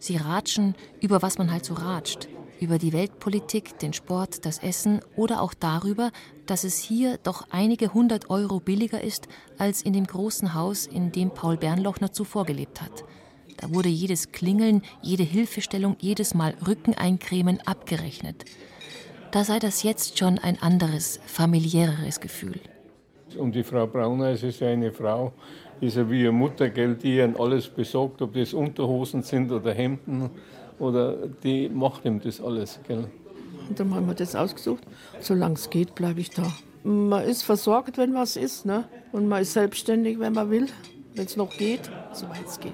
Sie 0.02 0.18
ratschen, 0.18 0.74
über 1.00 1.22
was 1.22 1.38
man 1.38 1.52
halt 1.52 1.64
so 1.64 1.76
ratscht. 1.76 2.28
Über 2.60 2.80
die 2.80 2.92
Weltpolitik, 2.92 3.78
den 3.78 3.94
Sport, 3.94 4.48
das 4.48 4.58
Essen 4.58 5.02
oder 5.16 5.42
auch 5.42 5.54
darüber, 5.54 6.12
dass 6.48 6.64
es 6.64 6.80
hier 6.80 7.20
doch 7.22 7.48
einige 7.52 7.94
hundert 7.94 8.32
Euro 8.32 8.60
billiger 8.60 9.04
ist 9.04 9.28
als 9.60 9.84
in 9.84 9.94
dem 9.94 10.08
großen 10.08 10.56
Haus, 10.56 10.88
in 10.88 11.12
dem 11.12 11.30
Paul 11.30 11.56
Bernlochner 11.58 12.12
zuvor 12.12 12.46
gelebt 12.46 12.82
hat. 12.82 13.04
Da 13.58 13.72
wurde 13.72 13.90
jedes 13.90 14.32
Klingeln, 14.32 14.82
jede 15.04 15.24
Hilfestellung, 15.24 15.96
jedes 16.00 16.34
Mal 16.34 16.56
Rückeneincremen 16.66 17.62
abgerechnet. 17.62 18.46
Da 19.32 19.44
sei 19.44 19.60
das 19.60 19.84
jetzt 19.84 20.18
schon 20.18 20.40
ein 20.40 20.60
anderes, 20.64 21.20
familiäreres 21.28 22.20
Gefühl. 22.20 22.60
Und 23.38 23.56
die 23.56 23.64
Frau 23.64 23.88
Brauneis 23.88 24.44
ist 24.44 24.60
ja 24.60 24.68
eine 24.68 24.92
Frau, 24.92 25.34
die 25.80 25.88
ist 25.88 25.98
ja 25.98 26.10
wie 26.10 26.22
eine 26.22 26.32
Mutter, 26.32 26.70
gell, 26.70 26.96
die 26.96 27.18
ihnen 27.18 27.36
alles 27.38 27.68
besorgt, 27.68 28.22
ob 28.22 28.34
das 28.34 28.54
Unterhosen 28.54 29.24
sind 29.24 29.52
oder 29.52 29.74
Hemden. 29.74 30.30
Oder 30.80 31.28
die 31.44 31.70
macht 31.70 32.06
ihm 32.06 32.20
das 32.20 32.42
alles. 32.42 32.80
Gell. 32.88 33.06
Und 33.70 33.80
dann 33.80 33.94
haben 33.94 34.08
wir 34.08 34.16
das 34.16 34.36
ausgesucht. 34.36 34.84
Solange 35.20 35.56
es 35.56 35.70
geht, 35.70 35.96
bleibe 35.96 36.20
ich 36.20 36.32
da. 36.32 36.52
Man 36.84 37.24
ist 37.24 37.44
versorgt, 37.44 37.98
wenn 37.98 38.14
was 38.14 38.36
ist. 38.36 38.66
Ne? 38.66 38.86
Und 39.12 39.28
man 39.28 39.42
ist 39.42 39.54
selbstständig, 39.54 40.20
wenn 40.20 40.34
man 40.34 40.50
will. 40.50 40.68
Wenn 41.14 41.26
es 41.26 41.36
noch 41.36 41.56
geht, 41.58 41.92
soweit 42.14 42.48
es 42.48 42.60
geht. 42.60 42.74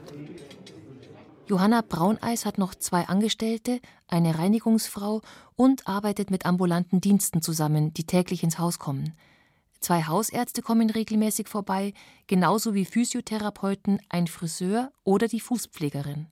Johanna 1.48 1.82
Brauneis 1.82 2.46
hat 2.46 2.58
noch 2.58 2.76
zwei 2.76 3.08
Angestellte, 3.08 3.80
eine 4.08 4.38
Reinigungsfrau 4.38 5.22
und 5.56 5.88
arbeitet 5.88 6.30
mit 6.30 6.46
ambulanten 6.46 7.00
Diensten 7.00 7.42
zusammen, 7.42 7.94
die 7.94 8.04
täglich 8.04 8.44
ins 8.44 8.60
Haus 8.60 8.80
kommen. 8.80 9.14
Zwei 9.80 10.04
Hausärzte 10.04 10.62
kommen 10.62 10.90
regelmäßig 10.90 11.48
vorbei, 11.48 11.94
genauso 12.28 12.74
wie 12.74 12.86
Physiotherapeuten, 12.86 14.00
ein 14.10 14.28
Friseur 14.28 14.92
oder 15.04 15.28
die 15.28 15.40
Fußpflegerin. 15.40 16.28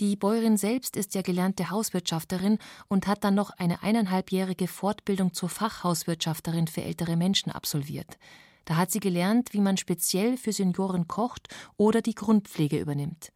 Die 0.00 0.16
Bäuerin 0.16 0.56
selbst 0.56 0.96
ist 0.96 1.14
ja 1.14 1.22
gelernte 1.22 1.70
Hauswirtschafterin 1.70 2.58
und 2.88 3.06
hat 3.06 3.22
dann 3.22 3.36
noch 3.36 3.50
eine 3.50 3.82
eineinhalbjährige 3.82 4.66
Fortbildung 4.66 5.34
zur 5.34 5.48
Fachhauswirtschafterin 5.48 6.66
für 6.66 6.82
ältere 6.82 7.16
Menschen 7.16 7.52
absolviert. 7.52 8.18
Da 8.64 8.76
hat 8.76 8.90
sie 8.90 9.00
gelernt, 9.00 9.52
wie 9.52 9.60
man 9.60 9.76
speziell 9.76 10.36
für 10.36 10.52
Senioren 10.52 11.06
kocht 11.06 11.48
oder 11.76 12.02
die 12.02 12.14
Grundpflege 12.14 12.80
übernimmt. 12.80 13.32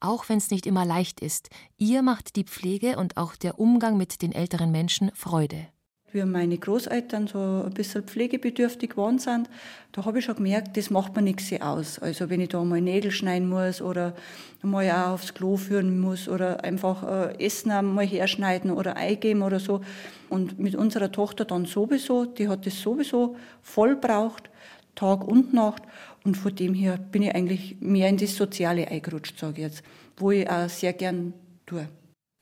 Auch 0.00 0.28
wenn 0.28 0.38
es 0.38 0.50
nicht 0.50 0.66
immer 0.66 0.84
leicht 0.84 1.20
ist, 1.20 1.48
ihr 1.78 2.02
macht 2.02 2.34
die 2.36 2.44
Pflege 2.44 2.98
und 2.98 3.16
auch 3.16 3.36
der 3.36 3.60
Umgang 3.60 3.96
mit 3.96 4.20
den 4.20 4.32
älteren 4.32 4.70
Menschen 4.70 5.12
Freude. 5.14 5.68
Wie 6.14 6.24
meine 6.24 6.56
Großeltern 6.56 7.26
so 7.26 7.64
ein 7.66 7.74
bisschen 7.74 8.04
pflegebedürftig 8.04 8.90
geworden 8.90 9.18
sind, 9.18 9.50
da 9.92 10.04
habe 10.04 10.18
ich 10.18 10.24
schon 10.24 10.36
gemerkt, 10.36 10.76
das 10.76 10.90
macht 10.90 11.14
mir 11.14 11.22
nichts 11.22 11.52
aus. 11.60 11.98
Also 11.98 12.30
wenn 12.30 12.40
ich 12.40 12.48
da 12.48 12.62
mal 12.64 12.80
Nägel 12.80 13.10
schneiden 13.10 13.48
muss 13.48 13.82
oder 13.82 14.14
mal 14.62 14.88
auch 14.90 15.14
aufs 15.14 15.34
Klo 15.34 15.56
führen 15.56 16.00
muss 16.00 16.28
oder 16.28 16.64
einfach 16.64 17.02
äh, 17.30 17.44
Essen 17.44 17.70
mal 17.94 18.06
herschneiden 18.06 18.70
oder 18.70 18.96
eingeben 18.96 19.42
oder 19.42 19.60
so. 19.60 19.80
Und 20.28 20.58
mit 20.58 20.74
unserer 20.74 21.12
Tochter 21.12 21.44
dann 21.44 21.66
sowieso, 21.66 22.24
die 22.24 22.48
hat 22.48 22.64
das 22.64 22.80
sowieso 22.80 23.36
voll 23.62 23.96
braucht, 23.96 24.50
Tag 24.94 25.26
und 25.26 25.52
Nacht. 25.52 25.82
Und 26.24 26.36
von 26.36 26.54
dem 26.54 26.74
her 26.74 26.96
bin 26.96 27.22
ich 27.22 27.34
eigentlich 27.34 27.76
mehr 27.80 28.08
in 28.08 28.16
das 28.16 28.36
Soziale 28.36 28.88
eingerutscht, 28.88 29.38
sage 29.38 29.54
ich 29.56 29.62
jetzt, 29.68 29.82
wo 30.16 30.30
ich 30.30 30.48
auch 30.48 30.68
sehr 30.68 30.92
gern 30.92 31.34
tue. 31.66 31.88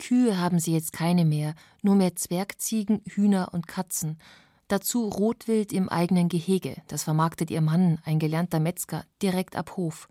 Kühe 0.02 0.36
haben 0.36 0.58
sie 0.58 0.72
jetzt 0.72 0.92
keine 0.92 1.24
mehr, 1.24 1.54
nur 1.80 1.94
mehr 1.94 2.16
Zwergziegen, 2.16 3.02
Hühner 3.06 3.50
und 3.52 3.68
Katzen. 3.68 4.18
Dazu 4.66 5.08
Rotwild 5.08 5.72
im 5.72 5.88
eigenen 5.88 6.28
Gehege, 6.28 6.76
das 6.88 7.04
vermarktet 7.04 7.50
ihr 7.52 7.60
Mann, 7.60 7.98
ein 8.04 8.18
gelernter 8.18 8.58
Metzger, 8.58 9.04
direkt 9.22 9.54
ab 9.54 9.76
Hof. 9.76 10.08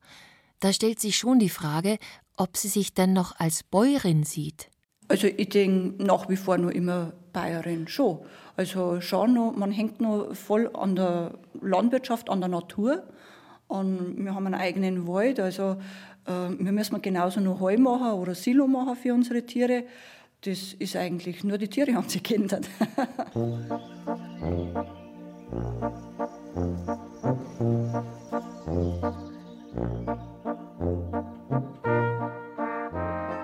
Da 0.61 0.71
stellt 0.71 0.99
sich 1.01 1.17
schon 1.17 1.39
die 1.39 1.49
Frage, 1.49 1.97
ob 2.37 2.55
sie 2.55 2.69
sich 2.69 2.93
denn 2.93 3.11
noch 3.11 3.37
als 3.37 3.63
Bäuerin 3.63 4.23
sieht. 4.23 4.69
Also 5.09 5.27
ich 5.27 5.49
denke 5.49 6.01
nach 6.01 6.29
wie 6.29 6.37
vor 6.37 6.57
nur 6.57 6.73
immer 6.73 7.11
Bayerin 7.33 7.89
schon. 7.89 8.19
Also 8.55 9.01
schon 9.01 9.33
noch, 9.33 9.53
man 9.53 9.71
hängt 9.71 9.99
noch 9.99 10.33
voll 10.35 10.69
an 10.73 10.95
der 10.95 11.33
Landwirtschaft, 11.61 12.29
an 12.29 12.39
der 12.39 12.49
Natur. 12.49 13.03
Und 13.67 14.23
wir 14.23 14.35
haben 14.35 14.45
einen 14.45 14.55
eigenen 14.55 15.07
Wald, 15.07 15.39
also 15.39 15.77
wir 16.25 16.71
müssen 16.71 17.01
genauso 17.01 17.39
noch 17.39 17.59
Heu 17.59 17.77
machen 17.77 18.11
oder 18.13 18.35
Silo 18.35 18.67
machen 18.67 18.95
für 18.95 19.13
unsere 19.13 19.45
Tiere. 19.45 19.85
Das 20.41 20.73
ist 20.73 20.95
eigentlich 20.95 21.43
nur 21.43 21.57
die 21.57 21.67
Tiere 21.67 21.93
haben 21.93 22.09
sich 22.09 22.23
geändert. 22.23 22.67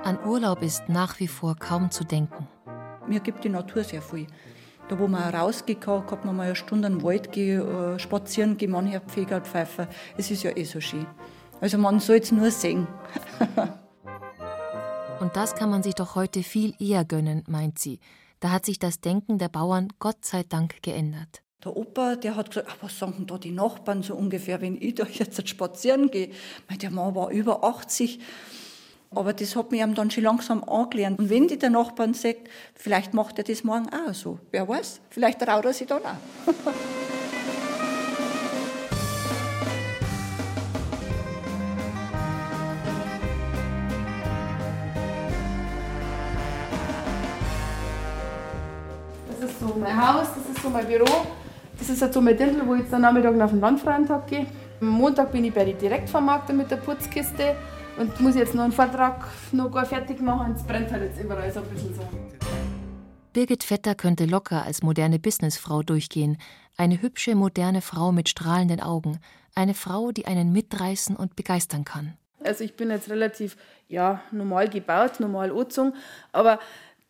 An 0.04 0.20
Urlaub 0.26 0.64
ist 0.64 0.90
nach 0.90 1.20
wie 1.20 1.28
vor 1.28 1.56
kaum 1.56 1.92
zu 1.92 2.04
denken. 2.04 2.48
Mir 3.08 3.20
gibt 3.20 3.44
die 3.44 3.50
Natur 3.50 3.84
sehr 3.84 4.02
viel. 4.02 4.28
Da, 4.90 4.98
wo 4.98 5.08
man 5.08 5.36
rausgeht, 5.36 5.82
kann 5.82 6.04
man 6.24 6.36
mal 6.36 6.44
eine 6.44 6.56
Stunde 6.56 6.88
in 6.88 7.00
den 7.00 7.04
Wald 7.04 7.32
gehen, 7.32 7.62
äh, 7.62 8.00
spazieren 8.00 8.58
gehen, 8.58 8.72
mancher 8.72 9.02
Pfeger 9.02 9.42
pfeifen. 9.42 9.88
Es 10.18 10.32
ist 10.32 10.44
ja 10.44 10.56
eh 10.56 10.64
so 10.64 10.80
schön. 10.80 11.06
Also 11.60 11.78
man 11.78 12.00
soll 12.00 12.18
es 12.18 12.32
nur 12.32 12.52
sehen. 12.52 12.88
Und 15.20 15.36
das 15.36 15.56
kann 15.56 15.72
man 15.72 15.82
sich 15.82 15.96
doch 15.96 16.16
heute 16.16 16.44
viel 16.44 16.76
eher 16.80 17.04
gönnen, 17.04 17.44
meint 17.48 17.80
sie. 17.80 18.00
Da 18.40 18.52
hat 18.52 18.66
sich 18.66 18.78
das 18.78 19.02
Denken 19.02 19.40
der 19.40 19.50
Bauern 19.50 19.88
Gott 19.98 20.24
sei 20.24 20.44
Dank 20.44 20.84
geändert. 20.84 21.42
Der 21.64 21.76
Opa, 21.76 22.16
der 22.16 22.36
hat 22.36 22.50
gesagt, 22.52 22.68
ach, 22.70 22.78
was 22.82 23.00
sagen 23.00 23.26
da 23.26 23.40
die 23.40 23.52
Nachbarn 23.52 24.04
so 24.04 24.14
ungefähr, 24.14 24.62
wenn 24.62 24.80
ich 24.80 24.94
da 24.94 25.08
jetzt 25.12 25.50
spazieren 25.50 26.12
gehe? 26.12 26.30
Der 26.82 26.92
Mann 26.92 27.16
war 27.16 27.32
über 27.32 27.64
80. 27.64 28.20
Aber 29.10 29.34
das 29.34 29.56
hat 29.56 29.72
mir 29.72 29.88
dann 29.88 30.12
schon 30.12 30.24
langsam 30.24 30.64
angelernt. 30.64 31.18
Und 31.18 31.32
wenn 31.32 31.48
die 31.48 31.58
der 31.58 31.72
Nachbarn 31.72 32.14
sagt, 32.14 32.50
vielleicht 32.76 33.16
macht 33.16 33.40
er 33.40 33.44
das 33.44 33.64
morgen 33.64 33.90
auch 33.90 34.14
so. 34.14 34.38
Wer 34.52 34.68
weiß, 34.68 35.02
vielleicht 35.10 35.40
traut 35.40 35.66
er 35.66 35.74
sich 35.74 35.88
dann 35.88 36.04
auch. 36.04 36.18
so 49.68 49.76
mein 49.76 49.96
Haus, 49.96 50.28
das 50.36 50.56
ist 50.56 50.64
so 50.64 50.70
mein 50.70 50.88
Büro. 50.88 51.06
Das 51.78 51.90
ist 51.90 52.02
halt 52.02 52.14
so 52.14 52.22
mein 52.22 52.38
Dirndl, 52.38 52.66
wo 52.66 52.76
ich 52.76 52.82
jetzt 52.82 52.94
am 52.94 53.02
Nachmittag 53.02 53.40
auf 53.40 53.52
den 53.52 53.60
Landfreientag 53.60 54.28
gehe. 54.28 54.48
Am 54.82 54.88
Montag 54.88 55.32
bin 55.32 55.46
ich 55.46 55.54
bei 55.54 55.66
den 55.66 55.78
Direktvermarktern 55.78 56.58
mit 56.58 56.72
der 56.72 56.78
Putzkiste 56.78 57.56
und 57.98 58.20
muss 58.20 58.36
jetzt 58.36 58.56
noch 58.56 58.64
einen 58.64 58.72
Vortrag 58.72 59.26
noch 59.52 59.72
gar 59.72 59.86
fertig 59.86 60.22
machen. 60.22 60.54
Es 60.56 60.64
brennt 60.64 60.92
halt 60.92 61.04
jetzt 61.04 61.24
überall 61.24 61.52
so 61.52 61.60
ein 61.60 61.66
bisschen 61.68 61.94
so. 61.94 62.02
Birgit 63.34 63.64
Vetter 63.64 63.94
könnte 63.94 64.26
locker 64.26 64.64
als 64.64 64.82
moderne 64.82 65.20
Businessfrau 65.20 65.84
durchgehen. 65.84 66.38
Eine 66.78 67.02
hübsche, 67.02 67.36
moderne 67.36 67.82
Frau 67.82 68.12
mit 68.12 68.30
strahlenden 68.30 68.82
Augen. 68.82 69.20
Eine 69.54 69.74
Frau, 69.74 70.12
die 70.12 70.26
einen 70.26 70.52
mitreißen 70.52 71.16
und 71.16 71.36
begeistern 71.36 71.84
kann. 71.84 72.18
Also 72.44 72.64
ich 72.64 72.76
bin 72.76 72.90
jetzt 72.90 73.10
relativ 73.10 73.58
ja, 73.88 74.22
normal 74.32 74.70
gebaut, 74.70 75.20
normal 75.20 75.52
angezogen, 75.52 75.94
aber 76.32 76.60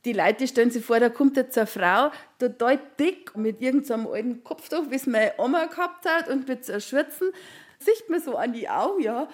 die 0.07 0.13
Leute 0.13 0.47
stellen 0.47 0.71
sich 0.71 0.85
vor, 0.85 1.01
da 1.01 1.09
kommt 1.09 1.35
jetzt 1.35 1.57
eine 1.57 1.67
Frau, 1.67 2.11
total 2.39 2.79
dick, 2.97 3.35
mit 3.35 3.61
irgendeinem 3.61 4.07
alten 4.07 4.43
Kopftuch, 4.43 4.89
wie 4.89 4.95
es 4.95 5.05
meine 5.05 5.33
Oma 5.37 5.65
gehabt 5.65 6.05
hat, 6.05 6.29
und 6.29 6.47
mit 6.47 6.65
so 6.65 6.79
Schürzen. 6.79 7.31
Sieht 7.79 8.09
mir 8.09 8.21
so 8.21 8.37
an 8.37 8.53
die 8.53 8.69
Augen, 8.69 9.03
ja. 9.03 9.27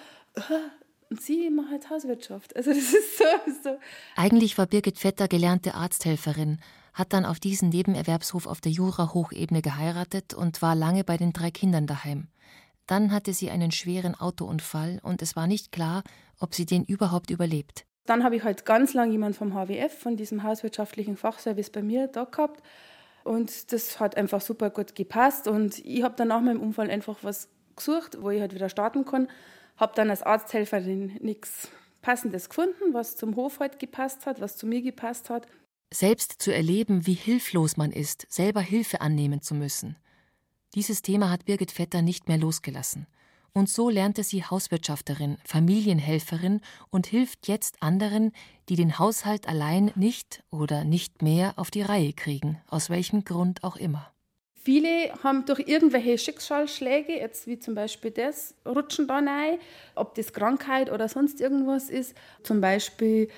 Und 1.10 1.22
sie 1.22 1.48
macht 1.48 1.70
halt 1.70 1.90
Hauswirtschaft. 1.90 2.56
Also 2.56 2.70
das 2.70 2.92
ist 2.92 3.18
so, 3.18 3.24
so. 3.62 3.78
Eigentlich 4.16 4.58
war 4.58 4.66
Birgit 4.66 4.98
Vetter 4.98 5.28
gelernte 5.28 5.74
Arzthelferin, 5.74 6.58
hat 6.92 7.12
dann 7.12 7.24
auf 7.24 7.38
diesen 7.38 7.68
Nebenerwerbshof 7.68 8.48
auf 8.48 8.60
der 8.60 8.72
Jura-Hochebene 8.72 9.62
geheiratet 9.62 10.34
und 10.34 10.60
war 10.60 10.74
lange 10.74 11.04
bei 11.04 11.16
den 11.16 11.32
drei 11.32 11.52
Kindern 11.52 11.86
daheim. 11.86 12.26
Dann 12.88 13.12
hatte 13.12 13.32
sie 13.32 13.48
einen 13.48 13.70
schweren 13.70 14.16
Autounfall 14.16 14.98
und 15.04 15.22
es 15.22 15.36
war 15.36 15.46
nicht 15.46 15.70
klar, 15.70 16.02
ob 16.40 16.52
sie 16.52 16.66
den 16.66 16.84
überhaupt 16.84 17.30
überlebt. 17.30 17.86
Dann 18.06 18.22
habe 18.22 18.36
ich 18.36 18.44
halt 18.44 18.66
ganz 18.66 18.92
lange 18.94 19.12
jemanden 19.12 19.36
vom 19.36 19.54
HWF, 19.54 19.98
von 19.98 20.16
diesem 20.16 20.42
hauswirtschaftlichen 20.42 21.16
Fachservice 21.16 21.70
bei 21.70 21.82
mir 21.82 22.06
da 22.08 22.24
gehabt. 22.24 22.62
Und 23.24 23.72
das 23.72 23.98
hat 24.00 24.16
einfach 24.16 24.42
super 24.42 24.70
gut 24.70 24.94
gepasst. 24.94 25.48
Und 25.48 25.78
ich 25.84 26.02
habe 26.02 26.14
dann 26.16 26.28
nach 26.28 26.42
meinem 26.42 26.60
Unfall 26.60 26.90
einfach 26.90 27.16
was 27.22 27.48
gesucht, 27.74 28.18
wo 28.20 28.30
ich 28.30 28.40
halt 28.40 28.54
wieder 28.54 28.68
starten 28.68 29.04
kann. 29.04 29.28
Habe 29.76 29.94
dann 29.96 30.10
als 30.10 30.22
Arzthelferin 30.22 31.16
nichts 31.20 31.68
Passendes 32.02 32.50
gefunden, 32.50 32.92
was 32.92 33.16
zum 33.16 33.34
Hof 33.34 33.60
halt 33.60 33.78
gepasst 33.78 34.26
hat, 34.26 34.40
was 34.40 34.58
zu 34.58 34.66
mir 34.66 34.82
gepasst 34.82 35.30
hat. 35.30 35.46
Selbst 35.92 36.42
zu 36.42 36.52
erleben, 36.52 37.06
wie 37.06 37.14
hilflos 37.14 37.76
man 37.76 37.90
ist, 37.90 38.26
selber 38.28 38.60
Hilfe 38.60 39.00
annehmen 39.00 39.40
zu 39.40 39.54
müssen. 39.54 39.96
Dieses 40.74 41.02
Thema 41.02 41.30
hat 41.30 41.46
Birgit 41.46 41.70
Vetter 41.70 42.02
nicht 42.02 42.28
mehr 42.28 42.36
losgelassen. 42.36 43.06
Und 43.56 43.68
so 43.68 43.88
lernte 43.88 44.24
sie 44.24 44.42
Hauswirtschafterin, 44.42 45.38
Familienhelferin 45.44 46.60
und 46.90 47.06
hilft 47.06 47.46
jetzt 47.46 47.80
anderen, 47.80 48.32
die 48.68 48.74
den 48.74 48.98
Haushalt 48.98 49.46
allein 49.46 49.92
nicht 49.94 50.42
oder 50.50 50.82
nicht 50.82 51.22
mehr 51.22 51.52
auf 51.54 51.70
die 51.70 51.82
Reihe 51.82 52.12
kriegen, 52.12 52.60
aus 52.66 52.90
welchem 52.90 53.24
Grund 53.24 53.62
auch 53.62 53.76
immer. 53.76 54.10
Viele 54.64 55.12
haben 55.22 55.44
durch 55.44 55.60
irgendwelche 55.60 56.18
Schicksalsschläge, 56.18 57.12
jetzt 57.12 57.46
wie 57.46 57.60
zum 57.60 57.76
Beispiel 57.76 58.10
das, 58.10 58.56
rutschen 58.66 59.06
da 59.06 59.18
rein, 59.18 59.58
ob 59.94 60.16
das 60.16 60.32
Krankheit 60.32 60.90
oder 60.90 61.08
sonst 61.08 61.40
irgendwas 61.40 61.90
ist. 61.90 62.16
Zum 62.42 62.60
Beispiel 62.60 63.28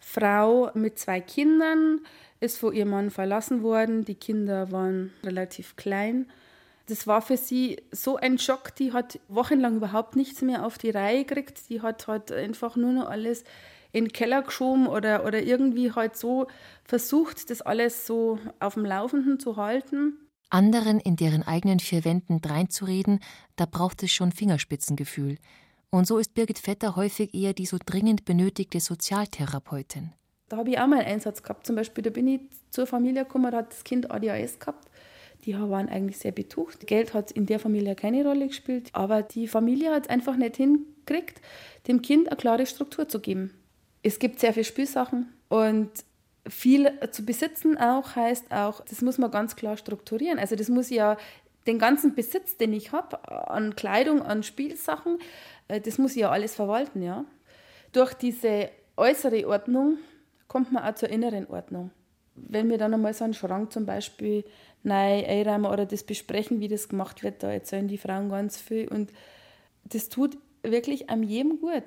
Frau 0.00 0.72
mit 0.74 0.98
zwei 0.98 1.20
Kindern 1.20 2.00
ist 2.40 2.58
von 2.58 2.74
ihrem 2.74 2.90
Mann 2.90 3.10
verlassen 3.10 3.62
worden. 3.62 4.04
Die 4.04 4.16
Kinder 4.16 4.72
waren 4.72 5.12
relativ 5.22 5.76
klein. 5.76 6.26
Das 6.92 7.06
war 7.06 7.22
für 7.22 7.38
sie 7.38 7.80
so 7.90 8.18
ein 8.18 8.36
Schock. 8.36 8.74
Die 8.76 8.92
hat 8.92 9.18
wochenlang 9.28 9.76
überhaupt 9.76 10.14
nichts 10.14 10.42
mehr 10.42 10.66
auf 10.66 10.76
die 10.76 10.90
Reihe 10.90 11.24
gekriegt. 11.24 11.70
Die 11.70 11.80
hat 11.80 12.06
halt 12.06 12.30
einfach 12.30 12.76
nur 12.76 12.92
noch 12.92 13.08
alles 13.08 13.44
in 13.92 14.04
den 14.04 14.12
Keller 14.12 14.42
geschoben 14.42 14.86
oder, 14.86 15.24
oder 15.24 15.42
irgendwie 15.42 15.92
halt 15.92 16.18
so 16.18 16.48
versucht, 16.84 17.48
das 17.48 17.62
alles 17.62 18.06
so 18.06 18.38
auf 18.60 18.74
dem 18.74 18.84
Laufenden 18.84 19.40
zu 19.40 19.56
halten. 19.56 20.18
Anderen 20.50 21.00
in 21.00 21.16
deren 21.16 21.42
eigenen 21.42 21.80
vier 21.80 22.04
Wänden 22.04 22.42
dreinzureden, 22.42 23.20
da 23.56 23.64
braucht 23.64 24.02
es 24.02 24.10
schon 24.10 24.30
Fingerspitzengefühl. 24.30 25.38
Und 25.88 26.06
so 26.06 26.18
ist 26.18 26.34
Birgit 26.34 26.58
Vetter 26.58 26.94
häufig 26.94 27.32
eher 27.32 27.54
die 27.54 27.64
so 27.64 27.78
dringend 27.82 28.26
benötigte 28.26 28.80
Sozialtherapeutin. 28.80 30.12
Da 30.50 30.58
habe 30.58 30.68
ich 30.68 30.78
auch 30.78 30.86
mal 30.86 30.98
einen 30.98 31.14
Einsatz 31.14 31.42
gehabt. 31.42 31.66
Zum 31.66 31.74
Beispiel, 31.74 32.04
da 32.04 32.10
bin 32.10 32.28
ich 32.28 32.42
zur 32.68 32.86
Familie 32.86 33.24
gekommen, 33.24 33.50
da 33.50 33.58
hat 33.58 33.72
das 33.72 33.82
Kind 33.82 34.10
ADHS 34.10 34.58
gehabt. 34.58 34.90
Die 35.44 35.58
waren 35.58 35.88
eigentlich 35.88 36.18
sehr 36.18 36.32
betucht. 36.32 36.86
Geld 36.86 37.14
hat 37.14 37.30
in 37.32 37.46
der 37.46 37.58
Familie 37.58 37.94
keine 37.94 38.24
Rolle 38.24 38.46
gespielt, 38.46 38.90
aber 38.92 39.22
die 39.22 39.48
Familie 39.48 39.90
hat 39.90 40.04
es 40.04 40.10
einfach 40.10 40.36
nicht 40.36 40.56
hingekriegt, 40.56 41.40
dem 41.88 42.00
Kind 42.00 42.28
eine 42.28 42.36
klare 42.36 42.66
Struktur 42.66 43.08
zu 43.08 43.20
geben. 43.20 43.52
Es 44.02 44.18
gibt 44.18 44.38
sehr 44.38 44.52
viele 44.52 44.64
Spielsachen 44.64 45.32
und 45.48 45.90
viel 46.48 46.92
zu 47.12 47.24
besitzen 47.24 47.78
auch 47.78 48.16
heißt 48.16 48.52
auch, 48.52 48.80
das 48.80 49.00
muss 49.00 49.18
man 49.18 49.30
ganz 49.30 49.54
klar 49.54 49.76
strukturieren. 49.76 50.38
Also 50.38 50.56
das 50.56 50.68
muss 50.68 50.90
ja 50.90 51.16
den 51.66 51.78
ganzen 51.78 52.14
Besitz, 52.16 52.56
den 52.56 52.72
ich 52.72 52.90
habe, 52.90 53.28
an 53.48 53.76
Kleidung, 53.76 54.22
an 54.22 54.42
Spielsachen, 54.42 55.18
das 55.68 55.98
muss 55.98 56.12
ich 56.12 56.22
ja 56.22 56.30
alles 56.30 56.56
verwalten, 56.56 57.02
ja. 57.02 57.24
Durch 57.92 58.14
diese 58.14 58.70
äußere 58.96 59.46
Ordnung 59.46 59.98
kommt 60.48 60.72
man 60.72 60.82
auch 60.82 60.94
zur 60.96 61.10
inneren 61.10 61.46
Ordnung. 61.46 61.92
Wenn 62.34 62.68
wir 62.68 62.78
dann 62.78 62.94
einmal 62.94 63.14
so 63.14 63.22
einen 63.22 63.34
Schrank 63.34 63.72
zum 63.72 63.86
Beispiel 63.86 64.44
neu 64.82 65.24
einräumen 65.26 65.66
oder 65.66 65.86
das 65.86 66.04
besprechen, 66.04 66.60
wie 66.60 66.68
das 66.68 66.88
gemacht 66.88 67.22
wird, 67.22 67.42
da 67.42 67.52
erzählen 67.52 67.88
die 67.88 67.98
Frauen 67.98 68.28
ganz 68.28 68.60
viel 68.60 68.88
und 68.88 69.12
das 69.84 70.08
tut 70.08 70.38
wirklich 70.62 71.10
am 71.10 71.22
jedem 71.22 71.60
gut. 71.60 71.84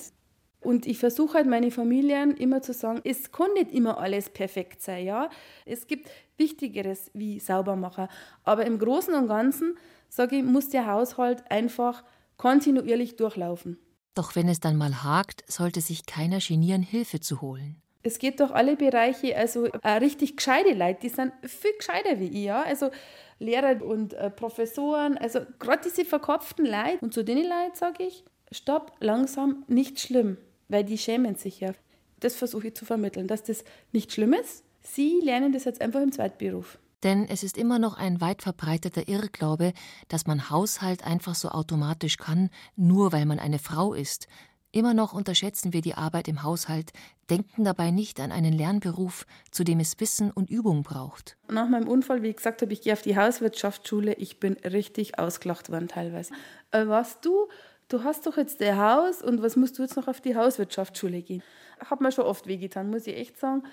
Und 0.62 0.88
ich 0.88 0.98
versuche 0.98 1.36
halt 1.36 1.48
meine 1.48 1.70
Familien 1.70 2.36
immer 2.36 2.62
zu 2.62 2.74
sagen, 2.74 3.00
es 3.04 3.32
kann 3.32 3.54
nicht 3.54 3.72
immer 3.72 4.00
alles 4.00 4.32
perfekt 4.32 4.82
sein, 4.82 5.06
ja. 5.06 5.30
Es 5.64 5.86
gibt 5.86 6.10
Wichtigeres 6.38 7.12
wie 7.14 7.40
sauber 7.40 7.76
machen. 7.76 8.08
Aber 8.44 8.66
im 8.66 8.80
Großen 8.80 9.14
und 9.14 9.28
Ganzen, 9.28 9.78
sage 10.10 10.38
ich, 10.38 10.44
muss 10.44 10.70
der 10.70 10.88
Haushalt 10.88 11.44
einfach 11.52 12.04
kontinuierlich 12.38 13.16
durchlaufen. 13.16 13.78
Doch 14.16 14.36
wenn 14.36 14.50
es 14.50 14.60
dann 14.60 14.76
mal 14.76 15.04
hakt, 15.04 15.44
sollte 15.48 15.82
sich 15.82 16.08
keiner 16.08 16.40
genieren, 16.40 16.82
Hilfe 16.82 17.20
zu 17.20 17.42
holen. 17.42 17.82
Es 18.06 18.20
geht 18.20 18.40
durch 18.40 18.52
alle 18.52 18.76
Bereiche, 18.76 19.36
also 19.36 19.66
äh, 19.66 19.90
richtig 19.94 20.38
gescheite 20.38 20.76
Leute, 20.76 21.00
die 21.02 21.10
sind 21.10 21.34
viel 21.42 21.72
gescheiter 21.76 22.20
wie 22.20 22.28
ich, 22.28 22.46
ja. 22.46 22.62
Also 22.62 22.92
Lehrer 23.40 23.84
und 23.84 24.14
äh, 24.14 24.30
Professoren, 24.30 25.18
also 25.18 25.40
gerade 25.58 25.82
diese 25.84 26.06
verkopften 26.06 26.66
Leute. 26.66 27.00
Und 27.02 27.16
zu 27.16 27.24
denen 27.24 27.44
Leuten 27.44 27.74
sage 27.74 28.04
ich, 28.04 28.24
stopp, 28.52 28.92
langsam, 29.00 29.64
nicht 29.68 30.00
schlimm, 30.00 30.38
weil 30.70 30.84
die 30.84 31.00
schämen 31.00 31.34
sich 31.34 31.62
ja. 31.62 31.72
Das 32.20 32.36
versuche 32.36 32.68
ich 32.68 32.76
zu 32.76 32.86
vermitteln, 32.86 33.26
dass 33.26 33.42
das 33.42 33.64
nicht 33.92 34.14
schlimm 34.14 34.34
ist. 34.34 34.64
Sie 34.82 35.20
lernen 35.24 35.52
das 35.52 35.66
jetzt 35.66 35.82
einfach 35.82 36.02
im 36.02 36.12
Zweitberuf. 36.12 36.78
Denn 37.02 37.28
es 37.28 37.42
ist 37.42 37.58
immer 37.58 37.80
noch 37.80 37.98
ein 37.98 38.22
weit 38.22 38.44
verbreiteter 38.44 39.08
Irrglaube, 39.08 39.74
dass 40.10 40.28
man 40.28 40.52
Haushalt 40.52 41.06
einfach 41.06 41.34
so 41.34 41.50
automatisch 41.50 42.18
kann, 42.18 42.52
nur 42.76 43.14
weil 43.14 43.26
man 43.26 43.40
eine 43.40 43.58
Frau 43.58 43.96
ist. 43.96 44.28
Immer 44.76 44.94
noch 44.94 45.14
unterschätzen 45.14 45.72
wir 45.72 45.80
die 45.80 45.94
Arbeit 45.94 46.28
im 46.28 46.44
Haushalt, 46.44 46.92
denken 47.30 47.64
dabei 47.64 47.92
nicht 47.92 48.20
an 48.20 48.34
einen 48.34 48.52
Lernberuf, 48.52 49.26
zu 49.50 49.64
dem 49.64 49.80
es 49.80 49.98
Wissen 50.02 50.32
und 50.32 50.50
Übung 50.50 50.84
braucht. 50.84 51.38
Nach 51.50 51.70
meinem 51.70 51.88
Unfall, 51.88 52.24
wie 52.24 52.28
ich 52.28 52.36
gesagt 52.36 52.62
habe, 52.62 52.74
ich 52.74 52.82
gehe 52.82 52.92
auf 52.92 53.02
die 53.02 53.16
Hauswirtschaftsschule, 53.16 54.16
ich 54.16 54.42
bin 54.42 54.56
richtig 54.66 55.18
ausgelacht 55.18 55.72
worden 55.72 55.88
teilweise. 55.88 56.34
Äh, 56.72 56.88
was 56.88 57.22
du, 57.22 57.48
du 57.88 58.04
hast 58.04 58.28
doch 58.28 58.36
jetzt 58.36 58.60
dein 58.60 58.78
Haus 58.78 59.22
und 59.22 59.42
was 59.42 59.56
musst 59.56 59.80
du 59.80 59.82
jetzt 59.82 59.96
noch 59.96 60.10
auf 60.10 60.20
die 60.20 60.36
Hauswirtschaftsschule 60.36 61.22
gehen? 61.22 61.42
Hat 61.80 62.02
mir 62.02 62.12
schon 62.12 62.26
oft 62.26 62.46
wehgetan, 62.46 62.90
muss 62.90 63.08
ich 63.08 63.16
echt 63.16 63.40
sagen. 63.40 63.64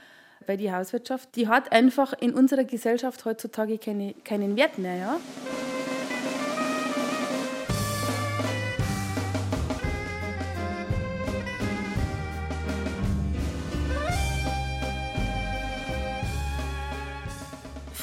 Weil 0.47 0.57
die 0.57 0.73
Hauswirtschaft, 0.73 1.35
die 1.35 1.49
hat 1.49 1.73
einfach 1.73 2.13
in 2.13 2.33
unserer 2.33 2.63
Gesellschaft 2.63 3.25
heutzutage 3.25 3.79
keine, 3.79 4.15
keinen 4.23 4.55
Wert 4.55 4.79
mehr. 4.79 4.95
Ja? 4.95 5.17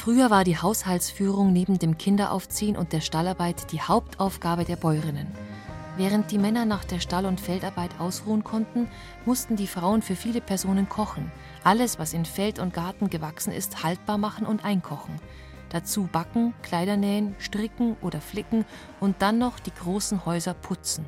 Früher 0.00 0.30
war 0.30 0.44
die 0.44 0.56
Haushaltsführung 0.56 1.52
neben 1.52 1.78
dem 1.78 1.98
Kinderaufziehen 1.98 2.74
und 2.74 2.94
der 2.94 3.02
Stallarbeit 3.02 3.70
die 3.70 3.82
Hauptaufgabe 3.82 4.64
der 4.64 4.76
Bäuerinnen. 4.76 5.26
Während 5.98 6.30
die 6.30 6.38
Männer 6.38 6.64
nach 6.64 6.84
der 6.84 7.00
Stall- 7.00 7.26
und 7.26 7.38
Feldarbeit 7.38 7.90
ausruhen 8.00 8.42
konnten, 8.42 8.88
mussten 9.26 9.56
die 9.56 9.66
Frauen 9.66 10.00
für 10.00 10.16
viele 10.16 10.40
Personen 10.40 10.88
kochen, 10.88 11.30
alles, 11.64 11.98
was 11.98 12.14
in 12.14 12.24
Feld 12.24 12.58
und 12.58 12.72
Garten 12.72 13.10
gewachsen 13.10 13.52
ist, 13.52 13.84
haltbar 13.84 14.16
machen 14.16 14.46
und 14.46 14.64
einkochen. 14.64 15.16
Dazu 15.68 16.08
backen, 16.10 16.54
Kleider 16.62 16.96
nähen, 16.96 17.36
stricken 17.38 17.98
oder 18.00 18.22
flicken 18.22 18.64
und 19.00 19.20
dann 19.20 19.36
noch 19.36 19.58
die 19.58 19.74
großen 19.74 20.24
Häuser 20.24 20.54
putzen. 20.54 21.04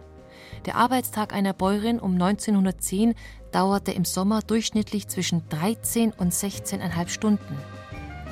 Der 0.66 0.76
Arbeitstag 0.76 1.32
einer 1.32 1.54
Bäuerin 1.54 1.98
um 1.98 2.12
1910 2.12 3.14
dauerte 3.52 3.92
im 3.92 4.04
Sommer 4.04 4.42
durchschnittlich 4.42 5.08
zwischen 5.08 5.48
13 5.48 6.12
und 6.12 6.34
16,5 6.34 7.08
Stunden. 7.08 7.56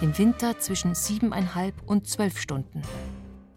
Im 0.03 0.16
Winter 0.16 0.59
zwischen 0.59 0.94
7,5 0.94 1.72
und 1.84 2.09
12 2.09 2.38
Stunden. 2.38 2.80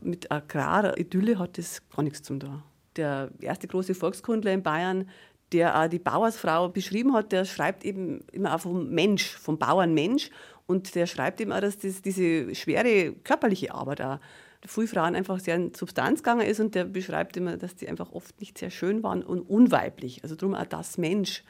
Mit 0.01 0.29
Agraridylle 0.29 1.39
hat 1.39 1.57
das 1.57 1.81
gar 1.87 2.03
nichts 2.03 2.21
zu 2.21 2.37
tun. 2.37 2.61
Der 2.97 3.31
erste 3.39 3.69
große 3.69 3.95
Volkskundler 3.95 4.51
in 4.51 4.61
Bayern, 4.61 5.09
der 5.53 5.79
auch 5.79 5.87
die 5.87 5.99
Bauersfrau 5.99 6.67
beschrieben 6.67 7.13
hat, 7.13 7.31
der 7.31 7.45
schreibt 7.45 7.85
eben 7.85 8.25
immer 8.33 8.55
auch 8.55 8.59
vom 8.59 8.89
Mensch, 8.89 9.37
vom 9.37 9.57
Bauernmensch. 9.57 10.31
Und 10.65 10.95
der 10.95 11.07
schreibt 11.07 11.39
eben 11.39 11.53
auch, 11.53 11.61
dass 11.61 11.77
das, 11.77 12.01
diese 12.01 12.53
schwere 12.55 13.13
körperliche 13.23 13.73
Arbeit 13.73 14.01
auch 14.01 14.19
viele 14.65 14.87
Frauen 14.87 15.15
einfach 15.15 15.39
sehr 15.39 15.55
in 15.55 15.73
Substanz 15.73 16.23
gegangen 16.23 16.45
ist 16.45 16.59
und 16.59 16.75
der 16.75 16.83
beschreibt 16.83 17.37
immer, 17.37 17.55
dass 17.55 17.75
die 17.75 17.87
einfach 17.87 18.11
oft 18.11 18.37
nicht 18.41 18.57
sehr 18.57 18.69
schön 18.69 19.01
waren 19.01 19.23
und 19.23 19.43
unweiblich. 19.43 20.23
Also 20.23 20.35
darum 20.35 20.55
auch 20.55 20.65
das 20.65 20.97
Mensch. 20.97 21.45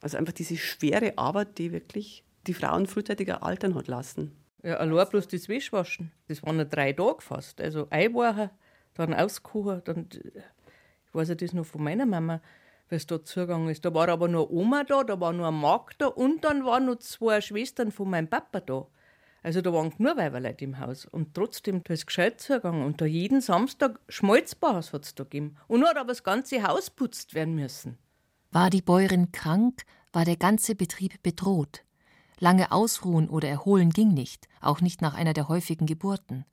Also 0.00 0.16
einfach 0.16 0.32
diese 0.32 0.56
schwere 0.56 1.18
Arbeit, 1.18 1.58
die 1.58 1.72
wirklich 1.72 2.24
die 2.46 2.54
Frauen 2.54 2.86
frühzeitiger 2.86 3.42
altern 3.42 3.74
hat 3.74 3.88
lassen. 3.88 4.36
Ja, 4.62 4.76
allein 4.76 5.08
bloß 5.08 5.28
das 5.28 5.48
Wäschwaschen, 5.48 6.12
das 6.28 6.42
waren 6.42 6.58
ja 6.58 6.64
drei 6.64 6.92
Tage 6.92 7.20
fast. 7.22 7.60
Also 7.60 7.86
einwachen, 7.90 8.50
dann 8.94 9.14
auskochen, 9.14 9.82
dann, 9.84 10.08
ich 10.12 11.14
weiß 11.14 11.30
ja 11.30 11.34
das 11.34 11.52
noch 11.52 11.64
von 11.64 11.82
meiner 11.82 12.06
Mama, 12.06 12.40
weil 12.88 12.96
es 12.98 13.06
da 13.06 13.24
zugegangen 13.24 13.68
ist. 13.68 13.84
Da 13.84 13.94
war 13.94 14.08
aber 14.08 14.28
nur 14.28 14.50
Oma 14.50 14.84
da, 14.84 15.02
da 15.04 15.18
war 15.18 15.32
nur 15.32 15.48
ein 15.48 15.54
Magd 15.54 16.02
da 16.02 16.06
und 16.06 16.44
dann 16.44 16.64
waren 16.64 16.86
noch 16.86 16.96
zwei 16.96 17.40
Schwestern 17.40 17.90
von 17.90 18.10
meinem 18.10 18.28
Papa 18.28 18.60
da. 18.60 18.86
Also 19.42 19.62
da 19.62 19.72
waren 19.72 19.92
nur 19.98 20.16
Weiberleute 20.16 20.64
im 20.64 20.78
Haus. 20.78 21.06
Und 21.06 21.34
trotzdem, 21.34 21.82
da 21.82 21.94
ist 21.94 22.06
gescheit 22.06 22.40
zugegangen. 22.40 22.84
Und 22.84 23.00
da 23.00 23.06
jeden 23.06 23.40
Samstag 23.40 23.98
Schmalzbars 24.08 24.92
hat 24.92 25.04
es 25.04 25.14
da 25.14 25.24
gegeben. 25.24 25.56
Und 25.66 25.80
nur 25.80 25.88
hat 25.88 25.96
aber 25.96 26.08
das 26.08 26.22
ganze 26.22 26.62
Haus 26.62 26.90
putzt 26.90 27.34
werden 27.34 27.54
müssen. 27.54 27.96
War 28.50 28.68
die 28.68 28.82
Bäuerin 28.82 29.32
krank, 29.32 29.82
war 30.12 30.24
der 30.24 30.36
ganze 30.36 30.74
Betrieb 30.74 31.22
bedroht. 31.22 31.84
Lange 32.40 32.72
ausruhen 32.72 33.28
oder 33.28 33.48
erholen 33.48 33.90
ging 33.90 34.14
nicht, 34.14 34.48
auch 34.60 34.80
nicht 34.80 35.02
nach 35.02 35.14
einer 35.14 35.34
der 35.34 35.48
häufigen 35.48 35.86
Geburten. 35.86 36.46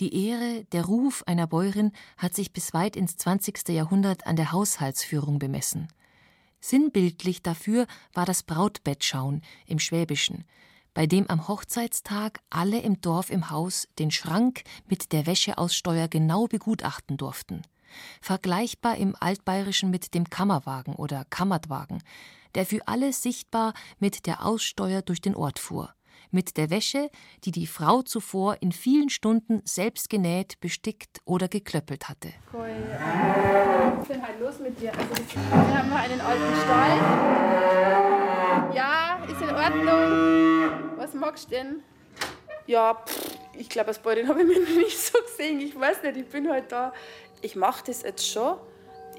Die 0.00 0.26
Ehre, 0.26 0.64
der 0.72 0.84
Ruf 0.84 1.22
einer 1.26 1.46
Bäuerin 1.46 1.92
hat 2.16 2.34
sich 2.34 2.52
bis 2.52 2.74
weit 2.74 2.96
ins 2.96 3.16
20. 3.16 3.68
Jahrhundert 3.68 4.26
an 4.26 4.34
der 4.34 4.50
Haushaltsführung 4.50 5.38
bemessen. 5.38 5.88
Sinnbildlich 6.60 7.42
dafür 7.42 7.86
war 8.12 8.26
das 8.26 8.42
Brautbettschauen 8.42 9.42
im 9.66 9.78
Schwäbischen, 9.78 10.44
bei 10.94 11.06
dem 11.06 11.30
am 11.30 11.46
Hochzeitstag 11.46 12.40
alle 12.50 12.80
im 12.80 13.00
Dorf 13.00 13.30
im 13.30 13.50
Haus 13.50 13.88
den 13.98 14.10
Schrank 14.10 14.64
mit 14.88 15.12
der 15.12 15.26
Wäscheaussteuer 15.26 16.08
genau 16.08 16.46
begutachten 16.46 17.16
durften. 17.16 17.62
Vergleichbar 18.20 18.96
im 18.96 19.14
Altbayerischen 19.18 19.90
mit 19.90 20.14
dem 20.14 20.28
Kammerwagen 20.28 20.94
oder 20.94 21.24
Kammertwagen, 21.30 22.02
der 22.54 22.66
für 22.66 22.86
alle 22.86 23.12
sichtbar 23.12 23.74
mit 23.98 24.26
der 24.26 24.44
Aussteuer 24.44 25.02
durch 25.02 25.20
den 25.20 25.34
Ort 25.34 25.58
fuhr. 25.58 25.94
Mit 26.32 26.56
der 26.56 26.70
Wäsche, 26.70 27.10
die 27.44 27.50
die 27.50 27.66
Frau 27.66 28.02
zuvor 28.02 28.58
in 28.60 28.70
vielen 28.70 29.10
Stunden 29.10 29.62
selbst 29.64 30.08
genäht, 30.08 30.60
bestickt 30.60 31.20
oder 31.24 31.48
geklöppelt 31.48 32.08
hatte. 32.08 32.32
Cool. 32.52 32.70
Was 33.96 34.02
ist 34.02 34.10
denn 34.10 34.22
halt 34.22 34.38
los 34.40 34.60
mit 34.60 34.80
dir? 34.80 34.92
Also, 34.92 35.14
hier 35.28 35.78
haben 35.78 35.90
wir 35.90 35.96
einen 35.96 36.20
alten 36.20 36.56
Stall. 36.62 36.98
Ja, 38.74 39.24
ist 39.24 39.42
in 39.42 39.50
Ordnung. 39.50 40.96
Was 40.98 41.14
magst 41.14 41.46
du 41.46 41.50
denn? 41.50 41.82
Ja, 42.66 42.94
pff, 42.94 43.36
ich 43.54 43.68
glaube, 43.68 43.88
als 43.88 43.98
Bäuerin 43.98 44.28
habe 44.28 44.42
ich 44.42 44.46
mich 44.46 44.60
noch 44.60 44.76
nicht 44.76 44.98
so 44.98 45.18
gesehen. 45.22 45.58
Ich 45.60 45.78
weiß 45.78 46.04
nicht, 46.04 46.16
ich 46.16 46.28
bin 46.28 46.48
halt 46.48 46.70
da. 46.70 46.92
Ich 47.42 47.56
mache 47.56 47.82
das 47.86 48.02
jetzt 48.02 48.24
schon. 48.30 48.56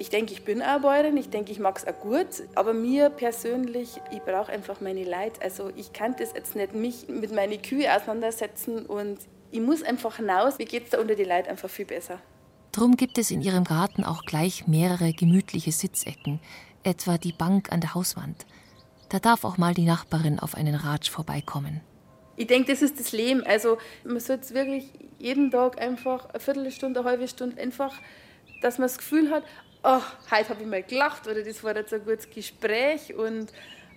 Ich 0.02 0.10
denke, 0.10 0.32
ich 0.32 0.44
bin 0.44 0.64
Bäuerin, 0.82 1.16
ich 1.16 1.30
denke, 1.30 1.52
ich 1.52 1.60
mag 1.60 1.78
es 1.78 1.86
auch 1.86 2.00
gut, 2.00 2.26
aber 2.56 2.74
mir 2.74 3.08
persönlich, 3.08 4.00
ich 4.10 4.20
brauche 4.22 4.50
einfach 4.50 4.80
meine 4.80 5.04
Leid. 5.04 5.40
Also 5.40 5.70
ich 5.76 5.92
kann 5.92 6.16
das 6.18 6.32
jetzt 6.34 6.56
nicht 6.56 6.74
mich 6.74 7.06
mit 7.06 7.32
meinen 7.32 7.62
Kühe 7.62 7.86
auseinandersetzen 7.94 8.84
und 8.84 9.18
ich 9.52 9.60
muss 9.60 9.84
einfach 9.84 10.16
hinaus. 10.16 10.58
Mir 10.58 10.64
geht 10.64 10.86
es 10.86 10.90
da 10.90 11.00
unter 11.00 11.14
die 11.14 11.22
Leid 11.22 11.46
einfach 11.46 11.70
viel 11.70 11.84
besser. 11.84 12.18
Drum 12.72 12.96
gibt 12.96 13.16
es 13.16 13.30
in 13.30 13.42
ihrem 13.42 13.62
Garten 13.62 14.02
auch 14.02 14.24
gleich 14.24 14.66
mehrere 14.66 15.12
gemütliche 15.12 15.70
Sitzecken, 15.70 16.40
etwa 16.82 17.16
die 17.16 17.32
Bank 17.32 17.70
an 17.70 17.80
der 17.80 17.94
Hauswand. 17.94 18.44
Da 19.08 19.20
darf 19.20 19.44
auch 19.44 19.56
mal 19.56 19.72
die 19.72 19.84
Nachbarin 19.84 20.40
auf 20.40 20.56
einen 20.56 20.74
Ratsch 20.74 21.10
vorbeikommen. 21.10 21.80
Ich 22.34 22.48
denke, 22.48 22.72
das 22.72 22.82
ist 22.82 22.98
das 22.98 23.12
Leben. 23.12 23.44
Also 23.44 23.78
man 24.02 24.18
sollte 24.18 24.52
wirklich 24.52 24.90
jeden 25.20 25.52
Tag 25.52 25.80
einfach 25.80 26.28
eine 26.30 26.40
Viertelstunde, 26.40 26.98
eine 26.98 27.08
halbe 27.08 27.28
Stunde 27.28 27.62
einfach, 27.62 27.94
dass 28.62 28.78
man 28.78 28.88
das 28.88 28.98
Gefühl 28.98 29.30
hat, 29.30 29.44
oh, 29.82 30.00
heute 30.30 30.48
habe 30.48 30.62
ich 30.62 30.66
mal 30.68 30.82
gelacht 30.82 31.26
oder 31.26 31.42
das 31.42 31.62
war 31.64 31.76
jetzt 31.76 31.92
ein 31.92 32.04
gutes 32.04 32.30
Gespräch 32.30 33.14
und 33.14 33.52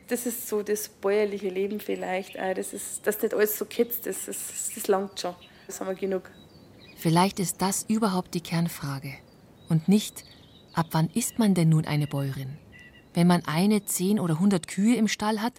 das 0.08 0.26
ist 0.26 0.48
so 0.48 0.62
das 0.62 0.88
bäuerliche 0.88 1.50
Leben 1.50 1.80
vielleicht. 1.80 2.36
Das 2.36 2.74
ist, 2.74 3.06
dass 3.08 3.22
nicht 3.22 3.34
alles 3.34 3.58
so 3.58 3.66
kitzt, 3.66 4.06
das, 4.06 4.26
das, 4.26 4.72
das 4.74 4.88
langt 4.88 5.20
schon. 5.20 5.36
Das 5.68 5.80
haben 5.80 5.88
wir 5.88 5.96
genug. 5.96 6.30
Vielleicht 6.98 7.40
ist 7.40 7.62
das 7.62 7.84
überhaupt 7.88 8.34
die 8.34 8.42
Kernfrage. 8.42 9.14
Und 9.68 9.88
nicht, 9.88 10.24
ab 10.74 10.88
wann 10.92 11.10
ist 11.10 11.40
man 11.40 11.54
denn 11.54 11.70
nun 11.70 11.86
eine 11.86 12.08
Bäuerin? 12.08 12.58
Wenn 13.14 13.28
man 13.28 13.44
eine, 13.46 13.86
zehn 13.86 14.20
oder 14.20 14.40
hundert 14.40 14.68
Kühe 14.68 14.96
im 14.96 15.08
Stall 15.08 15.42
hat? 15.42 15.54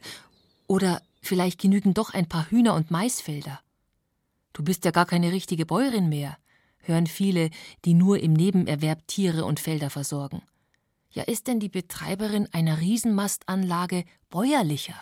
Oder 0.68 1.03
vielleicht 1.22 1.61
genügen 1.61 1.95
doch 1.95 2.14
ein 2.14 2.29
paar 2.29 2.51
Hühner 2.51 2.74
und 2.74 2.91
Maisfelder? 2.91 3.61
Du 4.53 4.62
bist 4.62 4.85
ja 4.85 4.91
gar 4.91 5.07
keine 5.07 5.33
richtige 5.33 5.66
Bäuerin 5.66 6.09
mehr, 6.09 6.39
hören 6.87 7.07
viele, 7.07 7.51
die 7.84 7.95
nur 7.95 8.20
im 8.20 8.32
Nebenerwerb 8.32 9.07
Tiere 9.07 9.45
und 9.45 9.61
Felder 9.61 9.91
versorgen. 9.91 10.43
Ja, 11.11 11.24
ist 11.24 11.47
denn 11.47 11.61
die 11.61 11.68
Betreiberin 11.68 12.49
einer 12.53 12.80
Riesenmastanlage 12.80 14.05
bäuerlicher? 14.30 14.97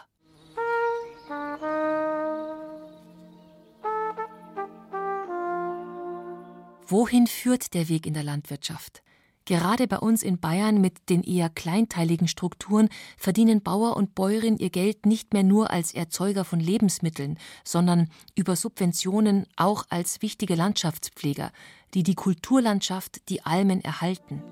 Wohin 6.87 7.27
führt 7.27 7.75
der 7.75 7.89
Weg 7.89 8.07
in 8.07 8.15
der 8.15 8.25
Landwirtschaft? 8.25 9.04
Gerade 9.47 9.87
bei 9.87 9.99
uns 9.99 10.23
in 10.23 10.39
Bayern 10.39 10.81
mit 10.81 11.11
den 11.11 11.23
eher 11.23 11.51
kleinteiligen 11.51 12.29
Strukturen 12.29 12.89
verdienen 13.19 13.63
Bauer 13.63 13.95
und 13.97 14.15
Bäuerin 14.15 14.57
ihr 14.57 14.71
Geld 14.71 15.05
nicht 15.05 15.35
mehr 15.35 15.43
nur 15.43 15.71
als 15.71 15.93
Erzeuger 15.93 16.47
von 16.47 16.61
Lebensmitteln, 16.61 17.39
sondern 17.63 18.09
über 18.35 18.57
Subventionen 18.57 19.47
auch 19.57 19.85
als 19.91 20.23
wichtige 20.23 20.55
Landschaftspfleger, 20.55 21.53
die 21.93 22.03
die 22.03 22.15
Kulturlandschaft, 22.15 23.29
die 23.29 23.45
Almen 23.45 23.85
erhalten. 23.85 24.43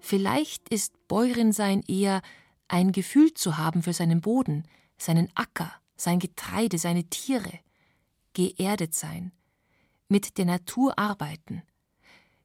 Vielleicht 0.00 0.68
ist 0.68 1.08
Bäuerin-Sein 1.08 1.82
eher 1.88 2.20
ein 2.68 2.92
Gefühl 2.92 3.32
zu 3.32 3.56
haben 3.56 3.82
für 3.82 3.94
seinen 3.94 4.20
Boden, 4.20 4.64
seinen 4.98 5.30
Acker, 5.34 5.72
sein 5.96 6.18
Getreide, 6.18 6.76
seine 6.76 7.04
Tiere– 7.04 7.50
geerdet 8.34 8.94
sein, 8.94 9.32
mit 10.08 10.38
der 10.38 10.44
Natur 10.44 10.98
arbeiten. 10.98 11.62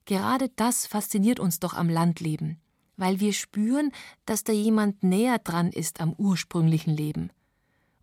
Gerade 0.05 0.49
das 0.55 0.87
fasziniert 0.87 1.39
uns 1.39 1.59
doch 1.59 1.73
am 1.73 1.89
Landleben, 1.89 2.61
weil 2.95 3.19
wir 3.19 3.33
spüren, 3.33 3.91
dass 4.25 4.43
da 4.43 4.53
jemand 4.53 5.03
näher 5.03 5.39
dran 5.39 5.71
ist 5.71 5.99
am 5.99 6.13
ursprünglichen 6.13 6.95
Leben. 6.95 7.29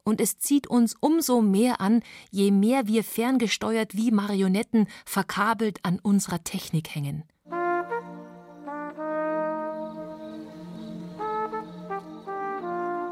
Und 0.05 0.20
es 0.20 0.39
zieht 0.39 0.66
uns 0.66 0.95
umso 1.01 1.41
mehr 1.41 1.80
an, 1.80 2.03
je 2.30 2.51
mehr 2.51 2.87
wir 2.87 3.03
ferngesteuert 3.03 3.97
wie 3.97 4.11
Marionetten 4.11 4.87
verkabelt 5.07 5.82
an 5.82 5.99
unserer 5.99 6.45
Technik 6.45 6.95
hängen. 6.95 7.24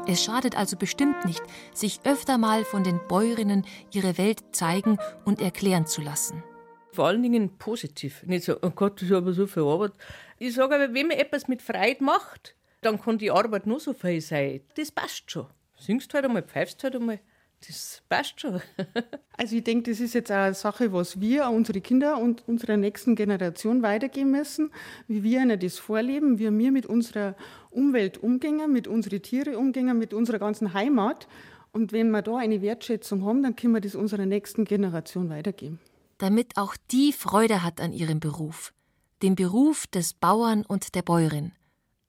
Es 0.05 0.21
schadet 0.21 0.57
also 0.57 0.75
bestimmt 0.75 1.23
nicht, 1.23 1.41
sich 1.73 2.01
öfter 2.03 2.37
mal 2.37 2.65
von 2.65 2.83
den 2.83 2.99
Bäuerinnen 3.07 3.65
ihre 3.93 4.17
Welt 4.17 4.43
zeigen 4.51 4.97
und 5.23 5.41
erklären 5.41 5.85
zu 5.85 6.01
lassen. 6.01 6.43
Vor 6.91 7.07
allen 7.07 7.23
Dingen 7.23 7.57
positiv. 7.57 8.21
Nicht 8.23 8.43
so, 8.43 8.57
oh 8.61 8.69
Gott, 8.69 9.01
ich 9.01 9.11
habe 9.11 9.31
so 9.33 9.47
viel 9.47 9.63
Arbeit. 9.63 9.93
Ich 10.39 10.55
sage 10.55 10.75
aber, 10.75 10.93
wenn 10.93 11.07
man 11.07 11.17
etwas 11.17 11.47
mit 11.47 11.61
Freude 11.61 12.03
macht, 12.03 12.55
dann 12.81 13.01
kann 13.01 13.17
die 13.17 13.31
Arbeit 13.31 13.65
nur 13.65 13.79
so 13.79 13.93
viel 13.93 14.19
sein. 14.19 14.61
Das 14.75 14.91
passt 14.91 15.31
schon. 15.31 15.47
Singst 15.77 16.13
halt 16.13 16.25
einmal, 16.25 16.43
pfeifst 16.43 16.83
halt 16.83 16.95
einmal. 16.95 17.19
Das 17.67 18.01
passt 18.09 18.41
schon. 18.41 18.61
also 19.37 19.55
ich 19.55 19.63
denke, 19.63 19.91
das 19.91 19.99
ist 19.99 20.13
jetzt 20.13 20.31
eine 20.31 20.53
Sache, 20.53 20.91
was 20.91 21.19
wir 21.21 21.49
unsere 21.49 21.81
Kinder 21.81 22.17
und 22.17 22.47
unserer 22.47 22.77
nächsten 22.77 23.15
Generation 23.15 23.81
weitergeben 23.81 24.31
müssen, 24.31 24.71
wie 25.07 25.23
wir 25.23 25.41
ihnen 25.41 25.59
das 25.59 25.79
vorleben, 25.79 26.39
wie 26.39 26.51
wir 26.51 26.71
mit 26.71 26.85
unserer 26.85 27.35
Umwelt 27.69 28.17
umgehen, 28.17 28.71
mit 28.71 28.87
unseren 28.87 29.21
Tieren 29.21 29.55
umgehen, 29.55 29.97
mit 29.97 30.13
unserer 30.13 30.39
ganzen 30.39 30.73
Heimat. 30.73 31.27
Und 31.71 31.91
wenn 31.91 32.11
wir 32.11 32.21
da 32.21 32.37
eine 32.37 32.61
Wertschätzung 32.61 33.23
haben, 33.25 33.43
dann 33.43 33.55
können 33.55 33.73
wir 33.73 33.81
das 33.81 33.95
unserer 33.95 34.25
nächsten 34.25 34.65
Generation 34.65 35.29
weitergeben. 35.29 35.79
Damit 36.17 36.57
auch 36.57 36.75
die 36.91 37.13
Freude 37.13 37.63
hat 37.63 37.81
an 37.81 37.93
ihrem 37.93 38.19
Beruf, 38.19 38.73
dem 39.21 39.35
Beruf 39.35 39.87
des 39.87 40.13
Bauern 40.13 40.63
und 40.65 40.95
der 40.95 41.01
Bäuerin. 41.01 41.53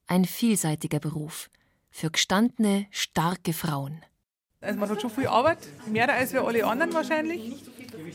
Ein 0.07 0.25
vielseitiger 0.25 0.99
Beruf 0.99 1.49
für 1.89 2.11
gestandene, 2.11 2.87
starke 2.91 3.53
Frauen. 3.53 4.03
Also 4.65 4.79
man 4.79 4.89
hat 4.89 5.01
schon 5.01 5.11
viel 5.11 5.27
Arbeit, 5.27 5.59
mehr 5.85 6.11
als 6.11 6.33
wir 6.33 6.43
alle 6.43 6.65
anderen 6.65 6.93
wahrscheinlich. 6.93 7.63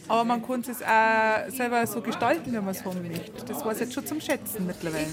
Aber 0.09 0.25
man 0.25 0.45
kann 0.45 0.63
es 0.63 0.83
auch 0.83 1.51
selber 1.51 1.87
so 1.87 2.01
gestalten, 2.01 2.53
wenn 2.53 2.65
man 2.65 2.75
es 2.75 2.85
haben 2.85 3.07
möchte. 3.07 3.45
Das 3.47 3.65
war 3.65 3.73
es 3.73 3.81
jetzt 3.81 3.95
schon 3.95 4.07
zum 4.07 4.21
Schätzen 4.21 4.67
mittlerweile. 4.67 5.07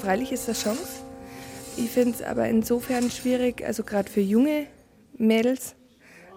Freilich 0.00 0.30
ist 0.32 0.48
das 0.48 0.62
Chance. 0.62 1.02
Ich 1.76 1.90
finde 1.90 2.14
es 2.14 2.22
aber 2.22 2.48
insofern 2.48 3.10
schwierig, 3.10 3.64
also 3.66 3.82
gerade 3.82 4.08
für 4.10 4.20
junge 4.20 4.66
Mädels. 5.18 5.74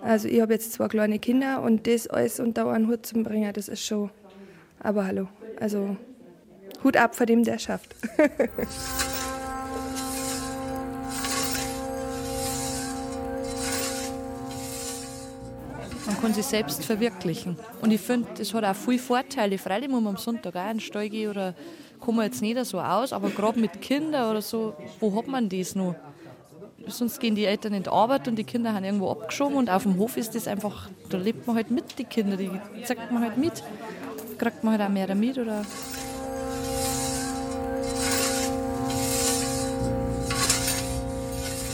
Also 0.02 0.28
ich 0.28 0.42
habe 0.42 0.54
jetzt 0.54 0.74
zwei 0.74 0.88
kleine 0.88 1.20
Kinder 1.20 1.62
und 1.62 1.86
das 1.86 2.08
alles 2.08 2.40
unter 2.40 2.68
einen 2.72 2.88
Hut 2.88 3.06
zu 3.06 3.22
bringen, 3.22 3.54
das 3.54 3.68
ist 3.68 3.86
schon. 3.86 4.10
Aber 4.80 5.06
hallo, 5.06 5.28
also 5.60 5.96
Hut 6.84 6.98
ab 6.98 7.16
vor 7.16 7.26
dem, 7.26 7.44
der 7.44 7.60
schafft. 7.60 7.96
kann 16.20 16.34
sich 16.34 16.46
selbst 16.46 16.84
verwirklichen. 16.84 17.58
Und 17.82 17.92
ich 17.92 18.02
finde, 18.02 18.28
das 18.38 18.54
hat 18.54 18.64
auch 18.64 18.76
viele 18.76 19.00
Vorteile. 19.00 19.58
Freilich 19.58 19.90
muss 19.90 20.02
man 20.02 20.16
am 20.16 20.22
Sonntag 20.22 20.56
auch 20.56 20.66
in 20.66 20.78
den 20.78 20.80
Stall 20.80 21.10
gehen 21.10 21.30
oder 21.30 21.54
kann 22.04 22.16
man 22.16 22.26
jetzt 22.26 22.42
nicht 22.42 22.64
so 22.66 22.80
aus, 22.80 23.14
aber 23.14 23.30
gerade 23.30 23.60
mit 23.60 23.82
Kindern 23.82 24.30
oder 24.30 24.42
so, 24.42 24.74
wo 25.00 25.16
hat 25.16 25.28
man 25.28 25.50
das 25.50 25.76
noch? 25.76 25.96
Sonst 26.88 27.20
gehen 27.20 27.36
die 27.36 27.46
Eltern 27.46 27.74
in 27.74 27.84
die 27.84 27.90
Arbeit 27.90 28.28
und 28.28 28.36
die 28.36 28.44
Kinder 28.44 28.74
haben 28.74 28.84
irgendwo 28.84 29.12
abgeschoben 29.12 29.58
und 29.58 29.70
auf 29.70 29.84
dem 29.84 29.98
Hof 29.98 30.18
ist 30.18 30.34
das 30.34 30.48
einfach, 30.48 30.90
da 31.10 31.18
lebt 31.18 31.46
man 31.46 31.56
halt 31.56 31.72
mit, 31.72 32.00
die 32.00 32.06
Kinder, 32.06 32.38
die 32.38 32.50
zeigt 32.84 33.12
man 33.12 33.22
halt 33.22 33.38
mit. 33.38 33.64
Kriegt 34.38 34.64
man 34.64 34.78
halt 34.78 34.90
auch 34.90 34.94
mehr 34.94 35.08
damit 35.08 35.38
oder. 35.38 35.66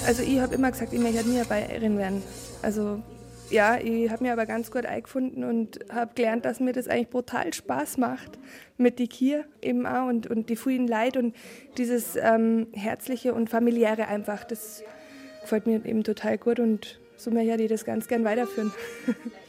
Also 0.07 0.23
ich 0.23 0.39
habe 0.39 0.55
immer 0.55 0.71
gesagt, 0.71 0.93
ich 0.93 0.99
möchte 0.99 1.27
nie 1.27 1.37
eine 1.37 1.45
Bayerin 1.45 1.97
werden. 1.97 2.23
Also 2.61 2.99
ja, 3.49 3.77
ich 3.77 4.09
habe 4.09 4.23
mir 4.23 4.33
aber 4.33 4.45
ganz 4.45 4.71
gut 4.71 4.85
eingefunden 4.85 5.43
und 5.43 5.79
habe 5.91 6.11
gelernt, 6.15 6.45
dass 6.45 6.59
mir 6.59 6.73
das 6.73 6.87
eigentlich 6.87 7.09
brutal 7.09 7.53
Spaß 7.53 7.97
macht 7.97 8.39
mit 8.77 8.99
die 8.99 9.07
Kier 9.07 9.45
eben 9.61 9.85
auch 9.85 10.07
und, 10.07 10.27
und 10.27 10.49
die 10.49 10.55
vielen 10.55 10.87
Leid 10.87 11.17
und 11.17 11.35
dieses 11.77 12.15
ähm, 12.15 12.67
Herzliche 12.73 13.33
und 13.33 13.49
Familiäre 13.49 14.07
einfach, 14.07 14.43
das 14.43 14.83
gefällt 15.41 15.67
mir 15.67 15.85
eben 15.85 16.03
total 16.03 16.37
gut 16.37 16.59
und 16.59 16.99
so 17.17 17.31
möchte 17.31 17.61
ich 17.61 17.69
das 17.69 17.85
ganz 17.85 18.07
gern 18.07 18.23
weiterführen. 18.23 18.73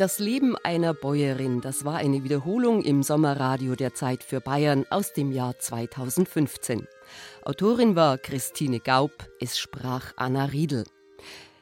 Das 0.00 0.18
Leben 0.18 0.56
einer 0.56 0.94
Bäuerin, 0.94 1.60
das 1.60 1.84
war 1.84 1.96
eine 1.96 2.24
Wiederholung 2.24 2.80
im 2.80 3.02
Sommerradio 3.02 3.74
der 3.74 3.92
Zeit 3.92 4.24
für 4.24 4.40
Bayern 4.40 4.86
aus 4.88 5.12
dem 5.12 5.30
Jahr 5.30 5.58
2015. 5.58 6.88
Autorin 7.44 7.96
war 7.96 8.16
Christine 8.16 8.80
Gaub, 8.80 9.12
es 9.40 9.58
sprach 9.58 10.14
Anna 10.16 10.46
Riedel. 10.46 10.84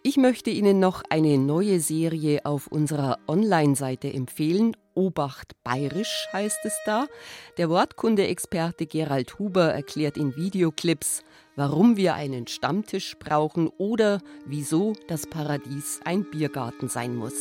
Ich 0.05 0.17
möchte 0.19 0.51
Ihnen 0.51 0.79
noch 0.79 1.03
eine 1.11 1.37
neue 1.37 1.81
Serie 1.81 2.47
auf 2.47 2.69
unserer 2.69 3.19
Online-Seite 3.27 4.13
empfehlen. 4.13 4.77
Obacht 4.95 5.57
Bayerisch 5.65 6.29
heißt 6.33 6.61
es 6.63 6.79
da. 6.87 7.09
Der 7.57 7.69
Wortkunde-Experte 7.69 8.87
Gerald 8.87 9.41
Huber 9.41 9.75
erklärt 9.75 10.17
in 10.17 10.37
Videoclips, 10.37 11.25
warum 11.57 11.97
wir 11.97 12.15
einen 12.15 12.47
Stammtisch 12.47 13.17
brauchen 13.19 13.67
oder 13.79 14.21
wieso 14.47 14.93
das 15.09 15.27
Paradies 15.27 15.99
ein 16.05 16.23
Biergarten 16.31 16.89
sein 16.89 17.17
muss. 17.17 17.35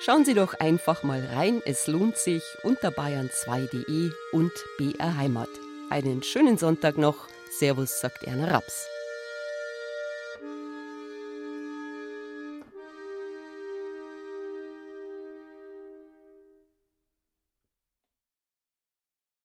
Schauen 0.00 0.24
Sie 0.24 0.34
doch 0.34 0.54
einfach 0.54 1.02
mal 1.02 1.24
rein, 1.34 1.62
es 1.64 1.86
lohnt 1.86 2.16
sich 2.16 2.42
unter 2.62 2.90
bayern2.de 2.90 4.10
und 4.32 4.52
BR 4.78 5.16
Heimat. 5.16 5.48
Einen 5.90 6.22
schönen 6.22 6.58
Sonntag 6.58 6.98
noch. 6.98 7.28
Servus, 7.50 8.00
sagt 8.00 8.24
Erna 8.24 8.46
Raps. 8.46 8.86